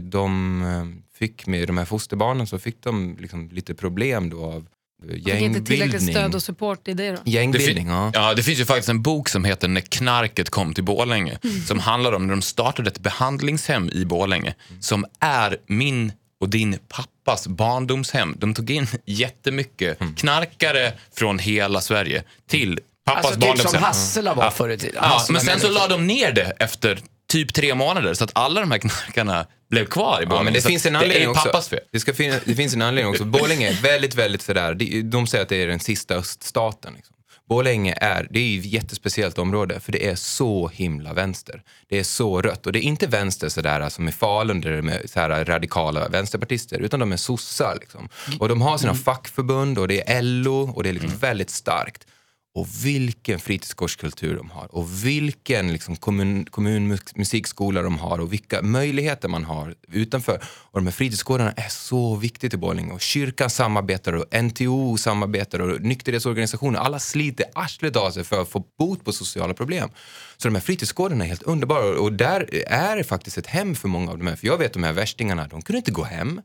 de 0.02 0.62
eh, 0.62 1.02
fick 1.18 1.46
med 1.46 1.66
de 1.68 1.78
här 1.78 1.84
fosterbarnen 1.84 2.46
så 2.46 2.58
fick 2.58 2.82
de 2.82 3.16
liksom 3.20 3.48
lite 3.52 3.74
problem 3.74 4.30
då 4.30 4.44
av 4.44 4.68
eh, 5.08 5.14
Fick 5.14 5.26
inte 5.28 5.60
tillräckligt 5.60 5.68
gängbildning. 5.68 6.14
stöd 6.14 6.34
och 6.34 6.42
support 6.42 6.88
i 6.88 6.92
det 6.94 7.10
då? 7.10 7.18
Det, 7.24 7.30
Gängbildning, 7.30 7.76
fin- 7.86 7.86
ja. 7.94 8.10
ja, 8.14 8.34
det 8.34 8.42
finns 8.42 8.60
ju 8.60 8.64
faktiskt 8.64 8.88
en 8.88 9.02
bok 9.02 9.28
som 9.28 9.44
heter 9.44 9.68
När 9.68 9.80
knarket 9.80 10.50
kom 10.50 10.74
till 10.74 10.84
Borlänge. 10.84 11.38
Som 11.66 11.78
handlar 11.78 12.12
om 12.12 12.26
när 12.26 12.34
de 12.34 12.42
startade 12.42 12.90
ett 12.90 12.98
behandlingshem 13.00 13.90
i 13.92 14.04
Borlänge. 14.04 14.54
Som 14.80 15.06
är 15.20 15.56
min 15.66 16.12
och 16.42 16.48
din 16.48 16.78
pappas 16.88 17.46
barndomshem. 17.46 18.34
De 18.38 18.54
tog 18.54 18.70
in 18.70 18.86
jättemycket 19.06 19.98
knarkare 20.16 20.92
från 21.16 21.38
hela 21.38 21.80
Sverige 21.80 22.24
till 22.48 22.80
pappas 23.06 23.24
Alltså 23.24 23.40
typ 23.40 23.42
som 23.42 23.48
barndomshem. 23.48 23.82
Hassela 23.82 24.34
var 24.34 24.50
förr 24.50 24.68
i 24.68 24.78
tiden. 24.78 24.98
Ja, 25.02 25.26
men 25.30 25.40
sen 25.40 25.60
så 25.60 25.70
la 25.70 25.88
de 25.88 26.06
ner 26.06 26.32
det 26.32 26.52
efter 26.58 26.98
typ 27.32 27.54
tre 27.54 27.74
månader 27.74 28.14
så 28.14 28.24
att 28.24 28.30
alla 28.34 28.60
de 28.60 28.70
här 28.70 28.78
knarkarna 28.78 29.46
blev 29.70 29.86
kvar 29.86 30.22
i 30.22 30.26
Borlänge. 30.26 30.40
Ja, 30.40 30.44
men 30.44 30.52
det 30.52 30.60
Så 30.60 30.68
finns 30.68 30.86
en 30.86 30.96
anledning 30.96 31.28
det 31.28 31.34
pappas 31.34 31.68
fel. 31.68 31.80
Det, 31.92 32.00
ska 32.00 32.14
finna, 32.14 32.36
det 32.44 32.54
finns 32.54 32.74
en 32.74 32.82
anledning 32.82 33.12
också. 33.12 33.24
Borlänge 33.24 33.68
är 33.68 33.82
väldigt, 33.82 34.14
väldigt 34.14 34.42
sådär, 34.42 35.02
de 35.02 35.26
säger 35.26 35.42
att 35.42 35.48
det 35.48 35.62
är 35.62 35.66
den 35.66 35.80
sista 35.80 36.14
öststaten. 36.14 36.94
Liksom. 36.96 37.16
Borlänge 37.48 37.94
är, 38.00 38.26
det 38.30 38.40
är 38.40 38.58
ett 38.58 38.64
jättespeciellt 38.64 39.38
område 39.38 39.80
för 39.80 39.92
det 39.92 40.08
är 40.08 40.14
så 40.14 40.68
himla 40.68 41.12
vänster. 41.12 41.62
Det 41.88 41.98
är 41.98 42.04
så 42.04 42.42
rött 42.42 42.66
och 42.66 42.72
det 42.72 42.78
är 42.78 42.82
inte 42.82 43.06
vänster 43.06 43.48
sådär 43.48 43.88
som 43.88 44.08
i 44.08 44.12
Falun 44.12 44.60
där 44.60 44.76
de 44.76 44.88
är 44.88 45.06
sådär 45.06 45.44
radikala 45.44 46.08
vänsterpartister 46.08 46.78
utan 46.78 47.00
de 47.00 47.12
är 47.12 47.16
sossar. 47.16 47.76
Liksom. 47.80 48.08
Och 48.40 48.48
de 48.48 48.62
har 48.62 48.78
sina 48.78 48.94
fackförbund 48.94 49.78
och 49.78 49.88
det 49.88 50.10
är 50.10 50.22
LO 50.22 50.70
och 50.70 50.82
det 50.82 50.88
är 50.88 50.92
liksom 50.92 51.18
väldigt 51.18 51.50
starkt 51.50 52.06
och 52.54 52.66
vilken 52.84 53.38
fritidsgårdskultur 53.38 54.36
de 54.36 54.50
har 54.50 54.74
och 54.74 55.04
vilken 55.04 55.72
liksom, 55.72 55.96
kommun, 55.96 56.44
kommunmusikskola 56.44 57.82
de 57.82 57.98
har 57.98 58.18
och 58.18 58.32
vilka 58.32 58.62
möjligheter 58.62 59.28
man 59.28 59.44
har 59.44 59.74
utanför. 59.92 60.42
Och 60.44 60.80
de 60.80 60.86
här 60.86 60.92
fritidsgårdarna 60.92 61.52
är 61.52 61.68
så 61.68 62.16
viktiga 62.16 62.50
i 62.54 62.56
Borlänge 62.56 62.92
och 62.92 63.00
kyrkan 63.00 63.50
samarbetar 63.50 64.12
och 64.12 64.42
NTO 64.42 64.96
samarbetar 64.96 65.58
och 65.58 65.80
nykterhetsorganisationer. 65.82 66.78
Alla 66.78 66.98
sliter 66.98 67.46
arslet 67.54 67.96
av 67.96 68.10
sig 68.10 68.24
för 68.24 68.42
att 68.42 68.48
få 68.48 68.64
bot 68.78 69.04
på 69.04 69.12
sociala 69.12 69.54
problem. 69.54 69.90
Så 70.36 70.48
de 70.48 70.54
här 70.54 70.62
fritidsgårdarna 70.62 71.24
är 71.24 71.28
helt 71.28 71.42
underbara 71.42 72.00
och 72.00 72.12
där 72.12 72.48
är 72.66 72.96
det 72.96 73.04
faktiskt 73.04 73.38
ett 73.38 73.46
hem 73.46 73.74
för 73.74 73.88
många 73.88 74.10
av 74.10 74.18
de 74.18 74.26
här. 74.26 74.36
För 74.36 74.46
jag 74.46 74.58
vet 74.58 74.72
de 74.72 74.82
här 74.82 74.92
värstingarna, 74.92 75.48
de 75.48 75.62
kunde 75.62 75.78
inte 75.78 75.90
gå 75.90 76.04
hem. 76.04 76.40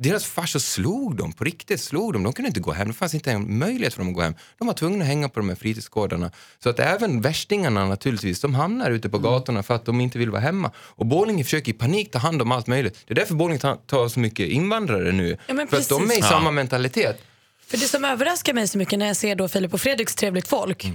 Deras 0.00 0.24
farsor 0.24 0.58
slog 0.58 1.16
dem, 1.16 1.32
på 1.32 1.44
riktigt 1.44 1.80
slog 1.80 2.12
dem. 2.12 2.22
De 2.22 2.32
kunde 2.32 2.48
inte 2.48 2.60
gå 2.60 2.72
hem, 2.72 2.88
det 2.88 2.94
fanns 2.94 3.14
inte 3.14 3.32
en 3.32 3.58
möjlighet 3.58 3.94
för 3.94 4.00
dem 4.00 4.08
att 4.08 4.14
gå 4.14 4.20
hem. 4.20 4.34
De 4.58 4.66
var 4.66 4.74
tvungna 4.74 5.04
att 5.04 5.08
hänga 5.08 5.28
på 5.28 5.40
de 5.40 5.48
här 5.48 5.56
fritidsgårdarna. 5.56 6.30
Så 6.62 6.68
att 6.70 6.78
även 6.78 7.20
värstingarna 7.20 7.86
naturligtvis, 7.86 8.40
de 8.40 8.54
hamnar 8.54 8.90
ute 8.90 9.08
på 9.08 9.18
gatorna 9.18 9.62
för 9.62 9.74
att 9.74 9.84
de 9.84 10.00
inte 10.00 10.18
vill 10.18 10.30
vara 10.30 10.40
hemma. 10.40 10.70
Och 10.76 11.06
Borlänge 11.06 11.44
försöker 11.44 11.70
i 11.70 11.72
panik 11.72 12.10
ta 12.10 12.18
hand 12.18 12.42
om 12.42 12.52
allt 12.52 12.66
möjligt. 12.66 13.04
Det 13.06 13.12
är 13.12 13.14
därför 13.14 13.34
Borlänge 13.34 13.58
tar, 13.86 14.08
så 14.08 14.20
mycket 14.20 14.48
invandrare 14.48 15.12
nu. 15.12 15.36
Ja, 15.46 15.54
men 15.54 15.68
för 15.68 15.76
att 15.76 15.88
de 15.88 16.10
är 16.10 16.18
i 16.18 16.22
samma 16.22 16.50
mentalitet. 16.50 17.20
För 17.66 17.76
det 17.76 17.84
som 17.84 18.04
överraskar 18.04 18.54
mig 18.54 18.68
så 18.68 18.78
mycket 18.78 18.98
när 18.98 19.06
jag 19.06 19.16
ser 19.16 19.34
då 19.34 19.48
Filip 19.48 19.74
och 19.74 19.80
Fredriks 19.80 20.14
trevligt 20.14 20.48
folk 20.48 20.92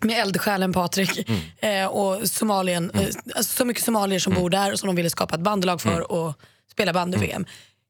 med 0.00 0.18
eldsjälen 0.20 0.72
Patrik 0.72 1.30
eh, 1.58 1.86
och 1.86 2.28
Somalien, 2.28 2.90
eh, 2.90 3.00
alltså 3.34 3.56
så 3.56 3.64
mycket 3.64 3.84
somalier 3.84 4.18
som 4.18 4.34
bor 4.34 4.50
där 4.50 4.72
och 4.72 4.78
som 4.78 4.86
de 4.86 4.96
ville 4.96 5.10
skapa 5.10 5.34
ett 5.34 5.40
bandelag 5.40 5.80
för 5.80 6.12
och 6.12 6.34
spela 6.72 6.92
bandy-VM. 6.92 7.46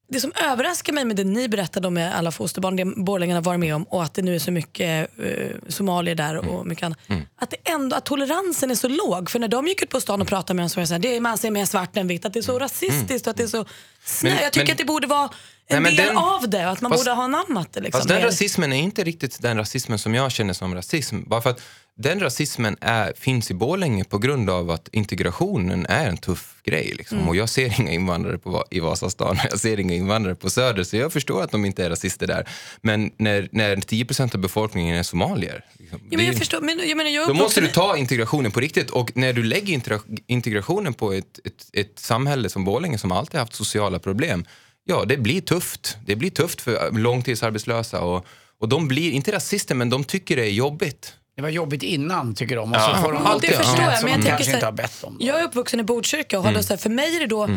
Det 0.08 0.20
som 0.20 0.32
överraskar 0.50 0.92
mig 0.92 1.04
med 1.04 1.16
det 1.16 1.24
ni 1.24 1.48
berättade 1.48 1.88
om 1.88 2.10
alla 2.14 2.30
fosterbarn, 2.32 2.76
det 2.76 2.84
Borlänge 2.84 3.34
har 3.34 3.42
varit 3.42 3.60
med 3.60 3.74
om 3.74 3.82
och 3.84 4.02
att 4.02 4.14
det 4.14 4.22
nu 4.22 4.34
är 4.34 4.38
så 4.38 4.50
mycket 4.50 5.10
eh, 5.18 5.56
somalier 5.68 6.14
där 6.14 6.36
och 6.48 6.66
mycket 6.66 6.84
annat. 6.84 6.98
Att, 7.38 7.50
det 7.50 7.56
ändå, 7.70 7.96
att 7.96 8.04
toleransen 8.04 8.70
är 8.70 8.74
så 8.74 8.88
låg. 8.88 9.30
För 9.30 9.38
när 9.38 9.48
de 9.48 9.66
gick 9.66 9.82
ut 9.82 9.88
på 9.90 10.00
stan 10.00 10.20
och 10.22 10.28
pratade 10.28 10.56
med 10.56 10.64
oss 10.64 10.72
så 10.72 10.76
var 10.76 10.82
det 10.82 10.86
så 10.86 10.94
här, 10.94 10.98
det 10.98 11.16
är, 11.16 11.20
man 11.20 11.38
ser 11.38 11.50
mer 11.50 11.64
svart 11.64 11.96
än 11.96 12.08
vitt. 12.08 12.24
Att 12.24 12.32
det 12.32 12.40
är 12.40 12.42
så 12.42 12.58
rasistiskt 12.58 13.26
och 13.26 13.30
att 13.30 13.36
det 13.36 13.42
är 13.42 13.46
så 13.46 13.64
snö. 14.04 14.30
Men- 14.30 14.42
Jag 14.42 14.52
tycker 14.52 14.66
men- 14.66 14.72
att 14.72 14.78
det 14.78 14.84
borde 14.84 15.06
vara 15.06 15.30
en 15.68 15.82
Nej, 15.82 15.96
del 15.96 16.06
den- 16.06 16.16
av 16.16 16.48
det 16.50 16.66
och 16.66 16.72
att 16.72 16.80
man 16.80 16.90
fast- 16.92 17.04
borde 17.04 17.16
ha 17.16 17.22
anammat 17.24 17.72
det. 17.72 17.80
Liksom, 17.80 17.98
Fast 17.98 18.08
den 18.08 18.22
rasismen 18.22 18.72
är 18.72 18.76
inte 18.82 19.04
riktigt 19.04 19.42
den 19.42 19.56
rasismen 19.56 19.98
som 19.98 20.14
jag 20.14 20.32
känner 20.32 20.52
som 20.52 20.74
rasism. 20.74 21.16
Bara 21.26 21.40
för 21.40 21.50
att 21.50 21.60
den 21.98 22.20
rasismen 22.20 22.76
är, 22.80 23.12
finns 23.16 23.50
i 23.50 23.54
Borlänge 23.54 24.04
på 24.04 24.18
grund 24.18 24.50
av 24.50 24.70
att 24.70 24.88
integrationen 24.92 25.86
är 25.86 26.08
en 26.08 26.16
tuff 26.16 26.54
grej. 26.64 26.94
Liksom. 26.98 27.16
Mm. 27.18 27.28
Och 27.28 27.36
jag 27.36 27.48
ser 27.48 27.80
inga 27.80 27.90
invandrare 27.92 28.38
på, 28.38 28.64
i 28.70 28.80
Vasastan, 28.80 29.38
jag 29.50 29.60
ser 29.60 29.80
inga 29.80 29.94
invandrare 29.94 30.34
på 30.34 30.50
Söder, 30.50 30.84
så 30.84 30.96
jag 30.96 31.12
förstår 31.12 31.42
att 31.42 31.50
de 31.50 31.64
inte 31.64 31.84
är 31.84 31.90
rasister 31.90 32.26
där. 32.26 32.48
Men 32.80 33.10
när, 33.16 33.48
när 33.52 33.76
10% 33.76 34.34
av 34.34 34.40
befolkningen 34.40 34.96
är 34.96 35.02
somalier, 35.02 35.64
liksom, 35.78 35.98
Ja, 36.02 36.06
det 36.10 36.16
men 36.16 36.24
är- 36.26 36.28
jag 36.30 36.38
förstår, 36.38 36.60
men, 36.60 36.80
jag 36.88 36.96
menar, 36.96 37.10
jag 37.10 37.24
är 37.24 37.28
då 37.28 37.34
måste 37.34 37.60
du 37.60 37.68
ta 37.68 37.96
integrationen 37.96 38.52
på 38.52 38.60
riktigt. 38.60 38.90
Och 38.90 39.12
när 39.16 39.32
du 39.32 39.42
lägger 39.42 39.74
integra- 39.74 40.18
integrationen 40.26 40.94
på 40.94 41.12
ett, 41.12 41.38
ett, 41.44 41.66
ett 41.72 41.98
samhälle 41.98 42.48
som 42.48 42.64
Borlänge 42.64 42.98
som 42.98 43.12
alltid 43.12 43.40
haft 43.40 43.54
sociala 43.54 43.98
problem, 43.98 44.44
ja 44.86 45.04
det 45.04 45.16
blir 45.16 45.40
tufft. 45.40 45.96
Det 46.06 46.16
blir 46.16 46.30
tufft 46.30 46.60
för 46.60 46.90
långtidsarbetslösa 46.98 48.00
och, 48.00 48.26
och 48.60 48.68
de 48.68 48.88
blir, 48.88 49.10
inte 49.12 49.32
rasister, 49.32 49.74
men 49.74 49.90
de 49.90 50.04
tycker 50.04 50.36
det 50.36 50.42
är 50.46 50.50
jobbigt. 50.50 51.14
Det 51.36 51.42
var 51.42 51.48
jobbigt 51.48 51.82
innan 51.82 52.34
tycker 52.34 52.56
de 52.56 52.72
och 52.72 52.80
så 52.80 52.94
får 53.02 53.12
de 53.12 53.22
Ja, 53.22 53.28
alltid 53.28 53.50
det 53.50 53.56
förstår 53.56 53.84
jag, 53.84 54.02
men 54.04 54.12
jag 54.12 54.22
tänker 54.22 54.44
så 54.44 54.50
här-. 54.50 55.12
Jag 55.18 55.40
är 55.40 55.44
uppvuxen 55.44 55.80
i 55.80 55.82
Botkyrka 55.82 56.38
och 56.38 56.46
Mm. 56.46 56.62
så 56.62 56.72
här, 56.72 56.78
för 56.78 56.90
mig 56.90 57.16
är 57.16 57.20
det 57.20 57.26
då 57.26 57.48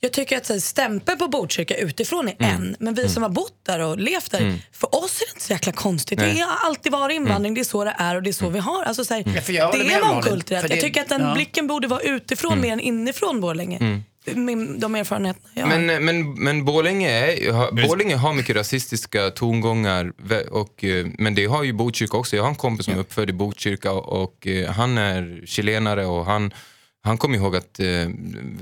Jag 0.00 0.12
tycker 0.12 0.36
att 0.36 0.62
stämpeln 0.62 1.18
på 1.18 1.28
Botkyrka 1.28 1.76
utifrån 1.76 2.28
är 2.28 2.34
Mm. 2.38 2.56
en, 2.56 2.76
men 2.80 2.94
vi 2.94 3.08
som 3.08 3.22
har 3.22 3.30
bott 3.30 3.52
där 3.66 3.80
och 3.80 3.98
levt 3.98 4.30
där, 4.30 4.58
för 4.72 4.94
oss 4.94 5.20
är 5.20 5.26
det 5.26 5.30
inte 5.30 5.44
så 5.46 5.52
jäkla 5.52 5.72
konstigt. 5.72 6.18
Det 6.18 6.38
har 6.40 6.68
alltid 6.68 6.92
varit 6.92 7.14
invandring, 7.14 7.54
det 7.54 7.60
är 7.60 7.64
så 7.64 7.84
det 7.84 7.94
är 7.98 8.16
och 8.16 8.22
det 8.22 8.30
är 8.30 8.32
så 8.32 8.48
vi 8.48 8.58
har. 8.58 8.82
Alltså, 8.84 9.04
så 9.04 9.14
här, 9.14 9.24
Ja, 9.34 9.40
för 9.40 9.52
jag 9.52 9.66
håller 9.66 9.84
det 9.84 9.92
är 9.94 10.04
mångkulturellt. 10.04 10.70
Jag 10.70 10.80
tycker 10.80 11.00
att 11.02 11.08
den 11.08 11.20
ja. 11.22 11.34
blicken 11.34 11.66
borde 11.66 11.88
vara 11.88 12.00
utifrån 12.00 12.60
mer 12.60 12.72
än 12.72 12.80
inifrån 12.80 13.40
Borlänge. 13.40 14.02
Min, 14.34 14.80
de 14.80 14.94
erfarenheterna 14.94 15.48
jag 15.54 15.66
har. 15.66 15.78
Men, 15.78 16.04
men, 16.04 16.34
men 16.34 16.64
Borlänge, 16.64 17.10
är, 17.10 17.52
har, 17.52 17.88
Borlänge 17.88 18.16
har 18.16 18.34
mycket 18.34 18.56
rasistiska 18.56 19.30
tongångar, 19.30 20.12
och, 20.50 20.84
eh, 20.84 21.06
men 21.18 21.34
det 21.34 21.46
har 21.46 21.62
ju 21.62 21.72
Botkyrka 21.72 22.16
också. 22.16 22.36
Jag 22.36 22.42
har 22.42 22.50
en 22.50 22.56
kompis 22.56 22.84
som 22.86 22.94
är 22.94 22.98
uppfödd 22.98 23.30
i 23.30 23.32
Botkyrka 23.32 23.92
och, 23.92 24.22
och 24.22 24.46
eh, 24.46 24.70
han 24.70 24.98
är 24.98 25.42
chilenare 25.46 26.06
och 26.06 26.24
han, 26.24 26.54
han 27.02 27.18
kommer 27.18 27.36
ihåg 27.36 27.56
att 27.56 27.80
eh, 27.80 27.86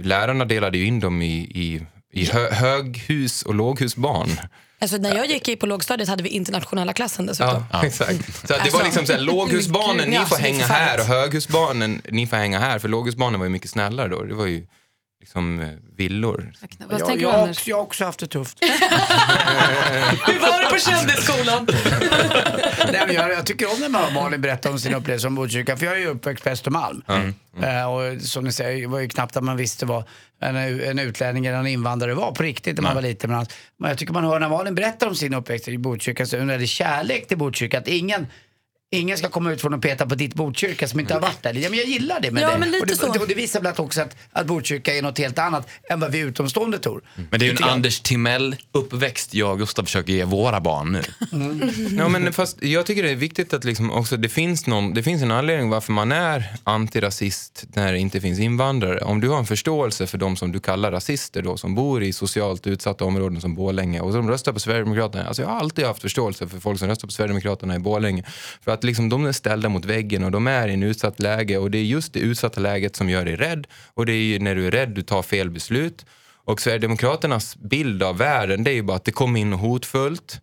lärarna 0.02 0.44
delade 0.44 0.78
ju 0.78 0.86
in 0.86 1.00
dem 1.00 1.22
i, 1.22 1.34
i, 1.34 1.86
i 2.12 2.24
hö, 2.24 2.50
höghus 2.50 3.42
och 3.42 3.54
låghusbarn. 3.54 4.28
Alltså, 4.78 4.96
när 4.96 5.16
jag 5.16 5.26
gick 5.26 5.48
i 5.48 5.56
på 5.56 5.66
lågstadiet 5.66 6.08
hade 6.08 6.22
vi 6.22 6.28
internationella 6.28 6.92
klassen 6.92 7.26
dessutom. 7.26 7.64
Ja, 7.72 7.84
exakt. 7.86 8.36
Så 8.40 8.46
det 8.46 8.60
Alltså, 8.60 8.76
var 8.76 8.84
liksom 8.84 9.06
såhär, 9.06 9.20
låghusbarnen 9.20 10.10
ni 10.10 10.16
får 10.16 10.36
hänga 10.36 10.66
här 10.66 11.00
och 11.00 11.06
höghusbarnen 11.06 12.02
ni 12.08 12.26
får 12.26 12.36
hänga 12.36 12.58
här. 12.58 12.78
För 12.78 12.88
låghusbarnen 12.88 13.40
var 13.40 13.46
ju 13.46 13.50
mycket 13.50 13.70
snällare 13.70 14.08
då. 14.08 14.22
Det 14.22 14.34
var 14.34 14.46
ju 14.46 14.66
liksom 15.24 15.60
eh, 15.60 15.68
villor. 15.96 16.52
Vad 16.78 17.00
Jag, 17.00 17.06
tänker 17.08 17.22
jag, 17.24 17.32
du 17.32 17.36
har 17.36 17.42
Anders? 17.42 17.56
också, 17.58 17.70
jag 17.70 17.76
har 17.76 17.82
också 17.82 18.04
haft 18.04 18.18
det 18.18 18.26
tufft. 18.26 18.58
Hur 20.26 20.40
var 20.40 20.62
det 20.64 20.70
på 20.70 20.78
kändisskolan? 20.78 21.66
Nej, 22.92 23.02
men 23.06 23.14
jag, 23.14 23.30
jag 23.32 23.46
tycker 23.46 23.72
om 23.74 23.80
när 23.80 23.88
man- 23.88 24.12
Malin 24.14 24.40
berättar 24.40 24.70
om 24.70 24.78
sin 24.78 24.94
upplevelse 24.94 25.22
som 25.22 25.34
Botkyrka, 25.34 25.76
för 25.76 25.86
jag 25.86 25.94
är 25.94 25.98
ju 26.00 26.06
uppväxt 26.06 26.44
på 26.44 26.50
Östermalm. 26.50 27.02
Eh, 27.62 27.84
och 27.92 28.22
som 28.22 28.44
ni 28.44 28.52
säger, 28.52 28.80
det 28.80 28.86
var 28.86 28.98
ju 29.00 29.08
knappt 29.08 29.36
att 29.36 29.44
man 29.44 29.56
visste 29.56 29.86
vad 29.86 30.04
en, 30.40 30.56
en 30.56 30.98
utlänning 30.98 31.46
eller 31.46 31.58
en 31.58 31.66
invandrare 31.66 32.14
var 32.14 32.32
på 32.32 32.42
riktigt 32.42 32.76
när 32.76 32.82
man 32.82 32.94
var 32.94 33.02
liten. 33.02 33.30
Men, 33.30 33.46
men 33.78 33.88
jag 33.90 33.98
tycker 33.98 34.12
man 34.12 34.24
hör 34.24 34.40
när 34.40 34.48
Malin 34.48 34.74
berättar 34.74 35.06
om 35.06 35.14
sin 35.14 35.34
uppväxt 35.34 35.68
i 35.68 35.78
Botkyrka, 35.78 36.26
så 36.26 36.36
är 36.36 36.58
det 36.58 36.66
kärlek 36.66 37.28
till 37.28 37.38
Botkyrka. 37.38 37.78
Att 37.78 37.88
ingen 37.88 38.26
Ingen 38.94 39.18
ska 39.18 39.28
komma 39.28 39.52
ut 39.52 39.60
från 39.60 39.74
och 39.74 39.82
peta 39.82 40.06
på 40.06 40.14
ditt 40.14 40.34
Botkyrka 40.34 40.88
som 40.88 41.00
inte 41.00 41.14
har 41.14 41.20
varit 41.20 41.42
där. 41.42 41.54
Ja, 41.54 41.70
men 41.70 41.78
jag 41.78 41.88
gillar 41.88 42.20
det 42.20 42.30
med 42.30 42.42
Ja, 42.42 42.50
det. 42.50 42.58
men 42.58 42.70
lite 42.70 42.82
och 42.82 42.86
det, 42.86 42.96
så. 42.96 43.20
och 43.20 43.28
det 43.28 43.34
visar 43.34 43.60
väl 43.60 43.74
också 43.76 44.02
att, 44.02 44.16
att 44.32 44.46
Botkyrka 44.46 44.94
är 44.94 45.02
något 45.02 45.18
helt 45.18 45.38
annat 45.38 45.68
än 45.90 46.00
vad 46.00 46.12
vi 46.12 46.18
utomstående 46.18 46.78
tror. 46.78 47.02
Men 47.14 47.26
det 47.30 47.36
är 47.36 47.46
ju 47.46 47.50
en 47.50 47.56
jag. 47.60 47.68
Anders 47.68 48.00
Timell-uppväxt 48.00 49.34
jag 49.34 49.50
och 49.50 49.58
Gustav 49.58 49.84
försöker 49.84 50.12
ge 50.12 50.24
våra 50.24 50.60
barn 50.60 50.92
nu. 50.92 51.02
Ja, 51.98 52.08
men 52.08 52.32
fast 52.32 52.62
jag 52.62 52.86
tycker 52.86 53.02
det 53.02 53.10
är 53.10 53.16
viktigt 53.16 53.54
att 53.54 53.64
liksom 53.64 53.90
också, 53.90 54.16
det, 54.16 54.28
finns 54.28 54.66
någon, 54.66 54.94
det 54.94 55.02
finns 55.02 55.22
en 55.22 55.30
anledning 55.30 55.70
varför 55.70 55.92
man 55.92 56.12
är 56.12 56.44
antirasist 56.64 57.64
när 57.74 57.92
det 57.92 57.98
inte 57.98 58.20
finns 58.20 58.38
invandrare. 58.40 59.00
Om 59.00 59.20
du 59.20 59.28
har 59.28 59.38
en 59.38 59.46
förståelse 59.46 60.06
för 60.06 60.18
de 60.18 60.36
som 60.36 60.52
du 60.52 60.60
kallar 60.60 60.92
rasister 60.92 61.42
då, 61.42 61.56
som 61.56 61.74
bor 61.74 62.02
i 62.02 62.12
socialt 62.12 62.66
utsatta 62.66 63.04
områden 63.04 63.40
som 63.40 63.54
Borlänge 63.54 64.00
och 64.00 64.12
som 64.12 64.30
röstar 64.30 64.52
på 64.52 64.60
Sverigedemokraterna. 64.60 65.26
Alltså 65.26 65.42
jag 65.42 65.48
har 65.48 65.58
alltid 65.60 65.84
haft 65.86 66.02
förståelse 66.02 66.48
för 66.48 66.60
folk 66.60 66.78
som 66.78 66.88
röstar 66.88 67.08
på 67.08 67.12
Sverigedemokraterna 67.12 67.76
i 67.76 67.78
Borlänge. 67.78 68.24
För 68.64 68.72
att 68.72 68.83
liksom, 68.84 69.08
de 69.08 69.26
är 69.26 69.32
ställda 69.32 69.68
mot 69.68 69.84
väggen 69.84 70.24
och 70.24 70.30
de 70.30 70.46
är 70.46 70.68
i 70.68 70.74
en 70.74 70.82
utsatt 70.82 71.20
läge. 71.20 71.58
Och 71.58 71.70
det 71.70 71.78
är 71.78 71.82
just 71.82 72.12
det 72.12 72.20
utsatta 72.20 72.60
läget 72.60 72.96
som 72.96 73.10
gör 73.10 73.24
dig 73.24 73.36
rädd. 73.36 73.66
Och 73.94 74.06
det 74.06 74.12
är 74.12 74.22
ju 74.22 74.38
när 74.38 74.54
du 74.54 74.66
är 74.66 74.70
rädd 74.70 74.88
du 74.88 75.02
tar 75.02 75.22
fel 75.22 75.50
beslut. 75.50 76.06
Och 76.44 76.60
Sverigedemokraternas 76.60 77.56
bild 77.56 78.02
av 78.02 78.18
världen 78.18 78.64
det 78.64 78.70
är 78.70 78.74
ju 78.74 78.82
bara 78.82 78.96
att 78.96 79.04
det 79.04 79.12
kommer 79.12 79.40
in 79.40 79.52
hotfullt 79.52 80.40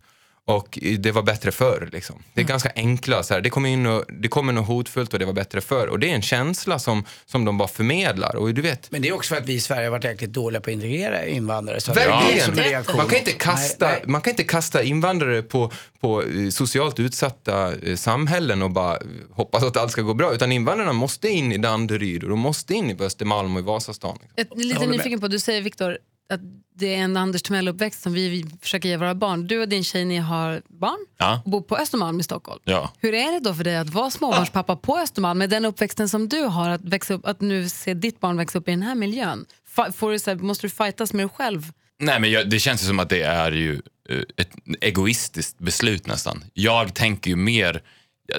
och 0.52 0.80
det 1.00 1.12
var 1.12 1.24
bättre 1.24 1.52
förr. 1.52 1.90
Liksom. 1.92 2.24
Det 2.34 2.42
är 2.42 2.46
ganska 2.46 2.72
enkla, 2.76 3.24
så 3.24 3.34
här, 3.34 3.42
det, 3.42 3.50
kommer 3.50 3.70
in 3.70 3.86
och, 3.86 4.06
det 4.22 4.28
kommer 4.28 4.54
något 4.54 4.68
hotfullt 4.68 5.14
och 5.14 5.20
det 5.20 5.26
var 5.26 5.34
bättre 5.34 5.62
förr. 5.62 5.88
Och 5.88 6.00
det 6.00 6.12
är 6.12 6.16
en 6.16 6.22
känsla 6.22 6.80
som, 6.80 7.06
som 7.26 7.46
de 7.46 7.58
bara 7.58 7.68
förmedlar. 7.68 8.36
Och 8.36 8.54
du 8.54 8.62
vet, 8.62 8.92
Men 8.92 9.02
det 9.02 9.08
är 9.08 9.14
också 9.14 9.36
för 9.36 9.42
att 9.42 9.48
vi 9.48 9.54
i 9.54 9.60
Sverige 9.60 9.86
har 9.86 9.92
varit 9.92 10.04
jäkligt 10.04 10.34
dåliga 10.34 10.62
på 10.62 10.70
att 10.70 10.74
integrera 10.74 11.26
invandrare. 11.26 11.82
Så 11.82 11.92
att 11.92 11.98
det 11.98 12.04
är 12.04 12.08
Verkligen! 12.08 12.98
Man 12.98 13.08
kan, 13.08 13.18
inte 13.18 13.32
kasta, 13.32 13.88
Nej, 13.88 13.96
nej. 14.00 14.12
man 14.12 14.22
kan 14.22 14.32
inte 14.32 14.44
kasta 14.44 14.84
invandrare 14.84 15.42
på, 15.42 15.72
på 16.00 16.24
eh, 16.24 16.50
socialt 16.50 17.00
utsatta 17.00 17.76
eh, 17.76 17.96
samhällen 17.96 18.62
och 18.62 18.72
bara 18.72 18.96
eh, 18.96 19.02
hoppas 19.32 19.64
att 19.64 19.78
allt 19.78 19.92
ska 19.92 20.02
gå 20.02 20.14
bra. 20.14 20.34
Utan 20.34 20.52
invandrarna 20.52 20.94
måste 20.94 21.30
in 21.30 21.52
i 21.52 21.58
Danderyd 21.58 22.24
och 22.24 22.30
de 22.30 22.40
måste 22.40 22.74
in 22.74 22.90
i 22.90 23.04
Östermalm 23.04 23.56
och 23.56 23.60
i 23.60 23.64
Vasastan. 23.64 24.18
Liksom. 24.38 24.58
Jag 24.58 24.66
är 24.66 24.68
lite 24.74 24.88
nyfiken 24.88 25.20
på, 25.20 25.28
du 25.28 25.40
säger 25.40 25.62
Viktor 25.62 25.98
att 26.32 26.41
det 26.76 26.96
är 26.96 26.98
en 26.98 27.17
Anders 27.17 27.41
Timell-uppväxt 27.41 28.02
som 28.02 28.13
vi, 28.13 28.30
vi 28.30 28.46
försöker 28.62 28.89
ge 28.89 28.98
våra 28.98 29.15
barn. 29.15 29.48
Du 29.48 29.62
och 29.62 29.70
din 29.70 29.84
tjej 29.84 30.06
ni 30.06 30.17
har 30.17 30.62
barn 30.67 30.98
Ja. 31.17 31.41
och 31.46 31.52
bor 31.52 31.62
på 31.62 31.78
Östermalm 31.78 32.20
i 32.20 32.24
Stockholm. 32.24 32.60
Ja. 32.63 32.91
Hur 33.00 33.13
är 33.13 33.32
det 33.32 33.39
då 33.39 33.54
för 33.54 33.63
dig 33.63 33.78
att 33.78 33.89
vara 33.89 34.10
småbarnspappa 34.12 34.76
på 34.76 34.98
Östermalm 34.98 35.38
med 35.39 35.50
den 35.50 35.65
uppväxten 35.65 36.10
som 36.10 36.30
du 36.30 36.41
har, 36.41 36.70
att, 36.70 36.82
växa 36.82 37.13
upp, 37.13 37.26
att 37.26 37.41
nu 37.41 37.70
se 37.70 37.94
ditt 37.94 38.20
barn 38.20 38.38
växa 38.38 38.60
upp 38.60 38.67
i 38.67 38.72
den 38.72 38.82
här 38.82 38.96
miljön? 38.96 39.46
Fa- 39.76 39.91
Får 39.91 40.12
du, 40.12 40.20
så 40.20 40.30
här, 40.32 40.38
måste 40.38 40.65
du 40.67 40.70
fightas 40.70 41.13
med 41.13 41.26
dig 41.26 41.30
själv? 41.36 41.72
Nej, 42.00 42.20
men 42.20 42.32
jag, 42.32 42.50
det 42.50 42.60
känns 42.60 42.84
ju 42.84 42.88
som 42.88 43.00
att 43.00 43.10
det 43.10 43.22
är 43.22 43.52
ju 43.52 43.82
eh, 44.10 44.17
ett 44.38 44.52
egoistiskt 44.82 45.58
beslut 45.60 46.08
nästan. 46.08 46.44
Jag 46.54 46.94
tänker 46.94 47.30
ju 47.30 47.36
mer... 47.36 47.82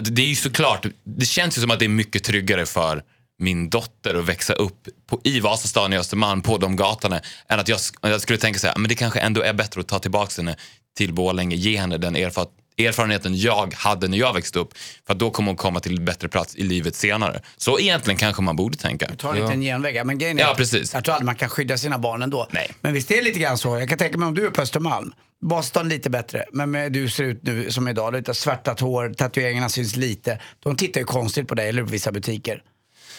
det 0.00 0.22
är 0.22 0.26
ju 0.26 0.35
såklart, 0.35 0.87
det 1.05 1.24
känns 1.26 1.59
ju 1.59 1.62
som 1.62 1.70
att 1.70 1.78
det 1.78 1.85
är 1.85 1.88
mycket 1.88 2.24
tryggare 2.24 2.66
för 2.66 3.02
min 3.38 3.71
dotter 3.71 4.14
att 4.14 4.25
växa 4.25 4.53
upp 4.53 4.88
på, 5.07 5.21
i 5.25 5.40
Vasastan 5.40 5.92
i 5.92 5.99
Östermalm 5.99 6.42
på 6.42 6.59
de 6.59 6.77
gatorna 6.77 7.21
än 7.49 7.61
att 7.61 7.68
jag, 7.68 7.81
jag 8.01 8.21
skulle 8.21 8.38
tänka 8.38 8.59
så 8.59 8.66
här, 8.66 8.77
men 8.77 8.88
det 8.88 8.95
kanske 8.95 9.21
ändå 9.21 9.42
är 9.42 9.53
bättre 9.53 9.81
att 9.81 9.88
ta 9.88 9.99
tillbaka 9.99 10.33
henne 10.37 10.57
till 10.97 11.14
Borlänge, 11.14 11.57
ge 11.57 11.77
henne 11.77 11.99
den 11.99 12.16
erfar, 12.16 12.47
erfarenheten 12.79 13.37
jag 13.37 13.75
hade 13.75 14.09
när 14.09 14.18
jag 14.18 14.35
växte 14.35 14.59
upp. 14.59 14.75
För 15.07 15.12
att 15.12 15.18
då 15.18 15.31
kommer 15.31 15.49
hon 15.49 15.57
komma 15.57 15.81
till 15.81 15.99
en 15.99 16.05
bättre 16.05 16.29
plats 16.29 16.57
i 16.57 16.62
livet 16.62 16.95
senare. 16.95 17.40
Så 17.57 17.79
egentligen 17.81 18.18
kanske 18.18 18.42
man 18.42 18.57
borde 18.57 18.79
tänka. 18.79 19.11
Ta 19.16 19.35
en 19.35 19.42
liten 19.42 19.61
genväg. 19.61 19.97
Ja, 19.97 20.05
Men 20.05 20.18
grejen 20.18 20.38
är 20.38 20.42
Ja, 20.42 20.55
precis. 20.57 20.95
Jag 20.95 21.05
tror 21.05 21.14
aldrig 21.14 21.27
man 21.27 21.35
kan 21.35 21.49
skydda 21.49 21.79
sina 21.79 21.99
barn 21.99 22.23
ändå. 22.23 22.49
Nej. 22.51 22.71
Men 22.81 22.92
visst 22.92 23.11
är 23.11 23.16
det 23.16 23.23
lite 23.23 23.38
grann 23.38 23.59
så. 23.59 23.79
Jag 23.79 23.88
kan 23.88 23.99
tänka 23.99 24.18
mig 24.18 24.29
om 24.29 24.35
du 24.35 24.47
är 24.47 24.51
på 24.51 24.62
Östermalm. 24.62 25.12
Boston 25.42 25.88
lite 25.88 26.11
bättre, 26.11 26.45
men 26.53 26.71
med, 26.71 26.92
du 26.92 27.09
ser 27.09 27.25
ut 27.25 27.42
nu 27.42 27.71
som 27.71 27.88
idag. 27.88 28.14
Lite 28.14 28.35
svärtat 28.35 28.81
hår, 28.81 29.14
tatueringarna 29.14 29.68
syns 29.68 29.97
lite. 29.97 30.38
De 30.62 30.77
tittar 30.77 31.01
ju 31.01 31.05
konstigt 31.05 31.49
på 31.49 31.55
dig, 31.55 31.68
eller 31.68 31.83
på 31.83 31.90
vissa 31.90 32.12
butiker. 32.12 32.62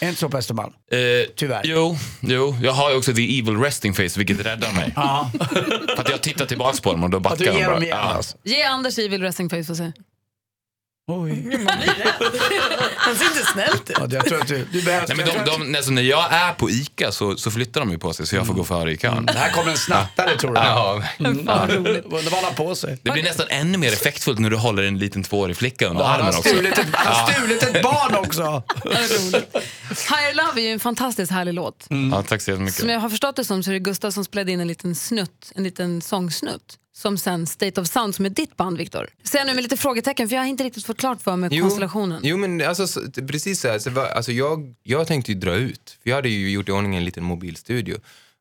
Är 0.00 0.08
inte 0.08 0.20
så 0.20 0.28
på 0.28 0.36
Östermalm? 0.38 0.72
Eh, 0.92 0.98
Tyvärr. 1.36 1.60
Jo, 1.64 1.96
jo, 2.20 2.56
jag 2.62 2.72
har 2.72 2.90
ju 2.90 2.96
också 2.96 3.14
the 3.14 3.38
evil 3.38 3.56
resting 3.60 3.94
face 3.94 4.08
vilket 4.16 4.46
räddar 4.46 4.72
mig. 4.72 4.92
Ja. 4.96 5.30
För 5.96 6.00
att 6.00 6.08
jag 6.10 6.22
tittar 6.22 6.46
tillbaka 6.46 6.78
på 6.82 6.92
dem 6.92 7.04
och 7.04 7.10
då 7.10 7.20
backar 7.20 7.36
du 7.36 7.44
de 7.44 7.50
ger 7.58 7.64
bara. 7.66 7.74
dem 7.74 7.82
igen 7.82 7.96
Ja. 8.00 8.02
alltså. 8.14 8.36
Ge 8.42 8.62
Anders 8.62 8.98
evil 8.98 9.22
resting 9.22 9.50
face 9.50 9.72
och 9.72 9.76
se. 9.76 9.92
Oj. 11.06 11.66
Han 12.96 13.16
ser 13.16 13.24
inte 13.24 13.44
snällt 13.52 13.90
ut. 13.90 13.96
Ja, 13.98 14.06
jag 14.10 14.26
tror 14.26 14.40
att 14.40 14.48
du, 14.48 14.66
du. 14.72 14.82
Nej, 14.84 15.04
men 15.08 15.26
de, 15.26 15.32
de, 15.44 15.76
alltså, 15.76 15.90
när 15.92 16.02
jag 16.02 16.32
är 16.32 16.52
på 16.52 16.70
ICA 16.70 17.12
så, 17.12 17.36
så 17.36 17.50
flyttar 17.50 17.80
de 17.80 17.90
ju 17.90 17.98
på 17.98 18.12
sig 18.12 18.26
så 18.26 18.36
jag 18.36 18.46
får 18.46 18.54
gå 18.54 18.64
före 18.64 18.92
i 18.92 18.96
kön. 18.96 19.26
Det 19.26 19.38
här 19.38 19.50
kommer 19.52 19.70
en 19.70 19.76
snattare 19.78 20.36
tror 20.38 20.54
du. 20.54 20.60
Ja, 20.60 21.02
Mm. 21.18 21.44
Ja, 21.46 21.66
Undrar 21.68 22.02
vad 22.10 22.32
han 22.32 22.44
har 22.44 22.50
på 22.52 22.74
sig. 22.74 22.98
Det 23.02 23.10
blir 23.10 23.22
nästan 23.22 23.46
ännu 23.50 23.78
mer 23.78 23.92
effektfullt 23.92 24.38
när 24.38 24.50
du 24.50 24.56
håller 24.56 24.82
en 24.82 24.98
liten 24.98 25.22
tvåårig 25.22 25.56
flicka 25.56 25.86
under 25.88 26.02
Ja, 26.02 26.08
han, 26.08 26.20
armen 26.20 26.28
också. 26.38 26.48
stulit 26.48 26.78
ett, 26.78 26.86
han 26.92 27.14
har 27.14 27.32
stulit 27.32 27.62
ett 27.62 27.82
barn 27.82 28.14
också. 28.14 28.62
Higher 29.88 30.34
Love 30.34 30.60
är 30.60 30.64
ju 30.66 30.72
en 30.72 30.80
fantastiskt 30.80 31.32
härlig 31.32 31.54
låt. 31.54 31.86
Ja, 32.12 32.22
tack 32.22 32.42
så 32.42 32.50
jättemycket. 32.50 32.80
Som 32.80 32.88
jag 32.90 33.00
har 33.00 33.10
förstått 33.10 33.36
det 33.36 33.44
som 33.44 33.62
så 33.62 33.70
är 33.70 33.72
det 33.74 33.78
Gustav 33.80 34.10
som 34.10 34.24
spelade 34.24 34.52
in 34.52 34.60
en 34.60 34.68
liten 34.68 34.94
snutt, 34.94 35.52
en 35.54 35.64
liten 35.64 36.02
sångsnutt. 36.02 36.78
Som 36.96 37.18
sen 37.18 37.46
State 37.46 37.80
of 37.80 37.86
Sound 37.88 38.14
som 38.14 38.24
är 38.24 38.30
ditt 38.30 38.56
band 38.56 38.78
Viktor. 38.78 39.08
Säg 39.24 39.44
nu 39.44 39.54
med 39.54 39.62
lite 39.62 39.76
frågetecken 39.76 40.28
för 40.28 40.36
jag 40.36 40.42
har 40.42 40.48
inte 40.48 40.64
riktigt 40.64 40.86
fått 40.86 40.98
klart 40.98 41.22
för 41.22 41.36
mig 41.36 41.60
konstellationen. 41.60 42.20
Jo, 42.24 42.36
men 42.36 42.60
alltså, 42.60 42.86
så, 42.86 43.00
precis 43.28 43.60
så 43.60 43.68
här. 43.68 43.78
Så, 43.78 43.90
var- 43.90 44.06
alltså, 44.06 44.32
jag, 44.32 44.74
jag 44.82 45.06
tänkte 45.06 45.32
ju 45.32 45.38
dra 45.38 45.54
ut. 45.54 45.98
För 46.02 46.10
jag 46.10 46.16
hade 46.16 46.28
ju 46.28 46.50
gjort 46.50 46.68
i 46.68 46.72
ordning 46.72 46.96
en 46.96 47.04
liten 47.04 47.24
mobilstudio. 47.24 47.96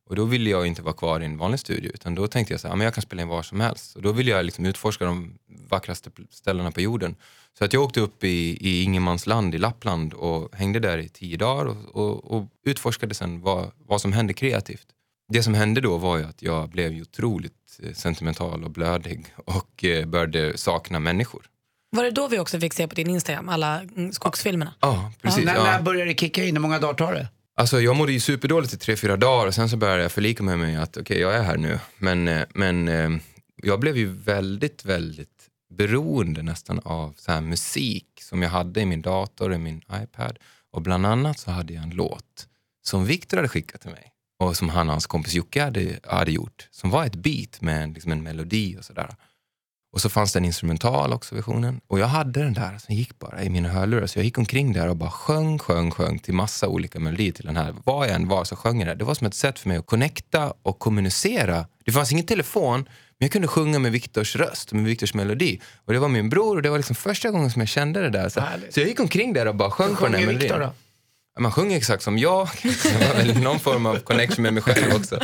Och 0.09 0.15
då 0.15 0.25
ville 0.25 0.49
jag 0.49 0.67
inte 0.67 0.81
vara 0.81 0.93
kvar 0.93 1.19
i 1.21 1.25
en 1.25 1.37
vanlig 1.37 1.59
studio. 1.59 1.91
Utan 1.93 2.15
då 2.15 2.27
tänkte 2.27 2.53
jag 2.53 2.61
så 2.61 2.67
här, 2.67 2.75
men 2.75 2.85
jag 2.85 2.93
kan 2.93 3.01
spela 3.01 3.21
in 3.21 3.27
var 3.27 3.43
som 3.43 3.59
helst. 3.59 3.95
Och 3.95 4.01
då 4.01 4.11
ville 4.11 4.31
jag 4.31 4.45
liksom 4.45 4.65
utforska 4.65 5.05
de 5.05 5.33
vackraste 5.69 6.09
ställena 6.29 6.71
på 6.71 6.81
jorden. 6.81 7.15
Så 7.57 7.65
att 7.65 7.73
jag 7.73 7.83
åkte 7.83 7.99
upp 8.01 8.23
i, 8.23 8.57
i 8.61 8.83
ingenmansland 8.83 9.55
i 9.55 9.57
Lappland 9.57 10.13
och 10.13 10.55
hängde 10.55 10.79
där 10.79 10.97
i 10.97 11.09
tio 11.09 11.37
dagar 11.37 11.65
och, 11.65 11.95
och, 11.95 12.31
och 12.31 12.47
utforskade 12.65 13.15
sen 13.15 13.41
vad, 13.41 13.71
vad 13.87 14.01
som 14.01 14.13
hände 14.13 14.33
kreativt. 14.33 14.87
Det 15.33 15.43
som 15.43 15.53
hände 15.53 15.81
då 15.81 15.97
var 15.97 16.17
ju 16.17 16.23
att 16.23 16.41
jag 16.41 16.69
blev 16.69 17.01
otroligt 17.01 17.79
eh, 17.83 17.93
sentimental 17.93 18.63
och 18.63 18.71
blödig 18.71 19.25
och 19.45 19.83
eh, 19.83 20.05
började 20.05 20.57
sakna 20.57 20.99
människor. 20.99 21.45
Var 21.91 22.03
det 22.03 22.11
då 22.11 22.27
vi 22.27 22.39
också 22.39 22.59
fick 22.59 22.73
se 22.73 22.87
på 22.87 22.95
din 22.95 23.09
Instagram, 23.09 23.49
alla 23.49 23.81
mm, 23.81 24.11
skogsfilmerna? 24.11 24.73
Ja, 24.79 25.11
precis. 25.21 25.45
När, 25.45 25.55
ja. 25.55 25.63
när 25.63 25.81
börjar 25.81 26.05
det 26.05 26.19
kicka 26.19 26.43
in? 26.43 26.55
Hur 26.55 26.61
många 26.61 26.79
dagar 26.79 26.93
tar 26.93 27.13
det? 27.13 27.27
Alltså 27.55 27.81
jag 27.81 27.95
mådde 27.95 28.11
ju 28.11 28.19
superdåligt 28.19 28.73
i 28.73 28.77
tre, 28.77 28.95
fyra 28.95 29.17
dagar 29.17 29.47
och 29.47 29.55
sen 29.55 29.69
så 29.69 29.77
började 29.77 30.01
jag 30.01 30.11
förlika 30.11 30.43
mig 30.43 30.57
med 30.57 30.83
att 30.83 30.97
okej, 30.97 31.19
jag 31.19 31.35
är 31.35 31.43
här 31.43 31.57
nu. 31.57 31.79
Men, 31.97 32.27
eh, 32.27 32.43
men 32.53 32.89
jag 33.63 33.79
blev 33.79 33.97
ju 33.97 34.05
väldigt, 34.05 34.85
väldigt 34.85 35.49
beroende 35.73 36.43
nästan 36.43 36.79
av 36.83 37.13
så 37.17 37.31
här 37.31 37.41
musik 37.41 38.07
som 38.21 38.41
jag 38.41 38.49
hade 38.49 38.81
i 38.81 38.85
min 38.85 39.01
dator 39.01 39.49
och 39.49 39.55
i 39.55 39.59
min 39.59 39.81
iPad. 40.03 40.39
Och 40.71 40.81
bland 40.81 41.05
annat 41.05 41.39
så 41.39 41.51
hade 41.51 41.73
jag 41.73 41.83
en 41.83 41.89
låt 41.89 42.47
som 42.83 43.05
Victor 43.05 43.37
hade 43.37 43.49
skickat 43.49 43.81
till 43.81 43.91
mig 43.91 44.12
och 44.43 44.57
som 44.57 44.69
han 44.69 44.87
och 44.87 44.93
hans 44.93 45.07
kompis 45.07 45.33
Jocke 45.33 45.63
hade, 45.63 45.99
hade 46.03 46.31
gjort. 46.31 46.67
Som 46.71 46.89
var 46.89 47.05
ett 47.05 47.15
beat 47.15 47.61
med 47.61 47.83
en, 47.83 47.93
liksom 47.93 48.11
en 48.11 48.23
melodi 48.23 48.77
och 48.79 48.85
sådär. 48.85 49.15
Och 49.93 50.01
så 50.01 50.09
fanns 50.09 50.33
det 50.33 50.39
en 50.39 50.45
instrumental 50.45 51.13
också, 51.13 51.35
versionen. 51.35 51.81
Och 51.87 51.99
jag 51.99 52.07
hade 52.07 52.43
den 52.43 52.53
där 52.53 52.77
som 52.77 52.95
gick 52.95 53.19
bara 53.19 53.43
i 53.43 53.49
mina 53.49 53.69
hörlurar. 53.69 54.07
Så 54.07 54.19
jag 54.19 54.25
gick 54.25 54.37
omkring 54.37 54.73
där 54.73 54.87
och 54.89 54.95
bara 54.95 55.11
sjöng, 55.11 55.59
sjöng, 55.59 55.91
sjöng 55.91 56.19
till 56.19 56.33
massa 56.33 56.67
olika 56.67 56.99
melodier 56.99 57.31
till 57.31 57.45
den 57.45 57.57
här. 57.57 57.75
Var 57.83 58.05
jag 58.05 58.15
än 58.15 58.27
var 58.27 58.43
så 58.43 58.55
sjöng 58.55 58.79
jag 58.79 58.87
det. 58.87 58.95
Det 58.95 59.03
var 59.03 59.13
som 59.13 59.27
ett 59.27 59.33
sätt 59.33 59.59
för 59.59 59.69
mig 59.69 59.77
att 59.77 59.85
connecta 59.85 60.53
och 60.63 60.79
kommunicera. 60.79 61.65
Det 61.85 61.91
fanns 61.91 62.11
ingen 62.11 62.25
telefon, 62.25 62.79
men 62.79 63.25
jag 63.25 63.31
kunde 63.31 63.47
sjunga 63.47 63.79
med 63.79 63.91
Viktors 63.91 64.35
röst, 64.35 64.73
med 64.73 64.83
Viktors 64.83 65.13
melodi. 65.13 65.61
Och 65.85 65.93
det 65.93 65.99
var 65.99 66.09
min 66.09 66.29
bror 66.29 66.55
och 66.55 66.61
det 66.61 66.69
var 66.69 66.77
liksom 66.77 66.95
första 66.95 67.31
gången 67.31 67.51
som 67.51 67.59
jag 67.59 67.69
kände 67.69 68.01
det 68.01 68.09
där. 68.09 68.29
Så, 68.29 68.41
så 68.69 68.79
jag 68.79 68.87
gick 68.87 68.99
omkring 68.99 69.33
där 69.33 69.47
och 69.47 69.55
bara 69.55 69.71
sjöng 69.71 69.95
på 69.95 70.03
den 70.03 70.13
här 70.13 70.19
melodin. 70.19 70.39
Viktor 70.39 70.59
då? 70.59 70.73
Man 71.39 71.51
sjunger 71.51 71.77
exakt 71.77 72.03
som 72.03 72.17
jag. 72.17 72.49
Det 72.63 73.07
var 73.07 73.15
väl 73.15 73.39
någon 73.39 73.59
form 73.59 73.85
av 73.85 73.95
connection 73.99 74.43
med 74.43 74.53
mig 74.53 74.63
själv 74.63 74.95
också. 74.95 75.19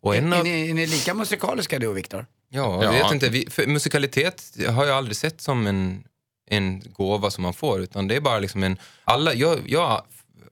Och 0.00 0.16
en 0.16 0.32
Är 0.32 0.38
av, 0.38 0.44
ni, 0.44 0.70
är 0.70 0.74
ni 0.74 0.86
lika 0.86 1.14
musikaliska 1.14 1.78
du 1.78 1.86
och 1.86 1.96
Viktor? 1.96 2.26
Ja, 2.50 2.84
jag 2.84 2.94
Ja. 2.94 3.02
vet 3.04 3.12
inte. 3.12 3.28
Vi, 3.28 3.46
för 3.50 3.66
musikalitet 3.66 4.42
har 4.68 4.84
jag 4.86 4.96
aldrig 4.96 5.16
sett 5.16 5.40
som 5.40 5.66
en, 5.66 6.04
en 6.50 6.80
gåva 6.92 7.30
som 7.30 7.42
man 7.42 7.54
får. 7.54 7.80
Utan 7.80 8.08
det 8.08 8.16
är 8.16 8.20
bara 8.20 8.38
liksom 8.38 8.62
en... 8.62 8.78
Alla, 9.04 9.34
jag, 9.34 9.58
jag 9.66 10.02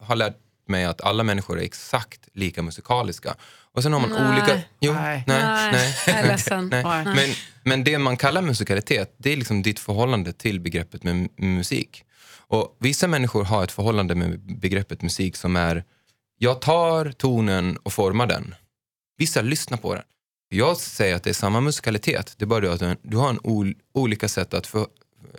har 0.01 0.17
lärt 0.17 0.37
mig 0.69 0.85
att 0.85 1.01
alla 1.01 1.23
människor 1.23 1.59
är 1.61 1.65
exakt 1.65 2.21
lika 2.35 2.63
musikaliska. 2.63 3.35
Och 3.75 3.83
sen 3.83 3.93
har 3.93 4.01
man 4.01 4.11
Nej. 4.11 4.33
olika... 4.33 4.61
Jo, 4.81 4.93
Nej. 4.93 5.25
nej, 5.27 5.43
Nej, 5.43 5.73
nej. 5.73 5.95
jag 6.07 6.17
är 6.17 6.27
ledsen. 6.29 6.69
nej. 6.69 6.85
Nej. 6.85 7.05
Men, 7.05 7.31
men 7.63 7.85
det 7.85 7.99
man 7.99 8.17
kallar 8.17 8.43
musikalitet, 8.43 9.15
det 9.19 9.33
är 9.33 9.37
liksom 9.37 9.63
ditt 9.63 9.81
förhållande 9.81 10.33
till 10.33 10.61
begreppet 10.61 11.03
med 11.05 11.15
mu- 11.15 11.43
musik. 11.43 12.03
Och 12.49 12.77
vissa 12.81 13.09
människor 13.09 13.45
har 13.45 13.65
ett 13.65 13.73
förhållande 13.73 14.15
med 14.15 14.41
begreppet 14.59 15.03
musik 15.03 15.37
som 15.37 15.57
är, 15.57 15.85
jag 16.39 16.61
tar 16.61 17.13
tonen 17.13 17.77
och 17.77 17.93
formar 17.93 18.27
den. 18.27 18.55
Vissa 19.19 19.43
lyssnar 19.43 19.79
på 19.79 19.95
den. 19.95 20.03
Jag 20.49 20.77
säger 20.77 21.15
att 21.17 21.23
det 21.23 21.31
är 21.31 21.35
samma 21.35 21.61
musikalitet, 21.61 22.35
det 22.39 22.45
är 22.45 22.47
bara 22.47 22.61
det 22.61 22.73
att 22.73 22.99
du- 23.03 23.17
har 23.17 23.31
en 23.31 23.41
ol, 23.43 23.75
olika 23.95 24.29
sätt 24.29 24.55
att 24.55 24.67
för, 24.67 24.87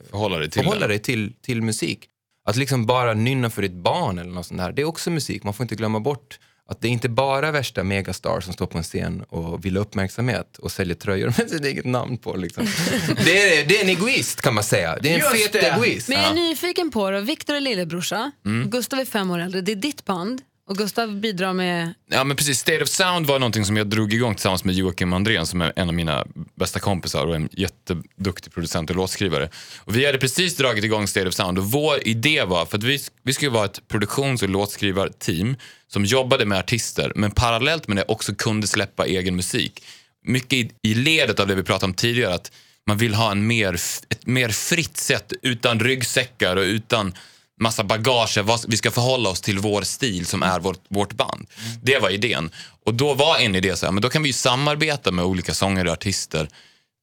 Förhålla 0.09 0.37
dig 0.37 0.49
till 0.49 0.63
förhålla 0.63 0.87
dig 0.87 0.99
till, 0.99 1.33
till 1.41 1.61
musik. 1.61 2.09
Att 2.45 2.55
liksom 2.55 2.85
bara 2.85 3.13
nynna 3.13 3.49
för 3.49 3.61
ditt 3.61 3.73
barn 3.73 4.19
eller 4.19 4.31
något 4.31 4.45
sånt 4.45 4.59
där, 4.59 4.71
det 4.71 4.81
är 4.81 4.85
också 4.85 5.11
musik. 5.11 5.43
Man 5.43 5.53
får 5.53 5.63
inte 5.63 5.75
glömma 5.75 5.99
bort 5.99 6.39
att 6.69 6.81
det 6.81 6.87
är 6.87 6.91
inte 6.91 7.09
bara 7.09 7.51
värsta 7.51 7.83
megastar 7.83 8.39
som 8.39 8.53
står 8.53 8.65
på 8.65 8.77
en 8.77 8.83
scen 8.83 9.23
och 9.29 9.65
vill 9.65 9.75
ha 9.77 9.81
uppmärksamhet 9.81 10.57
och 10.57 10.71
säljer 10.71 10.95
tröjor 10.95 11.33
med 11.37 11.49
sitt 11.49 11.65
eget 11.65 11.85
namn 11.85 12.17
på. 12.17 12.35
Liksom. 12.35 12.65
Det, 13.25 13.59
är, 13.59 13.65
det 13.67 13.77
är 13.79 13.83
en 13.83 13.89
egoist 13.89 14.41
kan 14.41 14.53
man 14.53 14.63
säga. 14.63 14.97
Det 15.01 15.09
är 15.09 15.13
en 15.13 15.19
Just 15.19 15.31
fet 15.31 15.53
det. 15.53 15.59
egoist. 15.59 16.07
Men 16.09 16.17
jag 16.17 16.29
är 16.29 16.33
nyfiken 16.33 16.91
på 16.91 17.09
det. 17.11 17.21
Viktor 17.21 17.55
är 17.55 17.59
lillebrorsa, 17.59 18.31
Gustav 18.65 18.99
är 18.99 19.05
fem 19.05 19.31
år 19.31 19.39
äldre. 19.39 19.61
Det 19.61 19.71
är 19.71 19.75
ditt 19.75 20.05
band 20.05 20.41
och 20.67 20.77
Gustav 20.77 21.15
bidrar 21.15 21.53
med... 21.53 21.93
Ja 22.09 22.23
men 22.23 22.37
precis, 22.37 22.59
State 22.59 22.83
of 22.83 22.89
Sound 22.89 23.25
var 23.25 23.39
någonting 23.39 23.65
som 23.65 23.77
jag 23.77 23.87
drog 23.87 24.13
igång 24.13 24.35
tillsammans 24.35 24.63
med 24.63 24.75
Joakim 24.75 25.13
Andrén 25.13 25.45
som 25.45 25.61
är 25.61 25.73
en 25.75 25.87
av 25.87 25.93
mina 25.93 26.25
bästa 26.55 26.79
kompisar 26.79 27.25
och 27.25 27.35
en 27.35 27.49
jätteduktig 27.51 28.53
producent 28.53 28.89
och 28.89 28.95
låtskrivare. 28.95 29.49
Och 29.77 29.95
vi 29.95 30.05
hade 30.05 30.17
precis 30.17 30.57
dragit 30.57 30.83
igång 30.83 31.07
State 31.07 31.27
of 31.27 31.33
Sound 31.33 31.57
och 31.57 31.71
vår 31.71 32.07
idé 32.07 32.43
var, 32.43 32.65
för 32.65 32.77
att 32.77 32.83
vi, 32.83 32.99
vi 33.23 33.33
skulle 33.33 33.51
vara 33.51 33.65
ett 33.65 33.87
produktions 33.87 34.43
och 34.43 34.49
låtskrivarteam 34.49 35.55
som 35.87 36.05
jobbade 36.05 36.45
med 36.45 36.57
artister 36.59 37.11
men 37.15 37.31
parallellt 37.31 37.87
med 37.87 37.97
det 37.97 38.05
också 38.07 38.35
kunde 38.35 38.67
släppa 38.67 39.05
egen 39.05 39.35
musik. 39.35 39.83
Mycket 40.25 40.53
i, 40.53 40.71
i 40.81 40.93
ledet 40.93 41.39
av 41.39 41.47
det 41.47 41.55
vi 41.55 41.63
pratade 41.63 41.85
om 41.85 41.93
tidigare, 41.93 42.33
att 42.33 42.51
man 42.87 42.97
vill 42.97 43.13
ha 43.13 43.31
en 43.31 43.47
mer, 43.47 43.73
ett 44.09 44.25
mer 44.25 44.49
fritt 44.49 44.97
sätt 44.97 45.33
utan 45.41 45.79
ryggsäckar 45.79 46.55
och 46.55 46.63
utan 46.63 47.13
massa 47.59 47.83
bagage, 47.83 48.37
vad, 48.43 48.59
vi 48.67 48.77
ska 48.77 48.91
förhålla 48.91 49.29
oss 49.29 49.41
till 49.41 49.59
vår 49.59 49.81
stil 49.81 50.25
som 50.25 50.43
är 50.43 50.59
vårt, 50.59 50.81
vårt 50.89 51.13
band. 51.13 51.47
Det 51.83 51.99
var 51.99 52.09
idén. 52.09 52.49
Och 52.85 52.93
då 52.93 53.13
var 53.13 53.37
en 53.37 53.55
idé 53.55 53.75
så 53.75 53.85
här, 53.85 53.93
men 53.93 54.01
då 54.01 54.09
kan 54.09 54.23
vi 54.23 54.29
ju 54.29 54.33
samarbeta 54.33 55.11
med 55.11 55.25
olika 55.25 55.53
sångare 55.53 55.87
och 55.87 55.93
artister 55.93 56.49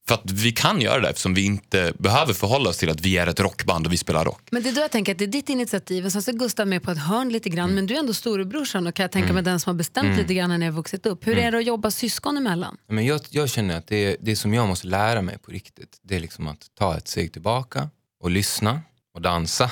för 0.09 0.15
att 0.15 0.31
vi 0.31 0.53
kan 0.53 0.81
göra 0.81 1.01
det 1.01 1.09
eftersom 1.09 1.35
vi 1.35 1.45
inte 1.45 1.93
behöver 1.99 2.33
förhålla 2.33 2.71
oss 2.71 2.79
till 2.79 2.91
att 2.91 3.01
vi 3.01 3.17
är 3.17 3.27
ett 3.27 3.41
rockband 3.41 3.87
och 3.87 3.93
vi 3.93 3.97
spelar 3.97 4.25
rock. 4.25 4.41
Men 4.51 4.63
det 4.63 4.69
är 4.69 4.73
då 4.75 4.81
jag 4.81 4.91
tänker 4.91 5.13
att 5.13 5.19
det 5.19 5.25
är 5.25 5.27
ditt 5.27 5.49
initiativ 5.49 6.05
och 6.07 6.13
sen 6.13 6.23
så 6.23 6.31
är 6.31 6.35
Gustav 6.35 6.69
med 6.69 6.83
på 6.83 6.91
ett 6.91 6.99
hörn 6.99 7.29
lite 7.29 7.49
grann 7.49 7.65
Mm. 7.65 7.75
men 7.75 7.87
du 7.87 7.95
är 7.95 7.99
ändå 7.99 8.15
storebrorsan 8.15 8.87
och 8.87 8.95
kan 8.95 9.05
jag 9.05 9.11
tänka 9.13 9.33
mig 9.33 9.43
den 9.43 9.61
som 9.61 9.71
har 9.71 9.75
bestämt 9.75 10.19
lite 10.19 10.35
grann 10.35 10.51
när 10.51 10.59
ni 10.59 10.65
har 10.65 10.73
vuxit 10.73 11.07
upp. 11.07 11.27
Hur 11.27 11.39
är 11.39 11.53
det 11.53 11.59
att 11.59 11.67
jobba 11.67 11.91
syskon 11.91 12.37
emellan? 12.37 12.77
Men 12.89 13.07
jag, 13.07 13.21
jag 13.31 13.51
känner 13.51 13.77
att 13.77 13.87
det, 13.87 14.17
det 14.21 14.37
som 14.37 14.55
jag 14.55 14.69
måste 14.69 14.87
lära 14.87 15.23
mig 15.23 15.39
på 15.39 15.51
riktigt, 15.51 15.99
det 16.03 16.17
är 16.17 16.21
liksom 16.21 16.47
att 16.49 16.59
ta 16.79 16.97
ett 16.97 17.09
steg 17.09 17.33
tillbaka 17.33 17.89
och 18.23 18.31
lyssna 18.31 18.81
och 19.15 19.23
dansa. 19.23 19.71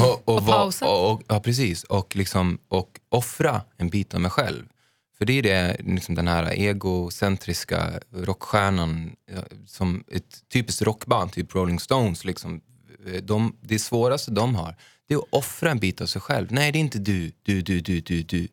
och, 0.00 0.28
och, 0.28 0.42
vara- 0.42 0.56
pausa. 0.56 0.86
och, 0.88 1.12
och, 1.12 1.22
ja, 1.28 1.40
precis. 1.40 1.84
Och, 1.84 2.16
liksom, 2.16 2.58
och 2.68 3.00
offra 3.08 3.60
en 3.76 3.88
bit 3.88 4.14
av 4.14 4.20
mig 4.20 4.30
själv. 4.30 4.64
För 5.18 5.24
det 5.24 5.32
är 5.32 5.42
det, 5.42 5.76
liksom 5.84 6.14
den 6.14 6.28
här 6.28 6.50
egocentriska 6.50 7.90
rockstjärnan 8.14 9.12
som 9.66 10.04
ett 10.12 10.42
typiskt 10.52 10.82
rockband, 10.82 11.32
typ 11.32 11.54
Rolling 11.54 11.80
Stones, 11.80 12.24
liksom, 12.24 12.60
de, 13.22 13.56
det 13.60 13.78
svåraste 13.78 14.30
de 14.30 14.54
har, 14.54 14.76
det 15.08 15.14
är 15.14 15.18
att 15.18 15.24
offra 15.30 15.70
en 15.70 15.78
bit 15.78 16.00
av 16.00 16.06
sig 16.06 16.20
själv. 16.22 16.46
Nej, 16.50 16.72
det 16.72 16.78
är 16.78 16.80
inte 16.80 16.98
du, 16.98 17.32
du, 17.42 17.62
du, 17.62 17.80
du, 17.80 18.00
du, 18.00 18.22
du. 18.22 18.48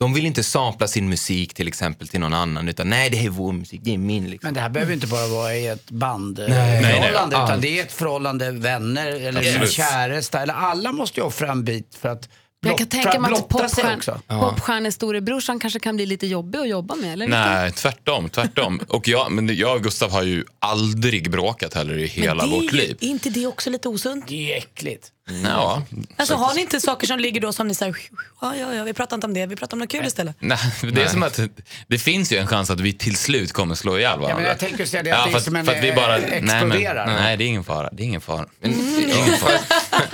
De 0.00 0.14
vill 0.14 0.26
inte 0.26 0.44
sampla 0.44 0.88
sin 0.88 1.08
musik 1.08 1.54
till 1.54 1.68
exempel 1.68 2.08
till 2.08 2.20
någon 2.20 2.34
annan, 2.34 2.68
utan 2.68 2.90
nej, 2.90 3.10
det 3.10 3.16
här 3.16 3.26
är 3.26 3.30
vår 3.30 3.52
musik, 3.52 3.80
det 3.84 3.94
är 3.94 3.98
min. 3.98 4.30
Liksom. 4.30 4.46
Men 4.46 4.54
det 4.54 4.60
här 4.60 4.68
behöver 4.68 4.92
inte 4.92 5.06
bara 5.06 5.26
vara 5.26 5.54
i 5.54 5.66
ett 5.66 5.82
nej. 5.90 5.98
bandförhållande, 5.98 7.36
utan 7.36 7.50
Allt. 7.52 7.62
det 7.62 7.78
är 7.78 7.82
ett 7.82 7.92
förhållande 7.92 8.50
vänner 8.50 9.06
eller 9.06 9.40
Absolut. 9.40 9.70
käresta. 9.72 10.42
Eller 10.42 10.54
alla 10.54 10.92
måste 10.92 11.20
ju 11.20 11.26
offra 11.26 11.52
en 11.52 11.64
bit 11.64 11.94
för 12.00 12.08
att 12.08 12.28
Jag 12.66 12.78
kan 12.78 12.86
tänka 12.86 13.20
mig 13.20 13.32
att 13.32 13.48
popstjärn, 13.48 14.00
popstjärnestorebrorsan 14.26 15.58
kanske 15.60 15.78
kan 15.78 15.96
bli 15.96 16.06
lite 16.06 16.26
jobbig 16.26 16.58
att 16.58 16.68
jobba 16.68 16.94
med. 16.94 17.12
Eller? 17.12 17.28
Nej, 17.28 17.72
tvärtom. 17.72 18.28
tvärtom. 18.28 18.80
Och 18.88 19.08
jag, 19.08 19.32
men 19.32 19.56
jag 19.56 19.76
och 19.76 19.82
Gustav 19.82 20.10
har 20.10 20.22
ju 20.22 20.44
aldrig 20.58 21.30
bråkat 21.30 21.74
heller 21.74 21.98
i 21.98 22.06
hela 22.06 22.34
Men 22.34 22.50
det 22.50 22.56
är 22.56 22.60
vårt 22.62 22.72
liv. 22.72 22.96
Är 23.00 23.06
inte 23.08 23.30
det 23.30 23.46
också 23.46 23.70
lite 23.70 23.88
osunt? 23.88 24.28
Det 24.28 24.52
är 24.52 24.58
äckligt. 24.58 25.12
Ja. 25.44 25.82
Alltså 26.16 26.34
har 26.34 26.54
ni 26.54 26.60
inte 26.60 26.80
saker 26.80 27.06
som 27.06 27.18
ligger 27.18 27.40
då 27.40 27.52
som 27.52 27.68
ni 27.68 27.74
säger, 27.74 27.96
ja, 28.40 28.56
ja, 28.56 28.74
ja, 28.74 28.84
vi 28.84 28.92
pratar 28.92 29.16
inte 29.16 29.26
om 29.26 29.34
det, 29.34 29.46
vi 29.46 29.56
pratar 29.56 29.74
om 29.74 29.78
något 29.78 29.90
kul 29.90 30.06
istället. 30.06 30.36
Nej, 30.38 30.58
det 30.82 31.02
är 31.02 31.08
som 31.08 31.22
att 31.22 31.40
det 31.86 31.98
finns 31.98 32.32
ju 32.32 32.36
en 32.36 32.46
chans 32.46 32.70
att 32.70 32.80
vi 32.80 32.92
till 32.92 33.16
slut 33.16 33.52
kommer 33.52 33.74
slå 33.74 33.98
ihjäl 33.98 34.18
varandra. 34.18 34.36
men 34.36 34.44
jag 34.44 34.58
tänkte 34.58 34.86
säga 34.86 35.02
det, 35.02 35.12
att 35.12 35.30
det 35.30 35.36
är 35.36 35.40
som 35.40 35.56
en, 35.56 35.66
för 35.66 35.72
att 35.72 35.84
vi 35.84 35.92
bara, 35.92 36.16
eh, 36.18 36.22
nej, 36.22 36.40
men, 36.42 36.72
exploderar. 36.72 37.06
nej, 37.06 37.36
det 37.36 37.44
är 37.44 37.48
ingen 37.48 37.64
fara. 37.64 37.90
Det 37.92 38.02
är 38.02 38.04
ingen 38.04 38.20
fara. 38.20 38.46
Men, 38.60 38.72
Ingen 39.00 39.36
fara. 39.36 39.58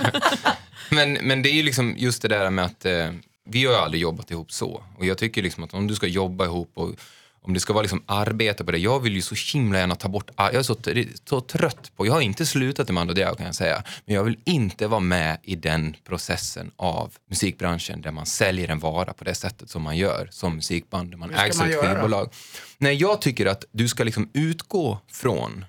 men, 0.89 1.13
men 1.13 1.41
det 1.41 1.49
är 1.49 1.53
ju 1.53 1.63
liksom 1.63 1.95
just 1.97 2.21
det 2.21 2.27
där 2.27 2.49
med 2.49 2.65
att 2.65 2.85
eh, 2.85 2.93
vi 3.49 3.65
har 3.65 3.73
ju 3.73 3.79
aldrig 3.79 4.01
jobbat 4.01 4.31
ihop 4.31 4.51
så. 4.51 4.83
Och 4.97 5.05
jag 5.05 5.17
tycker 5.17 5.41
liksom 5.41 5.63
att 5.63 5.73
om 5.73 5.87
du 5.87 5.95
ska 5.95 6.07
jobba 6.07 6.45
ihop 6.45 6.71
och 6.73 6.89
om 7.43 7.53
det 7.53 7.59
ska 7.59 7.73
vara 7.73 7.81
liksom 7.81 8.03
arbete 8.05 8.63
på 8.63 8.71
det. 8.71 8.77
Jag 8.77 8.99
vill 8.99 9.15
ju 9.15 9.21
så 9.21 9.35
himla 9.53 9.79
gärna 9.79 9.95
ta 9.95 10.07
bort, 10.07 10.31
jag 10.37 10.55
är 10.55 10.63
så, 10.63 10.75
så 11.25 11.41
trött 11.41 11.91
på, 11.95 12.07
jag 12.07 12.13
har 12.13 12.21
inte 12.21 12.45
slutat 12.45 12.89
i 12.89 12.93
Mando 12.93 13.13
Diao 13.13 13.35
kan 13.35 13.45
jag 13.45 13.55
säga, 13.55 13.83
men 14.05 14.15
jag 14.15 14.23
vill 14.23 14.39
inte 14.43 14.87
vara 14.87 14.99
med 14.99 15.37
i 15.43 15.55
den 15.55 15.95
processen 16.03 16.71
av 16.75 17.13
musikbranschen 17.29 18.01
där 18.01 18.11
man 18.11 18.25
säljer 18.25 18.69
en 18.69 18.79
vara 18.79 19.13
på 19.13 19.23
det 19.23 19.35
sättet 19.35 19.69
som 19.69 19.81
man 19.81 19.97
gör 19.97 20.27
som 20.31 20.55
musikband, 20.55 21.11
där 21.11 21.17
man 21.17 21.33
ägs 21.33 21.61
av 21.61 21.67
ett 21.67 21.85
skivbolag. 21.85 22.33
Nej, 22.77 22.95
jag 22.95 23.21
tycker 23.21 23.45
att 23.45 23.65
du 23.71 23.87
ska 23.87 24.03
liksom 24.03 24.29
utgå 24.33 24.99
från 25.11 25.65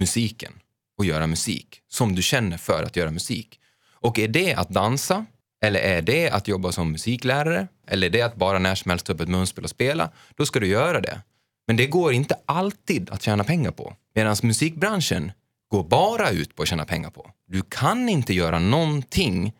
musiken 0.00 0.52
och 0.98 1.04
göra 1.04 1.26
musik 1.26 1.80
som 1.88 2.14
du 2.14 2.22
känner 2.22 2.58
för 2.58 2.82
att 2.82 2.96
göra 2.96 3.10
musik. 3.10 3.60
Och 4.00 4.18
är 4.18 4.28
det 4.28 4.54
att 4.54 4.68
dansa? 4.68 5.26
Eller 5.62 5.80
är 5.80 6.02
det 6.02 6.30
att 6.30 6.48
jobba 6.48 6.72
som 6.72 6.92
musiklärare? 6.92 7.68
Eller 7.90 8.06
är 8.06 8.10
det 8.10 8.22
att 8.22 8.36
bara 8.36 8.58
när 8.58 8.74
som 8.74 8.90
helst 8.90 9.06
ta 9.06 9.12
upp 9.12 9.20
ett 9.20 9.28
munspel 9.28 9.64
och 9.64 9.70
spela? 9.70 10.10
Då 10.36 10.46
ska 10.46 10.60
du 10.60 10.66
göra 10.66 11.00
det. 11.00 11.20
Men 11.66 11.76
det 11.76 11.86
går 11.86 12.12
inte 12.12 12.36
alltid 12.46 13.10
att 13.10 13.22
tjäna 13.22 13.44
pengar 13.44 13.70
på. 13.70 13.94
Medan 14.14 14.36
musikbranschen 14.42 15.32
går 15.70 15.84
bara 15.84 16.30
ut 16.30 16.56
på 16.56 16.62
att 16.62 16.68
tjäna 16.68 16.84
pengar 16.84 17.10
på. 17.10 17.30
Du 17.48 17.62
kan 17.62 18.08
inte 18.08 18.34
göra 18.34 18.58
någonting 18.58 19.52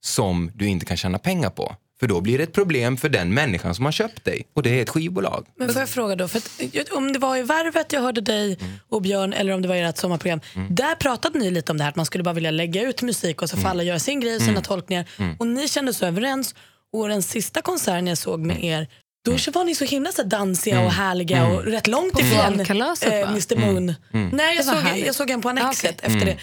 som 0.00 0.50
du 0.54 0.66
inte 0.66 0.86
kan 0.86 0.96
tjäna 0.96 1.18
pengar 1.18 1.50
på. 1.50 1.76
För 2.00 2.06
då 2.06 2.20
blir 2.20 2.38
det 2.38 2.44
ett 2.44 2.52
problem 2.52 2.96
för 2.96 3.08
den 3.08 3.34
människan 3.34 3.74
som 3.74 3.84
har 3.84 3.92
köpt 3.92 4.24
dig. 4.24 4.46
Och 4.54 4.62
det 4.62 4.70
är 4.78 4.82
ett 4.82 4.88
skivbolag. 4.88 5.46
Men 5.56 5.68
får 5.68 5.80
jag 5.80 5.88
fråga 5.88 6.16
då, 6.16 6.28
för 6.28 6.38
att, 6.38 6.92
om 6.92 7.12
det 7.12 7.18
var 7.18 7.36
i 7.36 7.42
Värvet 7.42 7.92
jag 7.92 8.00
hörde 8.00 8.20
dig 8.20 8.58
och 8.88 9.02
Björn 9.02 9.32
eller 9.32 9.52
om 9.52 9.62
det 9.62 9.68
var 9.68 9.74
i 9.74 9.80
ert 9.80 9.98
sommarprogram. 9.98 10.40
Där 10.70 10.94
pratade 10.94 11.38
ni 11.38 11.50
lite 11.50 11.72
om 11.72 11.78
det 11.78 11.84
här 11.84 11.90
att 11.90 11.96
man 11.96 12.06
skulle 12.06 12.24
bara 12.24 12.34
vilja 12.34 12.50
lägga 12.50 12.82
ut 12.82 13.02
musik 13.02 13.42
och 13.42 13.50
så 13.50 13.56
får 13.56 13.68
alla 13.68 13.82
göra 13.82 13.98
sin 13.98 14.20
grej, 14.20 14.40
sina 14.40 14.60
tolkningar. 14.60 15.08
Och 15.38 15.46
ni 15.46 15.68
kände 15.68 15.94
så 15.94 16.06
överens. 16.06 16.54
Och 16.96 17.08
den 17.08 17.22
sista 17.22 17.62
konserten 17.62 18.06
jag 18.06 18.18
såg 18.18 18.40
med 18.40 18.64
er, 18.64 18.88
då 19.24 19.38
var 19.52 19.64
ni 19.64 19.74
så 19.74 19.84
himla 19.84 20.12
så 20.12 20.22
dansiga 20.22 20.80
och 20.80 20.90
härliga 20.92 21.46
och 21.46 21.64
rätt 21.64 21.86
långt 21.86 22.20
ifrån 22.20 22.38
va? 22.38 22.96
eh, 23.06 23.28
Mr 23.28 23.56
Moon. 23.56 23.94
Nej, 24.32 24.56
jag 24.56 24.64
såg, 24.64 24.74
härligt. 24.74 25.06
jag 25.06 25.14
såg 25.14 25.30
en 25.30 25.42
på 25.42 25.48
Annexet 25.48 25.90
Ah, 25.90 26.06
okej. 26.06 26.14
efter 26.16 26.26
det. 26.26 26.36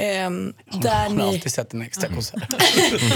Ehm, 0.00 0.52
där 0.82 1.08
Hon 1.08 1.18
har 1.20 1.26
ni... 1.26 1.34
alltid 1.34 1.52
sett 1.52 1.74
en 1.74 1.82
extra 1.82 2.08
konsert. 2.08 2.42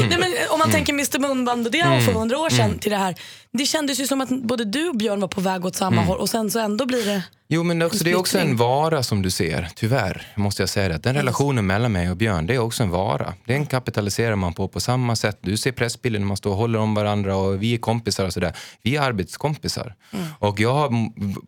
Nej, 0.08 0.18
men 0.18 0.32
om 0.50 0.58
man 0.58 0.70
tänker 0.70 0.92
Mr 0.92 1.18
Moonband 1.18 1.66
och 1.66 1.72
det 1.72 1.80
mm. 1.80 2.02
för 2.02 2.12
hundra 2.12 2.38
år 2.38 2.50
sedan 2.50 2.78
till 2.78 2.90
det 2.90 2.96
här. 2.96 3.14
Det 3.50 3.66
kändes 3.66 4.00
ju 4.00 4.06
som 4.06 4.20
att 4.20 4.28
både 4.28 4.64
du 4.64 4.88
och 4.88 4.96
Björn 4.96 5.20
var 5.20 5.28
på 5.28 5.40
väg 5.40 5.64
åt 5.64 5.76
samma 5.76 6.02
håll 6.02 6.18
och 6.18 6.28
sen 6.28 6.50
så 6.50 6.58
ändå 6.58 6.86
blir 6.86 7.06
det... 7.06 7.22
Jo, 7.48 7.62
men 7.62 7.82
också, 7.82 8.04
det 8.04 8.10
är 8.10 8.16
också 8.16 8.38
en 8.38 8.56
vara 8.56 9.02
som 9.02 9.22
du 9.22 9.30
ser, 9.30 9.68
tyvärr 9.74 10.26
måste 10.34 10.62
jag 10.62 10.68
säga 10.68 10.88
det. 10.88 10.98
Den 10.98 11.14
relationen 11.14 11.66
mellan 11.66 11.92
mig 11.92 12.10
och 12.10 12.16
Björn, 12.16 12.46
det 12.46 12.54
är 12.54 12.58
också 12.58 12.82
en 12.82 12.90
vara. 12.90 13.34
Den 13.46 13.66
kapitaliserar 13.66 14.36
man 14.36 14.54
på 14.54 14.68
på 14.68 14.80
samma 14.80 15.16
sätt. 15.16 15.38
Du 15.40 15.56
ser 15.56 15.72
pressbilden 15.72 16.22
när 16.22 16.28
man 16.28 16.36
står 16.36 16.50
och 16.50 16.56
håller 16.56 16.78
om 16.78 16.94
varandra 16.94 17.36
och 17.36 17.62
vi 17.62 17.74
är 17.74 17.78
kompisar 17.78 18.26
och 18.26 18.32
sådär. 18.32 18.52
Vi 18.82 18.96
är 18.96 19.00
arbetskompisar. 19.02 19.94
Och 20.38 20.60
jag 20.60 20.74
har, 20.74 20.90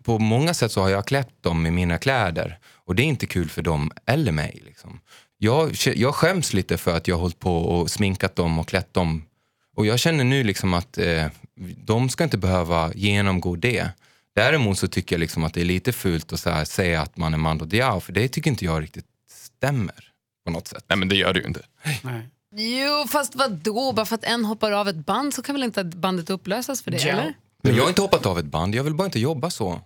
på 0.03 0.19
många 0.19 0.55
sätt 0.55 0.73
så 0.73 0.81
har 0.81 0.89
jag 0.89 1.07
klätt 1.07 1.43
dem 1.43 1.67
i 1.67 1.71
mina 1.71 1.99
kläder. 1.99 2.59
Och 2.87 2.95
det 2.95 3.03
är 3.03 3.05
inte 3.05 3.27
kul 3.27 3.49
för 3.49 3.63
dem 3.63 3.91
eller 4.07 4.33
mig. 4.33 4.63
Liksom. 4.67 5.01
Jag, 5.39 5.77
jag 5.95 6.15
skäms 6.15 6.53
lite 6.53 6.77
för 6.77 6.97
att 6.97 7.09
jag 7.09 7.17
har 7.17 7.21
hållit 7.21 7.39
på 7.39 7.57
och 7.57 7.91
sminkat 7.91 8.37
dem 8.37 8.59
och 8.59 8.69
klätt 8.69 8.95
dem. 8.95 9.25
Och 9.77 9.87
jag 9.87 9.99
känner 9.99 10.25
nu 10.25 10.45
liksom 10.45 10.75
att 10.75 10.99
eh, 10.99 11.27
de 11.85 12.09
ska 12.09 12.25
inte 12.25 12.39
behöva 12.39 12.93
genomgå 12.95 13.57
det. 13.57 13.89
Däremot 14.35 14.79
så 14.79 14.89
tycker 14.89 15.17
jag 15.17 15.21
liksom 15.21 15.45
att 15.45 15.55
det 15.55 15.61
är 15.61 15.65
lite 15.65 15.93
fult 15.93 16.33
att 16.33 16.41
så 16.41 16.51
här 16.51 16.65
säga 16.65 17.03
att 17.03 17.17
man 17.17 17.35
är 17.35 17.39
Mando 17.39 17.65
Diao, 17.65 18.01
för 18.01 18.13
det 18.13 18.29
tycker 18.29 18.51
inte 18.51 18.65
jag 18.65 18.83
riktigt 18.83 19.07
stämmer 19.31 19.95
på 20.45 20.51
något 20.51 20.69
sätt. 20.69 20.85
Nej, 20.89 20.99
men 20.99 21.09
det 21.09 21.17
gör 21.17 21.33
du 21.33 21.41
ju 21.41 21.47
inte. 21.47 21.63
Nej. 22.03 22.29
Jo, 22.57 23.09
fast 23.09 23.35
vad 23.35 23.53
då? 23.53 23.93
Bara 23.93 24.07
för 24.07 24.15
att 24.15 24.25
en 24.25 24.45
hoppar 24.45 24.73
av 24.73 24.89
ett 24.89 25.07
band 25.07 25.35
så 25.35 25.43
kan 25.43 25.55
väl 25.55 25.63
inte 25.63 25.85
bandet 25.85 26.31
upplösas 26.31 26.83
för 26.83 26.91
det? 26.91 27.03
Ja. 27.03 27.09
eller? 27.09 27.35
Men 27.63 27.75
jag 27.75 27.83
har 27.83 27.89
inte 27.89 28.03
hoppat 28.03 28.27
av 28.27 28.39
ett 28.39 28.45
band, 28.45 28.75
jag 28.75 28.85
vill 28.85 28.95
bara 28.95 29.05
inte 29.05 29.21
jobba 29.21 29.51
så. 29.51 29.81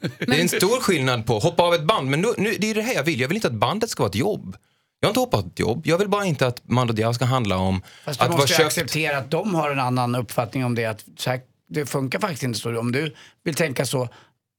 Det 0.18 0.38
är 0.38 0.40
en 0.40 0.48
stor 0.48 0.80
skillnad 0.80 1.26
på 1.26 1.36
att 1.36 1.42
hoppa 1.42 1.62
av 1.62 1.74
ett 1.74 1.84
band, 1.84 2.10
men 2.10 2.20
nu, 2.20 2.28
nu, 2.38 2.56
det 2.58 2.70
är 2.70 2.74
det 2.74 2.82
här 2.82 2.94
jag 2.94 3.04
vill. 3.04 3.20
Jag 3.20 3.28
vill 3.28 3.36
inte 3.36 3.48
att 3.48 3.54
bandet 3.54 3.90
ska 3.90 4.02
vara 4.02 4.08
ett 4.08 4.14
jobb. 4.14 4.56
Jag 5.02 5.06
har 5.06 5.10
inte 5.10 5.20
hoppat 5.20 5.46
ett 5.46 5.58
jobb, 5.58 5.86
jag 5.86 5.98
vill 5.98 6.08
bara 6.08 6.24
inte 6.24 6.46
att 6.46 6.68
Mando 6.68 6.92
Diao 6.92 7.14
ska 7.14 7.24
handla 7.24 7.56
om 7.56 7.82
Fast 8.04 8.18
du 8.20 8.24
att 8.24 8.30
vara 8.30 8.40
måste 8.40 8.52
ju 8.52 8.56
köpt. 8.56 8.66
acceptera 8.66 9.18
att 9.18 9.30
de 9.30 9.54
har 9.54 9.70
en 9.70 9.78
annan 9.80 10.14
uppfattning 10.14 10.64
om 10.64 10.74
det. 10.74 10.84
Att 10.86 11.04
så 11.16 11.30
här, 11.30 11.40
det 11.68 11.86
funkar 11.86 12.18
faktiskt 12.20 12.42
inte 12.42 12.58
så. 12.58 12.78
Om 12.78 12.92
du 12.92 13.14
vill 13.44 13.54
tänka 13.54 13.86
så, 13.86 14.08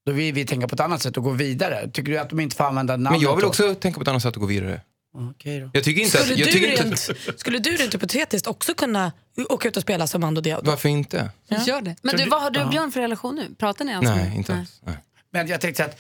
då 0.05 0.11
vill 0.11 0.33
vi 0.33 0.45
tänka 0.45 0.67
på 0.67 0.75
ett 0.75 0.79
annat 0.79 1.01
sätt 1.01 1.17
och 1.17 1.23
gå 1.23 1.29
vidare. 1.31 1.89
Tycker 1.93 2.11
du 2.11 2.17
att 2.17 2.29
de 2.29 2.39
inte 2.39 2.55
får 2.55 2.63
använda 2.63 2.93
namnet 2.97 3.11
Men 3.11 3.21
jag 3.21 3.35
vill 3.35 3.41
då? 3.43 3.47
också 3.49 3.75
tänka 3.75 3.95
på 3.97 4.01
ett 4.01 4.07
annat 4.07 4.21
sätt 4.23 4.35
och 4.35 4.41
gå 4.41 4.47
vidare. 4.47 4.81
Okej 5.31 5.59
då. 5.59 5.69
Jag 5.73 5.83
tycker 5.83 6.01
inte 6.01 6.17
att... 6.19 6.23
Skulle, 6.25 6.39
Jag 6.39 6.47
du 6.47 6.53
tycker 6.53 6.71
inte 6.71 6.83
rent, 6.83 7.29
att, 7.29 7.39
skulle 7.39 7.59
du 7.59 7.69
rent 7.69 7.93
hypotetiskt 7.93 8.47
också 8.47 8.73
kunna 8.73 9.11
åka 9.49 9.67
ut 9.67 9.77
och 9.77 9.83
spela 9.83 10.07
som 10.07 10.21
Mando 10.21 10.41
Diao? 10.41 10.59
varför 10.63 10.89
inte? 10.89 11.29
Gör 11.67 11.81
det. 11.81 11.95
Men 12.01 12.15
du, 12.17 12.25
vad 12.29 12.41
har 12.41 12.49
du 12.51 12.61
och 12.63 12.69
Björn 12.69 12.91
för 12.91 13.01
relation 13.01 13.35
nu? 13.35 13.55
Pratar 13.55 13.85
ni 13.85 13.93
alltså? 13.93 14.15
Nej, 14.15 14.33
inte 14.35 14.55
alls. 14.55 14.81
Nej. 14.85 14.95
Men 15.34 15.47
jag 15.47 15.61
tänkte 15.61 15.86
att, 15.86 15.97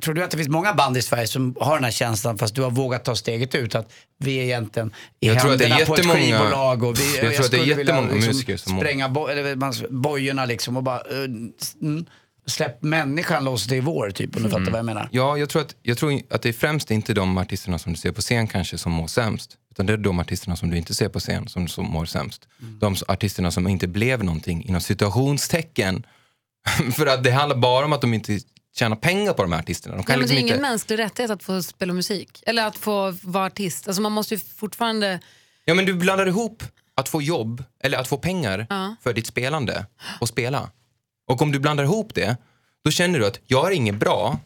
tror 0.00 0.14
du 0.14 0.24
att 0.24 0.30
det 0.30 0.36
finns 0.36 0.48
många 0.48 0.74
band 0.74 0.96
i 0.96 1.02
Sverige 1.02 1.26
som 1.26 1.56
har 1.60 1.74
den 1.74 1.84
här 1.84 1.90
känslan 1.90 2.38
fast 2.38 2.54
du 2.54 2.62
har 2.62 2.70
vågat 2.70 3.04
ta 3.04 3.16
steget 3.16 3.54
ut? 3.54 3.74
Att 3.74 3.92
vi 4.18 4.36
är 4.38 4.42
egentligen 4.42 4.92
i 5.20 5.26
Jag 5.26 5.34
händerna 5.34 5.76
på 5.86 5.94
ett 5.94 6.06
skivbolag 6.06 6.82
och 6.82 6.98
vi, 6.98 7.18
jag 7.22 7.34
tror 7.34 7.44
att 7.44 7.50
det 7.50 7.58
är 7.58 7.64
jättemånga 7.64 8.14
musiker 8.14 8.56
som 8.56 8.78
spränga 8.78 9.08
bo, 9.08 9.26
eller, 9.26 9.92
bojorna 9.92 10.44
liksom 10.44 10.76
och 10.76 10.82
bara 10.82 11.00
mm, 11.00 12.06
släpp 12.46 12.82
människan 12.82 13.44
loss, 13.44 13.64
det 13.64 13.76
är 13.76 13.80
vår 13.80 14.10
typ 14.10 14.36
om 14.36 14.42
du 14.42 14.48
Mm. 14.48 14.50
fattar 14.50 14.72
vad 14.72 14.78
jag 14.78 14.86
menar. 14.86 15.08
Ja, 15.12 15.38
jag 15.38 15.48
tror, 15.48 15.62
att, 15.62 15.74
jag 15.82 15.98
tror 15.98 16.20
att 16.30 16.42
det 16.42 16.48
är 16.48 16.52
främst 16.52 16.90
inte 16.90 17.14
de 17.14 17.38
artisterna 17.38 17.78
som 17.78 17.92
du 17.92 17.98
ser 17.98 18.12
på 18.12 18.20
scen 18.20 18.46
kanske 18.46 18.78
som 18.78 18.92
mår 18.92 19.06
sämst. 19.06 19.56
Utan 19.70 19.86
det 19.86 19.92
är 19.92 19.96
de 19.96 20.18
artisterna 20.18 20.56
som 20.56 20.70
du 20.70 20.76
inte 20.76 20.94
ser 20.94 21.08
på 21.08 21.20
scen 21.20 21.48
som, 21.48 21.68
som 21.68 21.86
mår 21.86 22.04
sämst. 22.04 22.48
De 22.80 22.96
artisterna 23.08 23.50
som 23.50 23.68
inte 23.68 23.88
blev 23.88 24.24
någonting 24.24 24.64
inom 24.64 24.80
situationstecken. 24.80 26.06
För 26.92 27.06
att 27.06 27.24
det 27.24 27.30
handlar 27.30 27.56
bara 27.56 27.84
om 27.84 27.92
att 27.92 28.00
de 28.00 28.14
inte 28.14 28.40
tjänar 28.80 28.96
pengar 28.96 29.32
på 29.32 29.42
de 29.42 29.52
här 29.52 29.58
artisterna. 29.60 29.96
De 29.96 30.02
kan 30.04 30.12
Nej, 30.12 30.18
men 30.18 30.26
det 30.28 30.32
är 30.32 30.36
liksom 30.36 30.46
ingen 30.46 30.56
inte... 30.56 30.70
mänsklig 30.70 30.98
rättighet 30.98 31.30
att 31.30 31.42
få 31.42 31.62
spela 31.62 31.92
musik. 31.92 32.42
Eller 32.46 32.66
att 32.66 32.76
få 32.76 33.14
vara 33.22 33.44
artist. 33.46 33.88
Alltså 33.88 34.02
man 34.02 34.12
måste 34.12 34.34
ju 34.34 34.40
fortfarande... 34.56 35.20
Ja, 35.64 35.74
men 35.74 35.84
du 35.84 35.94
blandar 35.94 36.26
ihop 36.26 36.64
att 36.94 37.08
få 37.08 37.22
jobb 37.22 37.64
eller 37.84 37.98
att 37.98 38.08
få 38.08 38.16
pengar 38.16 38.66
Ja. 38.70 38.96
för 39.02 39.12
ditt 39.12 39.26
spelande 39.26 39.86
och 40.20 40.28
spela. 40.28 40.70
Och 41.28 41.42
om 41.42 41.52
du 41.52 41.58
blandar 41.58 41.84
ihop 41.84 42.14
det, 42.14 42.36
då 42.84 42.90
känner 42.90 43.18
du 43.18 43.26
att 43.26 43.40
jag 43.46 43.66
är 43.66 43.70
inget 43.70 43.94
bra 43.94 44.38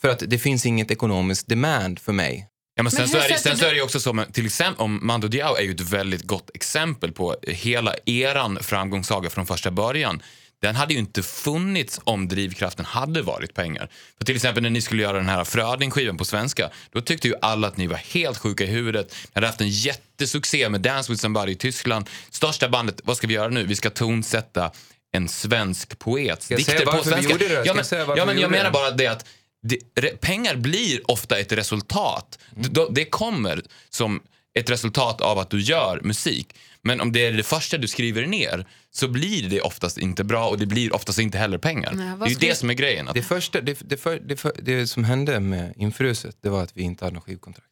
för 0.00 0.08
att 0.08 0.22
det 0.26 0.38
finns 0.38 0.66
inget 0.66 0.90
ekonomiskt 0.90 1.48
demand 1.48 1.98
för 1.98 2.12
mig. 2.12 2.46
Ja, 2.74 2.82
men 2.82 2.90
sen, 2.92 3.00
Men 3.00 3.08
så 3.08 3.18
är, 3.18 3.28
det, 3.28 3.38
sen 3.38 3.52
du- 3.52 3.58
så 3.58 3.64
är 3.66 3.70
det 3.70 3.76
ju 3.76 3.82
också 3.82 4.00
så, 4.00 4.24
till 4.32 4.46
exempel 4.46 4.84
om 4.84 5.00
Mando 5.02 5.28
Diao 5.28 5.54
är 5.56 5.62
ju 5.62 5.70
ett 5.70 5.80
väldigt 5.80 6.22
gott 6.22 6.50
exempel 6.54 7.12
på 7.12 7.36
hela 7.42 7.94
eran 8.06 8.58
framgångssaga 8.62 9.30
från 9.30 9.46
första 9.46 9.70
början. 9.70 10.22
Den 10.62 10.76
hade 10.76 10.94
ju 10.94 10.98
inte 10.98 11.22
funnits 11.22 12.00
om 12.04 12.28
drivkraften 12.28 12.84
hade 12.84 13.22
varit 13.22 13.54
pengar. 13.54 13.90
För 14.18 14.24
till 14.24 14.36
exempel 14.36 14.62
när 14.62 14.70
ni 14.70 14.80
skulle 14.80 15.02
göra 15.02 15.16
den 15.16 15.28
här 15.28 15.44
Fröding-skivan 15.44 16.16
på 16.16 16.24
svenska, 16.24 16.70
då 16.92 17.00
tyckte 17.00 17.28
ju 17.28 17.34
alla 17.42 17.68
att 17.68 17.76
ni 17.76 17.86
var 17.86 17.96
helt 17.96 18.38
sjuka 18.38 18.64
i 18.64 18.66
huvudet. 18.66 19.12
Ni 19.12 19.30
hade 19.34 19.46
haft 19.46 19.60
en 19.60 19.68
jättesuccé 19.68 20.68
med 20.68 20.80
Dance 20.80 21.12
with 21.12 21.22
somebody 21.22 21.52
i 21.52 21.56
Tyskland. 21.56 22.10
Största 22.30 22.68
bandet, 22.68 23.00
vad 23.04 23.16
ska 23.16 23.26
vi 23.26 23.34
göra 23.34 23.48
nu? 23.48 23.66
Vi 23.66 23.76
ska 23.76 23.90
tonsätta 23.90 24.70
en 25.12 25.28
svensk 25.28 25.98
poets 25.98 26.48
dikter 26.48 26.86
på 26.86 27.04
svenska. 27.04 27.36
Ja, 27.64 27.74
men, 27.74 27.84
ja, 28.16 28.26
men 28.26 28.38
jag 28.38 28.50
menar 28.50 28.70
bara 28.70 28.90
det 28.90 29.06
att 29.06 29.26
det, 29.62 30.20
pengar 30.20 30.56
blir 30.56 31.10
ofta 31.10 31.38
ett 31.38 31.52
resultat. 31.52 32.38
Det, 32.50 32.86
det 32.90 33.04
kommer 33.04 33.62
som 33.90 34.22
ett 34.58 34.70
resultat 34.70 35.20
av 35.20 35.38
att 35.38 35.50
du 35.50 35.60
gör 35.60 36.00
musik. 36.02 36.54
Men 36.82 37.00
om 37.00 37.12
det 37.12 37.26
är 37.26 37.32
det 37.32 37.42
första 37.42 37.78
du 37.78 37.88
skriver 37.88 38.26
ner 38.26 38.66
så 38.90 39.08
blir 39.08 39.48
det 39.48 39.60
oftast 39.60 39.98
inte 39.98 40.24
bra 40.24 40.48
och 40.48 40.58
det 40.58 40.66
blir 40.66 40.94
oftast 40.94 41.18
inte 41.18 41.38
heller 41.38 41.58
pengar. 41.58 41.92
Nej, 41.92 42.18
det 42.18 42.24
är 42.24 42.28
ju 42.28 42.34
det 42.34 42.54
som 42.54 42.70
är 42.70 42.74
grejen. 42.74 43.08
Att, 43.08 43.14
Det, 43.14 43.22
första, 43.22 43.60
det, 43.60 43.78
det, 43.88 43.96
för, 43.96 44.20
det, 44.20 44.36
för, 44.36 44.52
det 44.62 44.86
som 44.86 45.04
hände 45.04 45.40
med 45.40 45.74
Infruset, 45.76 46.36
det 46.40 46.48
var 46.48 46.62
att 46.62 46.76
vi 46.76 46.82
inte 46.82 47.04
hade 47.04 47.14
någon 47.14 47.22
skivkontrakt. 47.22 47.66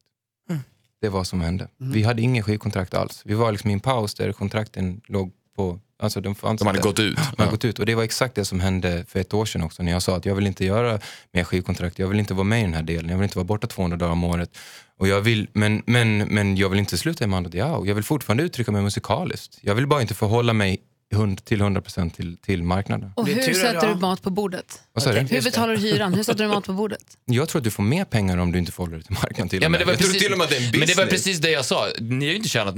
Det 1.01 1.09
var 1.09 1.19
vad 1.19 1.27
som 1.27 1.41
hände. 1.41 1.67
Vi 1.77 2.03
hade 2.03 2.21
ingen 2.21 2.43
skivkontrakt 2.43 2.93
alls. 2.93 3.21
Vi 3.25 3.33
var 3.33 3.51
liksom 3.51 3.69
i 3.69 3.73
en 3.73 3.79
paus 3.79 4.13
där 4.13 4.31
kontrakten 4.31 5.01
låg 5.07 5.31
på... 5.55 5.79
Alltså 6.01 6.21
de, 6.21 6.35
fanns 6.35 6.59
de 6.59 6.67
hade 6.67 6.79
gått 6.79 6.99
ut. 6.99 7.15
De 7.15 7.41
hade 7.41 7.51
gått 7.51 7.65
ut. 7.65 7.79
Och 7.79 7.85
det 7.85 7.95
var 7.95 8.03
exakt 8.03 8.35
det 8.35 8.45
som 8.45 8.59
hände 8.59 9.05
för 9.07 9.19
ett 9.19 9.33
år 9.33 9.45
sedan 9.45 9.63
också 9.63 9.83
när 9.83 9.91
jag 9.91 10.01
sa 10.01 10.15
att 10.15 10.25
jag 10.25 10.35
vill 10.35 10.47
inte 10.47 10.65
göra 10.65 10.99
mer 11.31 11.43
skivkontrakt. 11.43 11.99
Jag 11.99 12.07
vill 12.07 12.19
inte 12.19 12.33
vara 12.33 12.43
med 12.43 12.59
i 12.59 12.63
den 12.63 12.73
här 12.73 12.83
delen. 12.83 13.09
Jag 13.09 13.17
vill 13.17 13.23
inte 13.23 13.37
vara 13.37 13.45
borta 13.45 13.67
200 13.67 13.97
dagar 13.97 14.11
om 14.11 14.23
året. 14.23 14.57
Och 14.99 15.07
jag 15.07 15.21
vill, 15.21 15.47
men, 15.53 15.83
men, 15.85 16.17
men 16.17 16.57
jag 16.57 16.69
vill 16.69 16.79
inte 16.79 16.97
sluta 16.97 17.23
i 17.23 17.27
Mando 17.27 17.49
Diao. 17.49 17.85
Jag 17.85 17.95
vill 17.95 18.03
fortfarande 18.03 18.43
uttrycka 18.43 18.71
mig 18.71 18.81
musikaliskt. 18.81 19.57
Jag 19.61 19.75
vill 19.75 19.87
bara 19.87 20.01
inte 20.01 20.13
förhålla 20.13 20.53
mig 20.53 20.79
till 21.09 21.61
100% 21.61 22.09
till, 22.09 22.37
till 22.37 22.63
marknaden. 22.63 23.11
Och 23.15 23.27
hur 23.27 23.53
sätter 23.53 23.87
du 23.87 23.95
mat 23.95 24.21
på 24.21 24.29
bordet? 24.29 24.81
Hur 25.05 25.43
betalar 25.43 25.75
du 25.75 25.81
hyran? 25.81 26.13
Hur 26.13 26.23
sätter 26.23 26.43
du 26.43 26.49
mat 26.49 26.65
på 26.65 26.73
bordet? 26.73 27.17
Jag 27.25 27.49
tror 27.49 27.59
att 27.59 27.63
du 27.63 27.71
får 27.71 27.83
mer 27.83 28.05
pengar 28.05 28.37
om 28.37 28.51
du 28.51 28.59
inte 28.59 28.71
förhåller 28.71 28.95
dig 28.95 29.03
till 29.03 29.13
marknaden 29.13 29.49
till 29.49 29.63
Ja, 29.63 29.69
men 29.69 29.79
det 29.79 29.85
var 29.85 29.91
jag 29.93 29.99
tror 29.99 30.07
precis, 30.07 30.23
till 30.23 30.31
och 30.31 30.37
med 30.37 30.45
att 30.45 30.49
det 30.49 30.57
är 30.57 30.73
en 30.73 30.79
men 30.79 30.87
det 30.87 30.97
var 30.97 31.05
precis 31.05 31.39
det 31.39 31.49
jag 31.49 31.65
sa. 31.65 31.87
Ni 31.99 32.25
har 32.25 32.29
ju 32.29 32.35
inte 32.35 32.49
tjänat 32.49 32.75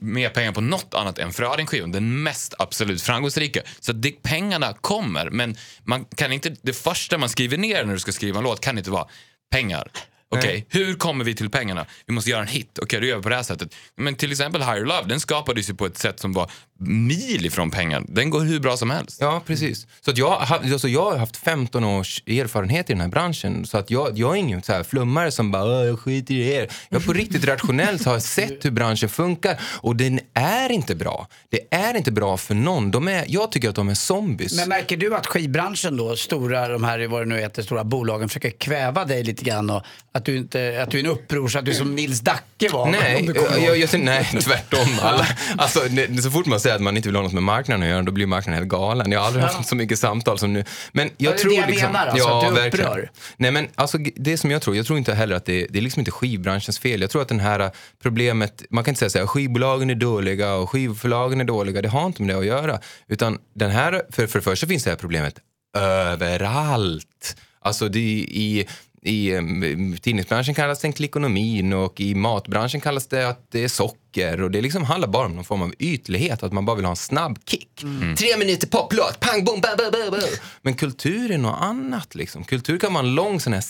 mer 0.00 0.28
pengar 0.28 0.52
på 0.52 0.60
något 0.60 0.94
annat 0.94 1.18
än 1.18 1.32
Frödingskivan. 1.32 1.92
Den 1.92 2.22
mest 2.22 2.54
absolut 2.58 3.02
framgångsrika. 3.02 3.60
Så 3.80 3.92
det, 3.92 4.22
pengarna 4.22 4.72
kommer, 4.80 5.30
men 5.30 5.56
man 5.82 6.04
kan 6.04 6.32
inte, 6.32 6.56
det 6.62 6.72
första 6.72 7.18
man 7.18 7.28
skriver 7.28 7.56
ner 7.56 7.84
när 7.84 7.92
du 7.92 8.00
ska 8.00 8.12
skriva 8.12 8.38
en 8.38 8.44
låt 8.44 8.60
kan 8.60 8.78
inte 8.78 8.90
vara 8.90 9.06
pengar. 9.50 9.90
Okej, 10.38 10.66
hur 10.70 10.94
kommer 10.94 11.24
vi 11.24 11.34
till 11.34 11.50
pengarna? 11.50 11.86
Vi 12.06 12.14
måste 12.14 12.30
göra 12.30 12.40
en 12.42 12.46
hit. 12.48 12.78
Okej, 12.82 13.00
då 13.00 13.06
gör 13.06 13.16
vi 13.16 13.22
på 13.22 13.28
det 13.28 13.36
här 13.36 13.42
sättet. 13.42 13.74
Men 13.96 14.14
till 14.14 14.30
exempel 14.32 14.62
Higher 14.62 14.84
Love, 14.84 15.08
den 15.08 15.20
skapades 15.20 15.70
ju 15.70 15.74
på 15.74 15.86
ett 15.86 15.98
sätt 15.98 16.20
som 16.20 16.32
var 16.32 16.50
mil 16.78 17.46
ifrån 17.46 17.70
pengar. 17.70 18.04
Den 18.08 18.30
går 18.30 18.40
hur 18.40 18.60
bra 18.60 18.76
som 18.76 18.90
helst. 18.90 19.18
Ja, 19.20 19.42
precis. 19.46 19.86
Så 20.00 20.10
att 20.10 20.18
jag, 20.18 20.30
har- 20.30 20.56
alltså 20.72 20.88
jag 20.88 21.10
har 21.10 21.16
haft 21.18 21.36
15 21.36 21.84
års 21.84 22.22
erfarenhet 22.26 22.90
i 22.90 22.92
den 22.92 23.00
här 23.00 23.08
branschen. 23.08 23.66
Så 23.66 23.78
att 23.78 23.90
jag, 23.90 24.18
jag 24.18 24.30
är 24.32 24.36
ingen 24.36 24.62
så 24.62 24.72
här 24.72 24.82
flummare 24.82 25.30
som 25.30 25.50
bara 25.50 25.64
"Åh, 25.64 25.86
jag 25.86 26.00
skiter 26.00 26.34
i 26.34 26.52
er. 26.52 26.68
Jag 26.88 27.04
på 27.06 27.12
riktigt 27.12 27.44
rationellt 27.44 28.04
har 28.04 28.18
sett 28.18 28.64
hur 28.64 28.70
branschen 28.70 29.08
funkar 29.08 29.60
och 29.64 29.96
den 29.96 30.20
är 30.34 30.72
inte 30.72 30.94
bra. 30.94 31.28
Det 31.50 31.60
är 31.74 31.94
inte 31.96 32.12
bra 32.12 32.36
för 32.36 32.54
någon. 32.54 32.90
De 32.90 33.08
är, 33.08 33.24
jag 33.28 33.52
tycker 33.52 33.68
att 33.68 33.74
de 33.74 33.88
är 33.88 33.94
zombies. 33.94 34.56
Men 34.56 34.68
märker 34.68 34.96
du 34.96 35.14
att 35.16 35.26
skivbranschen 35.26 35.96
då, 35.96 36.16
stora, 36.16 36.68
de 36.68 36.84
här 36.84 37.06
vad 37.06 37.22
det 37.22 37.26
nu 37.26 37.38
heter, 37.40 37.62
stora 37.62 37.84
bolagen 37.84 38.28
försöker 38.28 38.50
kväva 38.50 39.04
dig 39.04 39.24
lite 39.24 39.44
grann 39.44 39.70
och 39.70 39.82
att 40.12 40.23
du, 40.24 40.36
inte, 40.36 40.82
att 40.82 40.90
du 40.90 40.98
är 41.00 41.04
en 41.04 41.10
upprors, 41.10 41.56
att 41.56 41.64
du 41.64 41.70
är 41.70 41.74
som 41.74 41.94
Nils 41.94 42.20
Dacke 42.20 42.68
var? 42.72 42.90
Nej, 42.90 43.26
kommer 43.26 43.58
jag, 43.58 43.78
jag, 43.78 43.92
jag, 43.92 44.00
nej, 44.00 44.24
tvärtom. 44.40 44.88
Alla, 45.02 45.26
alltså, 45.58 45.80
det, 45.90 46.22
så 46.22 46.30
fort 46.30 46.46
man 46.46 46.60
säger 46.60 46.76
att 46.76 46.82
man 46.82 46.96
inte 46.96 47.08
vill 47.08 47.16
ha 47.16 47.22
något 47.22 47.32
med 47.32 47.42
marknaden 47.42 47.82
att 47.82 47.88
göra, 47.88 48.02
då 48.02 48.12
blir 48.12 48.26
marknaden 48.26 48.58
helt 48.58 48.70
galen. 48.70 49.12
Jag 49.12 49.20
har 49.20 49.26
aldrig 49.26 49.44
haft 49.44 49.68
så 49.68 49.76
mycket 49.76 49.98
samtal 49.98 50.38
som 50.38 50.52
nu. 50.52 50.64
Men 50.92 51.10
jag 51.16 51.32
Ja, 51.32 51.36
det 51.36 51.36
är 51.36 51.38
tror 51.42 51.50
det 51.50 51.56
jag 51.56 51.70
liksom, 51.70 51.92
menar, 51.92 52.06
alltså, 52.06 52.28
att 52.28 52.48
du 52.48 52.54
verkligen. 52.54 52.88
upprör. 52.90 53.10
Nej, 53.36 53.50
men 53.50 53.68
alltså, 53.74 53.98
det 54.16 54.36
som 54.38 54.50
jag 54.50 54.62
tror, 54.62 54.76
jag 54.76 54.86
tror 54.86 54.98
inte 54.98 55.14
heller 55.14 55.36
att 55.36 55.44
det, 55.44 55.66
det 55.70 55.78
är 55.78 55.82
liksom 55.82 56.00
inte 56.00 56.10
skivbranschens 56.10 56.78
fel. 56.78 57.00
Jag 57.00 57.10
tror 57.10 57.22
att 57.22 57.28
den 57.28 57.40
här 57.40 57.70
problemet, 58.02 58.62
man 58.70 58.84
kan 58.84 58.92
inte 58.92 58.98
säga 58.98 59.10
så 59.10 59.18
här, 59.18 59.26
skivbolagen 59.26 59.90
är 59.90 59.94
dåliga 59.94 60.54
och 60.54 60.70
skivförlagen 60.70 61.40
är 61.40 61.44
dåliga. 61.44 61.82
Det 61.82 61.88
har 61.88 62.06
inte 62.06 62.22
med 62.22 62.34
det 62.34 62.38
att 62.38 62.46
göra. 62.46 62.80
Utan 63.08 63.38
den 63.54 63.70
här, 63.70 64.02
för, 64.10 64.26
för 64.26 64.38
det 64.38 64.42
första 64.44 64.66
finns 64.66 64.84
det 64.84 64.90
här 64.90 64.96
problemet 64.96 65.34
överallt. 65.76 67.36
Alltså 67.60 67.88
det 67.88 67.98
är 67.98 68.18
i 68.30 68.66
i 69.04 69.98
tidningsbranschen 70.02 70.54
kallas 70.54 70.80
den 70.80 70.92
klickonomin 70.92 71.72
och 71.72 72.00
i 72.00 72.14
matbranschen 72.14 72.80
kallas 72.80 73.06
det 73.06 73.28
att 73.28 73.46
det 73.52 73.64
är 73.64 73.68
socker. 73.68 74.42
Och 74.42 74.50
det 74.50 74.60
liksom 74.60 74.84
handlar 74.84 75.08
bara 75.08 75.26
om 75.26 75.34
någon 75.34 75.44
form 75.44 75.62
av 75.62 75.74
ytlighet, 75.78 76.42
att 76.42 76.52
man 76.52 76.64
bara 76.64 76.76
vill 76.76 76.84
ha 76.84 76.90
en 76.90 76.96
snabb 76.96 77.38
kick. 77.46 77.82
Mm. 77.82 78.16
Tre 78.16 78.36
minuter 78.36 78.66
poplåt, 78.66 79.20
pang, 79.20 79.44
bom, 79.44 79.60
ba, 79.60 79.68
ba, 79.78 79.90
ba, 79.90 80.10
ba. 80.10 80.16
Men 80.62 80.74
kultur 80.74 81.30
är 81.30 81.38
något 81.38 81.60
annat. 81.60 82.14
Liksom. 82.14 82.44
Kultur 82.44 82.78
kan 82.78 82.94
vara 82.94 83.04
en 83.04 83.14
lång 83.14 83.40
sån 83.40 83.52
här 83.52 83.64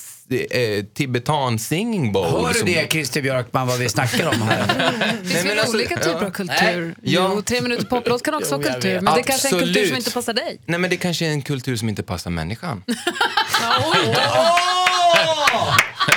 eh, 0.51 0.85
tibetan 0.85 1.59
singing 1.59 2.13
bowl. 2.13 2.27
Hör 2.27 2.49
du 2.49 2.59
som- 2.59 2.67
det 2.67 2.93
Christer 2.93 3.23
Björkman, 3.23 3.67
vad 3.67 3.79
vi 3.79 3.89
snackar 3.89 4.29
om 4.29 4.43
här? 4.43 4.93
Det 5.23 5.29
finns 5.29 5.45
väl 5.45 5.59
alltså, 5.59 5.77
olika 5.77 5.97
typer 5.97 6.19
ja. 6.21 6.27
av 6.27 6.31
kultur? 6.31 6.81
Nej. 6.81 6.95
Ja. 7.03 7.33
Jo, 7.35 7.43
tre 7.43 7.61
minuter 7.61 7.85
poplåt 7.85 8.23
kan 8.23 8.35
också 8.35 8.57
vara 8.57 8.73
kultur, 8.73 9.01
men 9.01 9.15
det 9.15 9.23
kanske 9.23 9.49
är 9.49 9.53
en 9.53 9.61
kultur 9.61 9.87
som 9.87 9.97
inte 9.97 10.11
passar 10.11 10.33
dig. 10.33 10.61
Nej, 10.67 10.81
men 10.81 10.91
det 10.91 10.97
kanske 10.97 11.27
är 11.27 11.31
en 11.31 11.43
kultur 11.43 11.77
som 11.77 11.89
inte 11.89 12.03
passar 12.03 12.31
människan. 12.31 12.83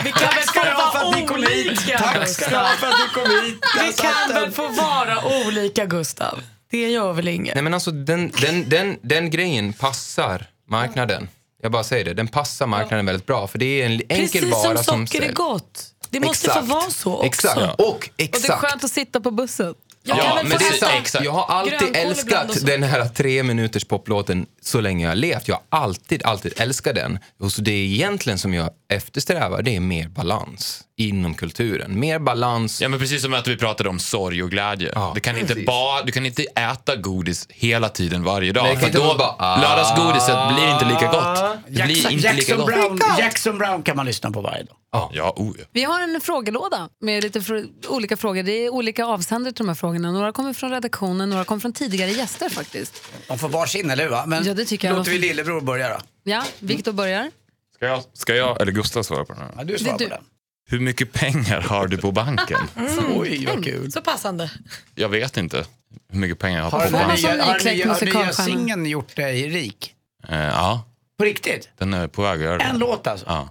Vi 0.03 0.11
kan 0.11 0.29
väl 0.35 0.43
få 0.43 0.59
vara 0.75 1.07
olika? 1.33 1.97
Tack 1.97 2.27
ska 2.29 2.49
du 2.49 2.55
ha 2.55 2.67
för 2.67 2.87
att 2.87 2.95
du 3.13 3.21
kom 3.21 3.31
hit. 3.45 3.63
Vi 3.87 3.93
kan 3.93 4.41
väl 4.41 4.51
få 4.51 4.67
vara 4.67 5.47
olika, 5.47 5.85
Gustav? 5.85 6.39
Det 6.71 6.89
gör 6.89 7.13
väl 7.13 7.27
inget? 7.27 7.55
Nej 7.55 7.63
men 7.63 7.73
alltså 7.73 7.91
den, 7.91 8.31
den, 8.41 8.69
den, 8.69 8.97
den 9.01 9.29
grejen 9.29 9.73
passar 9.73 10.45
marknaden. 10.69 11.29
Jag 11.61 11.71
bara 11.71 11.83
säger 11.83 12.05
det, 12.05 12.13
den 12.13 12.27
passar 12.27 12.67
marknaden 12.67 13.05
väldigt 13.05 13.25
bra 13.25 13.47
för 13.47 13.59
det 13.59 13.81
är 13.81 13.85
en 13.85 13.91
enkel 13.91 14.27
Precis 14.27 14.51
vara 14.51 14.75
som 14.75 14.83
som 14.83 15.07
socker 15.07 15.29
är 15.29 15.33
gott. 15.33 15.83
Det 16.09 16.19
måste 16.19 16.49
få 16.49 16.61
vara 16.61 16.89
så 16.89 17.13
också. 17.13 17.25
Exakt. 17.25 17.57
Och 17.81 17.87
Och 17.87 18.09
det 18.15 18.23
är 18.23 18.27
exakt. 18.27 18.61
skönt 18.61 18.83
att 18.83 18.91
sitta 18.91 19.19
på 19.21 19.31
bussen. 19.31 19.73
Jag 20.07 20.17
Ja, 20.17 20.39
men 20.43 20.57
det 20.57 20.65
är 20.65 21.03
sant. 21.03 21.25
Jag 21.25 21.31
har 21.31 21.45
alltid 21.45 21.95
älskat 21.95 22.65
den 22.65 22.83
här 22.83 23.05
tre 23.05 23.43
minuters 23.43 23.85
poplåten 23.85 24.45
så 24.61 24.81
länge 24.81 25.03
jag 25.03 25.11
har 25.11 25.15
levt. 25.15 25.47
Jag 25.47 25.55
har 25.55 25.81
alltid, 25.81 26.25
alltid 26.25 26.53
älskat 26.57 26.95
den. 26.95 27.19
Och 27.39 27.51
så 27.51 27.61
det 27.61 27.71
är 27.71 27.85
egentligen 27.85 28.39
som 28.39 28.53
jag 28.53 28.69
eftersträvar, 28.89 29.61
det 29.61 29.75
är 29.75 29.79
mer 29.79 30.07
balans 30.07 30.83
inom 30.97 31.33
kulturen. 31.33 31.99
Mer 31.99 32.19
balans. 32.19 32.81
Ja, 32.81 32.89
men 32.89 32.99
precis 32.99 33.21
som 33.21 33.33
att 33.33 33.47
vi 33.47 33.57
pratade 33.57 33.89
om 33.89 33.99
sorg 33.99 34.43
och 34.43 34.51
glädje. 34.51 34.91
Ja, 34.95 35.11
det 35.15 35.19
kan 35.19 35.37
inte 35.37 35.55
bara, 35.55 36.03
du 36.03 36.11
kan 36.11 36.25
inte 36.25 36.43
äta 36.43 36.95
godis 36.95 37.47
hela 37.49 37.89
tiden 37.89 38.23
varje 38.23 38.51
dag. 38.51 38.63
Nej, 38.63 38.77
för 38.77 38.85
inte 38.85 38.97
då, 38.97 39.15
bara, 39.17 39.35
ah. 39.37 39.61
lördagsgodiset 39.61 40.55
blir 40.55 40.73
inte 40.73 40.85
lika 40.85 41.11
gott. 41.11 41.59
Det 41.67 41.83
blir 41.83 41.95
Jackson, 41.95 42.11
inte 42.11 42.33
lika 42.33 42.51
Jackson, 42.51 42.57
gott. 42.57 42.67
Brown, 42.67 42.99
Jackson 43.19 43.57
Brown 43.57 43.83
kan 43.83 43.95
man 43.95 44.05
lyssna 44.05 44.31
på 44.31 44.41
varje 44.41 44.63
dag. 44.63 44.75
Ja, 44.91 45.33
oh, 45.35 45.55
ja. 45.59 45.65
Vi 45.71 45.83
har 45.83 46.01
en 46.01 46.21
frågelåda 46.21 46.89
med 47.01 47.23
lite 47.23 47.39
fr- 47.39 47.87
olika 47.87 48.17
frågor. 48.17 48.43
Det 48.43 48.51
är 48.51 48.69
olika 48.69 49.05
avsändare 49.05 49.53
till 49.53 49.65
de 49.65 49.67
här 49.67 49.75
frågorna. 49.75 49.96
Några 50.01 50.31
kommer 50.31 50.53
från 50.53 50.71
redaktionen, 50.71 51.29
några 51.29 51.43
kommer 51.43 51.59
från 51.59 51.73
tidigare 51.73 52.11
gäster 52.11 52.49
faktiskt. 52.49 53.03
De 53.27 53.39
får 53.39 53.49
varsin, 53.49 53.89
eller 53.89 54.03
hur? 54.03 54.09
Va? 54.11 54.23
Men 54.27 54.43
Ja, 54.43 54.53
det 54.53 54.65
tycker 54.65 54.87
jag. 54.87 54.97
låter 54.97 55.11
vi 55.11 55.17
lillebror 55.19 55.61
börja 55.61 55.89
då. 55.89 55.97
Ja, 56.23 56.43
Viktor 56.59 56.91
börjar. 56.91 57.31
Ska, 57.75 57.85
jag, 57.85 58.03
ska 58.13 58.35
jag 58.35 58.61
eller 58.61 58.71
Gustav 58.71 59.03
svara 59.03 59.25
på 59.25 59.33
den 59.33 59.41
här? 59.41 59.51
Ja, 59.57 59.63
du 59.63 59.77
svarar 59.77 59.97
på 59.97 60.03
den. 60.09 60.23
Hur 60.69 60.79
mycket 60.79 61.13
pengar 61.13 61.61
har 61.61 61.87
du 61.87 61.97
på 61.97 62.11
banken? 62.11 62.59
Oj, 63.15 63.45
vad 63.45 63.63
kul. 63.63 63.91
Så 63.91 64.01
passande. 64.01 64.51
Jag 64.95 65.09
vet 65.09 65.37
inte 65.37 65.65
hur 66.11 66.19
mycket 66.19 66.39
pengar 66.39 66.57
jag 66.59 66.69
har 66.69 66.79
Har 66.79 66.85
på 66.85 66.91
banken. 66.91 67.31
nya, 67.31 67.45
har 67.45 67.59
den 67.59 67.75
nya, 67.75 68.19
nya 68.23 68.33
singeln 68.33 68.85
gjort 68.85 69.15
dig 69.15 69.47
rik? 69.49 69.93
Eh, 70.29 70.39
ja, 70.39 70.83
På 71.17 71.23
riktigt? 71.23 71.69
den 71.77 71.93
är 71.93 72.07
på 72.07 72.21
väg 72.21 72.33
att 72.33 72.39
göra 72.43 72.57
det. 72.57 72.63
En 72.63 72.77
låt 72.79 73.07
alltså? 73.07 73.25
Ja. 73.25 73.49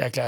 Jäkla 0.00 0.22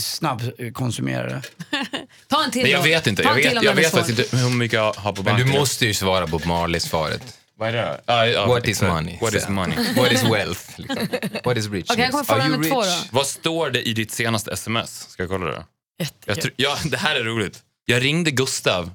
snabbkonsumerare. 0.00 1.42
Ta 2.38 2.44
en 2.44 2.50
till 2.50 2.62
Men 2.62 2.70
jag 2.70 2.80
då. 2.80 2.84
vet 2.84 3.06
inte. 3.06 3.22
Ta 3.22 3.28
Jag 3.28 3.36
en 3.36 3.42
till 3.42 3.50
vet, 3.50 3.58
om 3.58 3.64
jag 3.64 3.72
den 3.76 3.78
är 3.78 3.82
vet 3.82 3.90
svår. 3.90 3.98
faktiskt 3.98 4.18
inte 4.32 4.36
hur 4.36 4.50
mycket 4.50 4.76
jag 4.76 4.92
har 4.92 5.12
på 5.12 5.22
Men 5.22 5.32
banken. 5.32 5.52
du 5.52 5.58
måste 5.58 5.86
ju 5.86 5.94
svara 5.94 6.26
Bob 6.26 6.44
Marley-svaret. 6.46 7.22
Vad 7.58 7.68
är 7.68 7.72
det? 7.72 8.00
Ja, 8.32 8.46
What 8.46 8.64
is 8.64 8.68
exakt. 8.70 8.92
money? 8.92 9.18
What 9.20 9.34
is 9.34 9.42
Så. 9.44 9.50
money? 9.50 9.76
What 9.96 10.12
is 10.12 10.22
wealth? 10.22 10.60
Liksom. 10.76 11.08
What 11.44 11.56
is 11.56 11.64
richness? 11.66 11.90
Okej, 11.90 12.02
jag 12.02 12.10
kommer 12.10 12.24
fråga 12.24 12.42
Are 12.42 12.48
you 12.54 12.64
två 12.64 12.80
rich? 12.82 12.88
då. 13.02 13.08
Vad 13.16 13.26
står 13.26 13.70
det 13.70 13.82
i 13.88 13.92
ditt 13.92 14.10
senaste 14.12 14.52
sms? 14.52 15.06
Ska 15.10 15.22
jag 15.22 15.30
kolla 15.30 15.46
det? 15.46 15.52
Jag 15.98 16.06
Jättekul. 16.06 16.42
tror, 16.42 16.52
ja, 16.56 16.76
det 16.84 16.96
här 16.96 17.16
är 17.16 17.24
roligt. 17.24 17.58
Jag 17.86 18.04
ringde 18.04 18.30
Gustav 18.30 18.90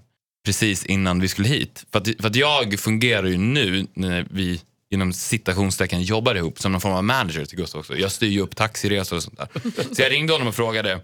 precis 0.45 0.85
innan 0.85 1.19
vi 1.19 1.27
skulle 1.27 1.47
hit. 1.47 1.83
För 1.91 1.99
att, 1.99 2.07
för 2.21 2.27
att 2.27 2.35
jag 2.35 2.79
fungerar 2.79 3.27
ju 3.27 3.37
nu 3.37 3.87
när 3.93 4.25
vi 4.31 4.61
inom 4.93 5.13
citationstecken 5.13 6.01
jobbar 6.03 6.35
ihop 6.35 6.59
som 6.61 6.71
någon 6.71 6.81
form 6.81 6.93
av 6.93 7.03
manager 7.03 7.45
till 7.45 7.57
Gustav 7.57 7.79
också. 7.79 7.97
Jag 7.97 8.11
styr 8.11 8.27
ju 8.27 8.39
upp 8.41 8.55
taxiresor 8.55 9.15
och 9.15 9.23
sånt 9.23 9.37
där. 9.37 9.47
Så 9.95 10.01
jag 10.01 10.11
ringde 10.11 10.33
honom 10.33 10.47
och 10.47 10.55
frågade, 10.55 10.99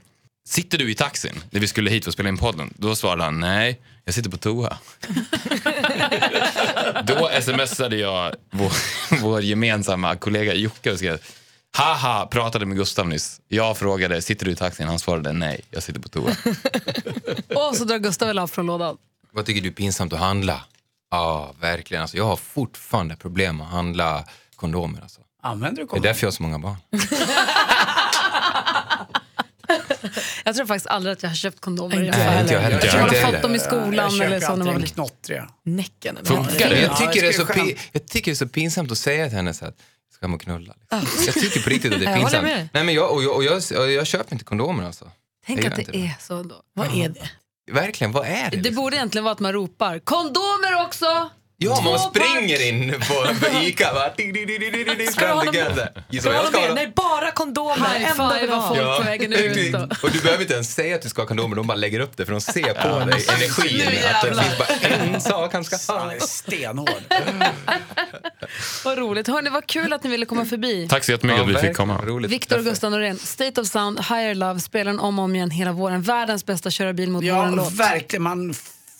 sitter 0.48 0.78
du 0.78 0.92
i 0.92 0.96
taxin 0.96 1.44
när 1.50 1.60
vi 1.60 1.68
skulle 1.68 1.90
hit 1.90 2.04
för 2.04 2.10
att 2.10 2.14
spela 2.14 2.30
in 2.30 2.38
podden? 2.38 2.74
Då 2.78 2.96
svarade 2.96 3.24
han, 3.24 3.40
nej, 3.40 3.82
jag 4.06 4.14
sitter 4.14 4.30
på 4.30 4.38
toa. 4.38 4.78
Då 7.04 7.30
smsade 7.42 7.96
jag 7.96 8.36
vår, 8.52 8.72
vår 9.22 9.42
gemensamma 9.42 10.16
kollega 10.16 10.54
Jocke 10.54 10.92
och 10.92 10.98
skrev, 10.98 11.20
haha, 11.78 12.28
pratade 12.32 12.66
med 12.66 12.78
Gustav 12.78 13.08
nyss. 13.08 13.42
Jag 13.48 13.78
frågade, 13.78 14.22
sitter 14.22 14.46
du 14.46 14.52
i 14.52 14.56
taxin? 14.56 14.88
Han 14.88 15.00
svarade, 15.00 15.34
nej, 15.34 15.62
jag 15.72 15.84
sitter 15.84 16.00
på 16.00 16.10
toa. 16.10 16.32
Och 17.70 17.76
så 17.76 17.84
drar 17.84 17.98
Gustav 17.98 18.28
väl 18.28 18.40
av 18.40 18.48
från 18.48 18.66
lådan. 18.66 18.98
Vad 19.32 19.46
tycker 19.46 19.62
du 19.62 19.68
är 19.68 19.74
pinsamt 19.74 20.14
att 20.14 20.20
handla? 20.20 20.62
Ja, 21.12 21.54
verkligen. 21.62 22.02
Alltså, 22.02 22.18
jag 22.18 22.26
har 22.26 22.36
fortfarande 22.36 23.16
problem 23.16 23.62
att 23.62 23.68
handla 23.68 24.24
kondomer. 24.56 25.02
Alltså. 25.02 25.22
Använder 25.42 25.82
du 25.82 25.88
Det 25.92 25.98
är 25.98 26.02
därför 26.02 26.24
jag 26.24 26.28
har 26.28 26.36
så 26.36 26.44
många 26.44 26.60
barn. 26.60 26.78
Jag 30.46 30.56
tror 30.56 30.66
faktiskt 30.66 30.88
aldrig 30.88 31.14
att 31.14 31.24
jag 31.24 31.30
har 31.30 31.36
köpt 31.36 31.60
kondomer 31.60 31.96
Nej, 32.00 32.10
affären. 32.10 32.42
inte 32.42 32.54
jag 32.54 32.62
heller. 32.62 32.86
Jag 32.86 32.96
jag 32.96 33.22
har 33.22 33.32
fått 33.32 33.42
dem 33.42 33.56
i 33.56 33.60
skolan 33.60 34.22
eller 34.22 34.40
så. 34.40 34.56
När 34.56 34.66
man 34.66 34.74
var 34.74 34.82
liten. 34.82 35.48
Näcken. 35.64 36.18
Funkar 36.24 36.70
det? 36.70 36.82
Jag, 36.82 36.98
tycker 36.98 37.22
det 37.22 37.28
är 37.28 37.34
så 37.34 37.44
det 37.44 37.76
jag 37.92 38.08
tycker 38.08 38.32
det 38.32 38.34
är 38.34 38.36
så 38.36 38.48
pinsamt 38.48 38.92
att 38.92 38.98
säga 38.98 39.28
till 39.28 39.36
henne 39.36 39.54
så 39.54 39.66
att 39.66 39.76
jag 40.10 40.16
ska 40.16 40.26
hem 40.26 40.34
och 40.34 40.42
knulla. 40.42 40.74
Liksom. 40.92 41.24
Jag 41.26 41.34
tycker 41.34 41.62
på 41.62 41.70
riktigt 41.70 41.94
att 41.94 42.00
det 42.00 42.06
är 42.06 42.12
Jag 42.20 42.20
pinsamt. 42.20 42.70
Nej, 42.74 42.84
men 42.84 42.94
jag, 42.94 43.12
och 43.12 43.24
jag, 43.24 43.36
och 43.36 43.44
jag, 43.44 43.54
och 43.78 43.92
jag 43.92 44.08
köper 44.08 44.34
inte 44.34 44.46
kondomer 44.46 44.84
alltså. 44.84 45.12
Tänk 45.46 45.60
Jag 45.60 45.68
att 45.68 45.76
det 45.76 45.82
inte 45.82 45.92
det. 45.92 46.06
är 46.06 46.16
så 46.20 46.44
då. 46.44 46.56
Vad 46.74 46.88
är 46.98 47.10
det? 47.10 47.30
Verkligen, 47.72 48.12
vad 48.12 48.26
är 48.28 48.32
det? 48.32 48.50
Det 48.50 48.58
liksom? 48.58 48.76
borde 48.76 48.96
egentligen 48.96 49.24
vara 49.24 49.34
att 49.34 49.40
man 49.40 49.54
ropar 49.54 50.00
kondomer 50.00 50.86
också! 50.86 51.30
Ja, 51.60 51.82
man 51.82 51.84
Två 51.84 51.98
springer 51.98 52.68
in 52.68 52.92
på, 53.00 53.48
Ica 53.62 53.94
va? 53.94 54.10
Ska 55.12 55.26
jag 55.26 55.54
med? 56.54 56.72
Nej, 56.76 56.92
bara 56.96 57.32
kondomer. 57.32 57.76
High 57.76 58.12
Enda 58.12 58.30
five 58.30 58.42
vill 58.42 58.50
ha. 58.50 58.70
av 58.70 58.76
folk. 58.76 58.98
på 58.98 59.04
vägen 59.04 59.34
ut 59.34 59.72
då. 59.74 59.80
Och 60.04 60.12
du 60.12 60.20
behöver 60.20 60.42
inte 60.42 60.54
ens 60.54 60.74
säga 60.74 60.96
att 60.96 61.02
du 61.02 61.10
ska 61.10 61.22
ha 61.22 61.28
kondomer, 61.28 61.56
de 61.56 61.68
bara 61.68 61.76
lägger 61.76 62.00
upp 62.00 62.18
det 62.18 62.26
för 62.26 62.32
de 62.32 62.42
ser 62.42 62.62
på 62.74 63.06
dig 63.10 63.26
energin. 63.30 63.78
Nu 63.78 64.08
att 64.08 64.22
det 64.24 64.36
finns 64.36 64.58
bara 64.58 65.14
en 65.16 65.22
sak 65.22 65.54
han 65.54 65.64
ska 65.64 65.94
ha. 65.94 66.12
stenhård. 66.20 66.90
Vad 68.86 68.98
roligt. 68.98 69.28
Hörni, 69.28 69.50
vad 69.50 69.68
kul 69.68 69.94
att 69.94 70.04
ni 70.04 70.10
ville 70.10 70.26
komma 70.26 70.46
förbi. 70.46 70.88
Tack 70.90 71.04
så 71.04 71.12
jättemycket 71.12 71.42
att 71.42 71.50
vi 71.50 71.56
fick 71.56 71.76
komma. 71.78 72.02
Roligt. 72.06 72.32
Viktor 72.32 72.58
och 72.58 72.64
Gustav 72.64 72.92
Norén, 72.92 73.18
State 73.18 73.62
of 73.62 73.68
Sound, 73.68 74.00
Higher 74.00 74.36
Love, 74.36 74.60
spelar 74.60 75.02
om 75.02 75.20
och 75.20 75.26
om 75.26 75.36
igen 75.36 75.52
hela 75.52 75.72
våren. 75.72 76.02
Världens 76.02 76.46
bästa 76.46 76.70
köra 76.70 76.94
bil 76.94 77.10
mot 77.10 77.24
Ja, 77.24 77.36
våren-låt. 77.36 77.72
verkligen. 77.74 78.24
Man 78.24 78.54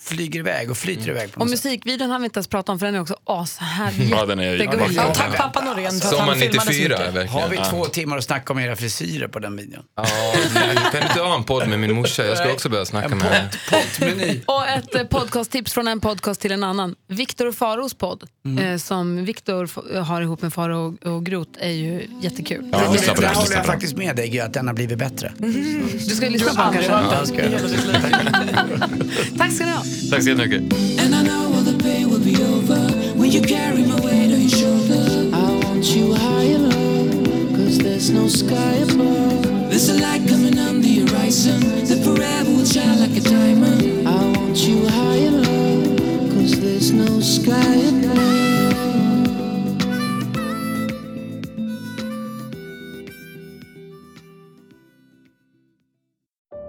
flyger 0.08 0.40
iväg 0.40 0.70
och 0.70 0.76
flyter 0.76 1.08
iväg 1.08 1.32
på 1.32 1.40
Och 1.40 1.50
musikvideon 1.50 2.10
har 2.10 2.18
vi 2.18 2.24
inte 2.24 2.38
ens 2.38 2.48
pratat 2.48 2.68
om 2.68 2.78
för 2.78 2.86
den 2.86 2.94
är 2.94 3.00
också 3.00 3.16
ashärlig. 3.24 4.08
Ja, 4.10 4.26
den 4.26 4.38
är 4.38 4.54
Jättegullig. 4.56 4.96
Ja, 4.96 5.14
tack 5.14 5.36
pappa 5.36 5.60
Norén 5.60 5.90
för 5.90 5.96
att 5.96 6.02
Sommar 6.14 6.24
han 6.26 6.38
filmade 6.38 6.60
så 6.60 6.70
94, 6.70 6.88
mycket. 6.98 7.14
verkligen. 7.14 7.28
Har 7.42 7.48
vi 7.48 7.56
två 7.70 7.84
timmar 7.84 8.18
att 8.18 8.24
snacka 8.24 8.52
om 8.52 8.58
era 8.58 8.76
frisyrer 8.76 9.28
på 9.28 9.38
den 9.38 9.56
videon? 9.56 9.82
Ja, 9.96 10.04
du 10.92 10.98
kan 10.98 11.08
inte 11.08 11.20
ha 11.20 11.34
en 11.36 11.44
podd 11.44 11.68
med 11.68 11.80
min 11.80 11.94
morsa? 11.94 12.26
Jag 12.26 12.38
ska 12.38 12.52
också 12.52 12.68
börja 12.68 12.84
snacka 12.84 13.14
med 13.14 13.26
henne. 13.26 13.48
Och 14.46 14.68
ett 14.68 14.94
eh, 14.94 15.02
podcasttips 15.04 15.72
från 15.72 15.88
en 15.88 16.00
podcast 16.00 16.40
till 16.40 16.52
en 16.52 16.64
annan. 16.64 16.94
Viktor 17.08 17.46
och 17.46 17.54
Faros 17.54 17.94
podd, 17.94 18.24
Mm. 18.44 18.64
eh, 18.72 18.78
som 18.78 19.24
Viktor 19.24 20.00
har 20.00 20.22
ihop 20.22 20.42
med 20.42 20.52
Faro 20.54 20.96
och, 21.02 21.12
och 21.12 21.26
Grot, 21.26 21.48
är 21.58 21.70
ju 21.70 22.06
jättekul. 22.20 22.68
Ja, 22.72 22.78
Där 22.78 23.14
den. 23.20 23.34
håller 23.34 23.56
jag 23.56 23.66
faktiskt 23.66 23.96
med 23.96 24.16
dig, 24.16 24.40
att 24.40 24.52
den 24.52 24.66
har 24.66 24.74
blivit 24.74 24.98
bättre. 24.98 25.32
Du 25.38 25.98
ska 26.16 26.28
lyssna 26.28 26.48
på 26.54 26.72
den 26.72 26.84
kanske? 26.84 26.92
Jag 26.92 27.50
det. 27.60 29.38
Tack 29.38 29.52
ska 29.52 29.64
ni 29.64 29.70
ha. 29.72 29.82
Tack 30.10 30.22
så 30.22 30.28
jättemycket. 30.28 30.62
And 30.98 31.14
I 31.14 31.22
know 31.22 31.54
all 31.54 31.64
the 31.64 31.78
pain 31.82 32.10
will 32.10 32.24
be 32.24 32.36
over 32.36 32.80
when 33.18 33.30
you 33.30 33.42
carry 33.42 33.82
my 33.86 34.00
weight 34.00 34.32
on 34.32 34.40
your 34.40 34.50
shoulder. 34.50 35.04
I 35.32 35.64
want 35.64 35.84
you 35.96 36.14
higher, 36.14 36.58
love, 36.58 37.56
cause 37.56 37.78
there's 37.78 38.10
no 38.10 38.28
sky 38.28 38.74
above. 38.82 39.42
There's 39.70 39.88
a 39.88 39.94
light 39.94 40.28
coming 40.28 40.58
on 40.58 40.80
the 40.82 41.00
horizon 41.00 41.60
that 41.88 42.00
forever 42.04 42.50
will 42.50 42.64
shine 42.64 42.98
like 43.00 43.16
a 43.16 43.20
diamond. 43.20 44.08
I 44.08 44.32
want 44.36 44.56
you 44.68 44.86
higher, 44.88 45.30
love, 45.30 45.98
cause 46.32 46.60
there's 46.60 46.90
no 46.92 47.20
sky 47.20 47.74
above. 47.88 48.38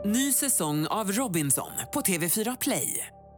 Ny 0.06 0.32
säsong 0.34 0.88
av 0.88 1.12
Robinson 1.12 1.72
på 1.94 2.02
TV4 2.02 2.58
Play. 2.62 3.19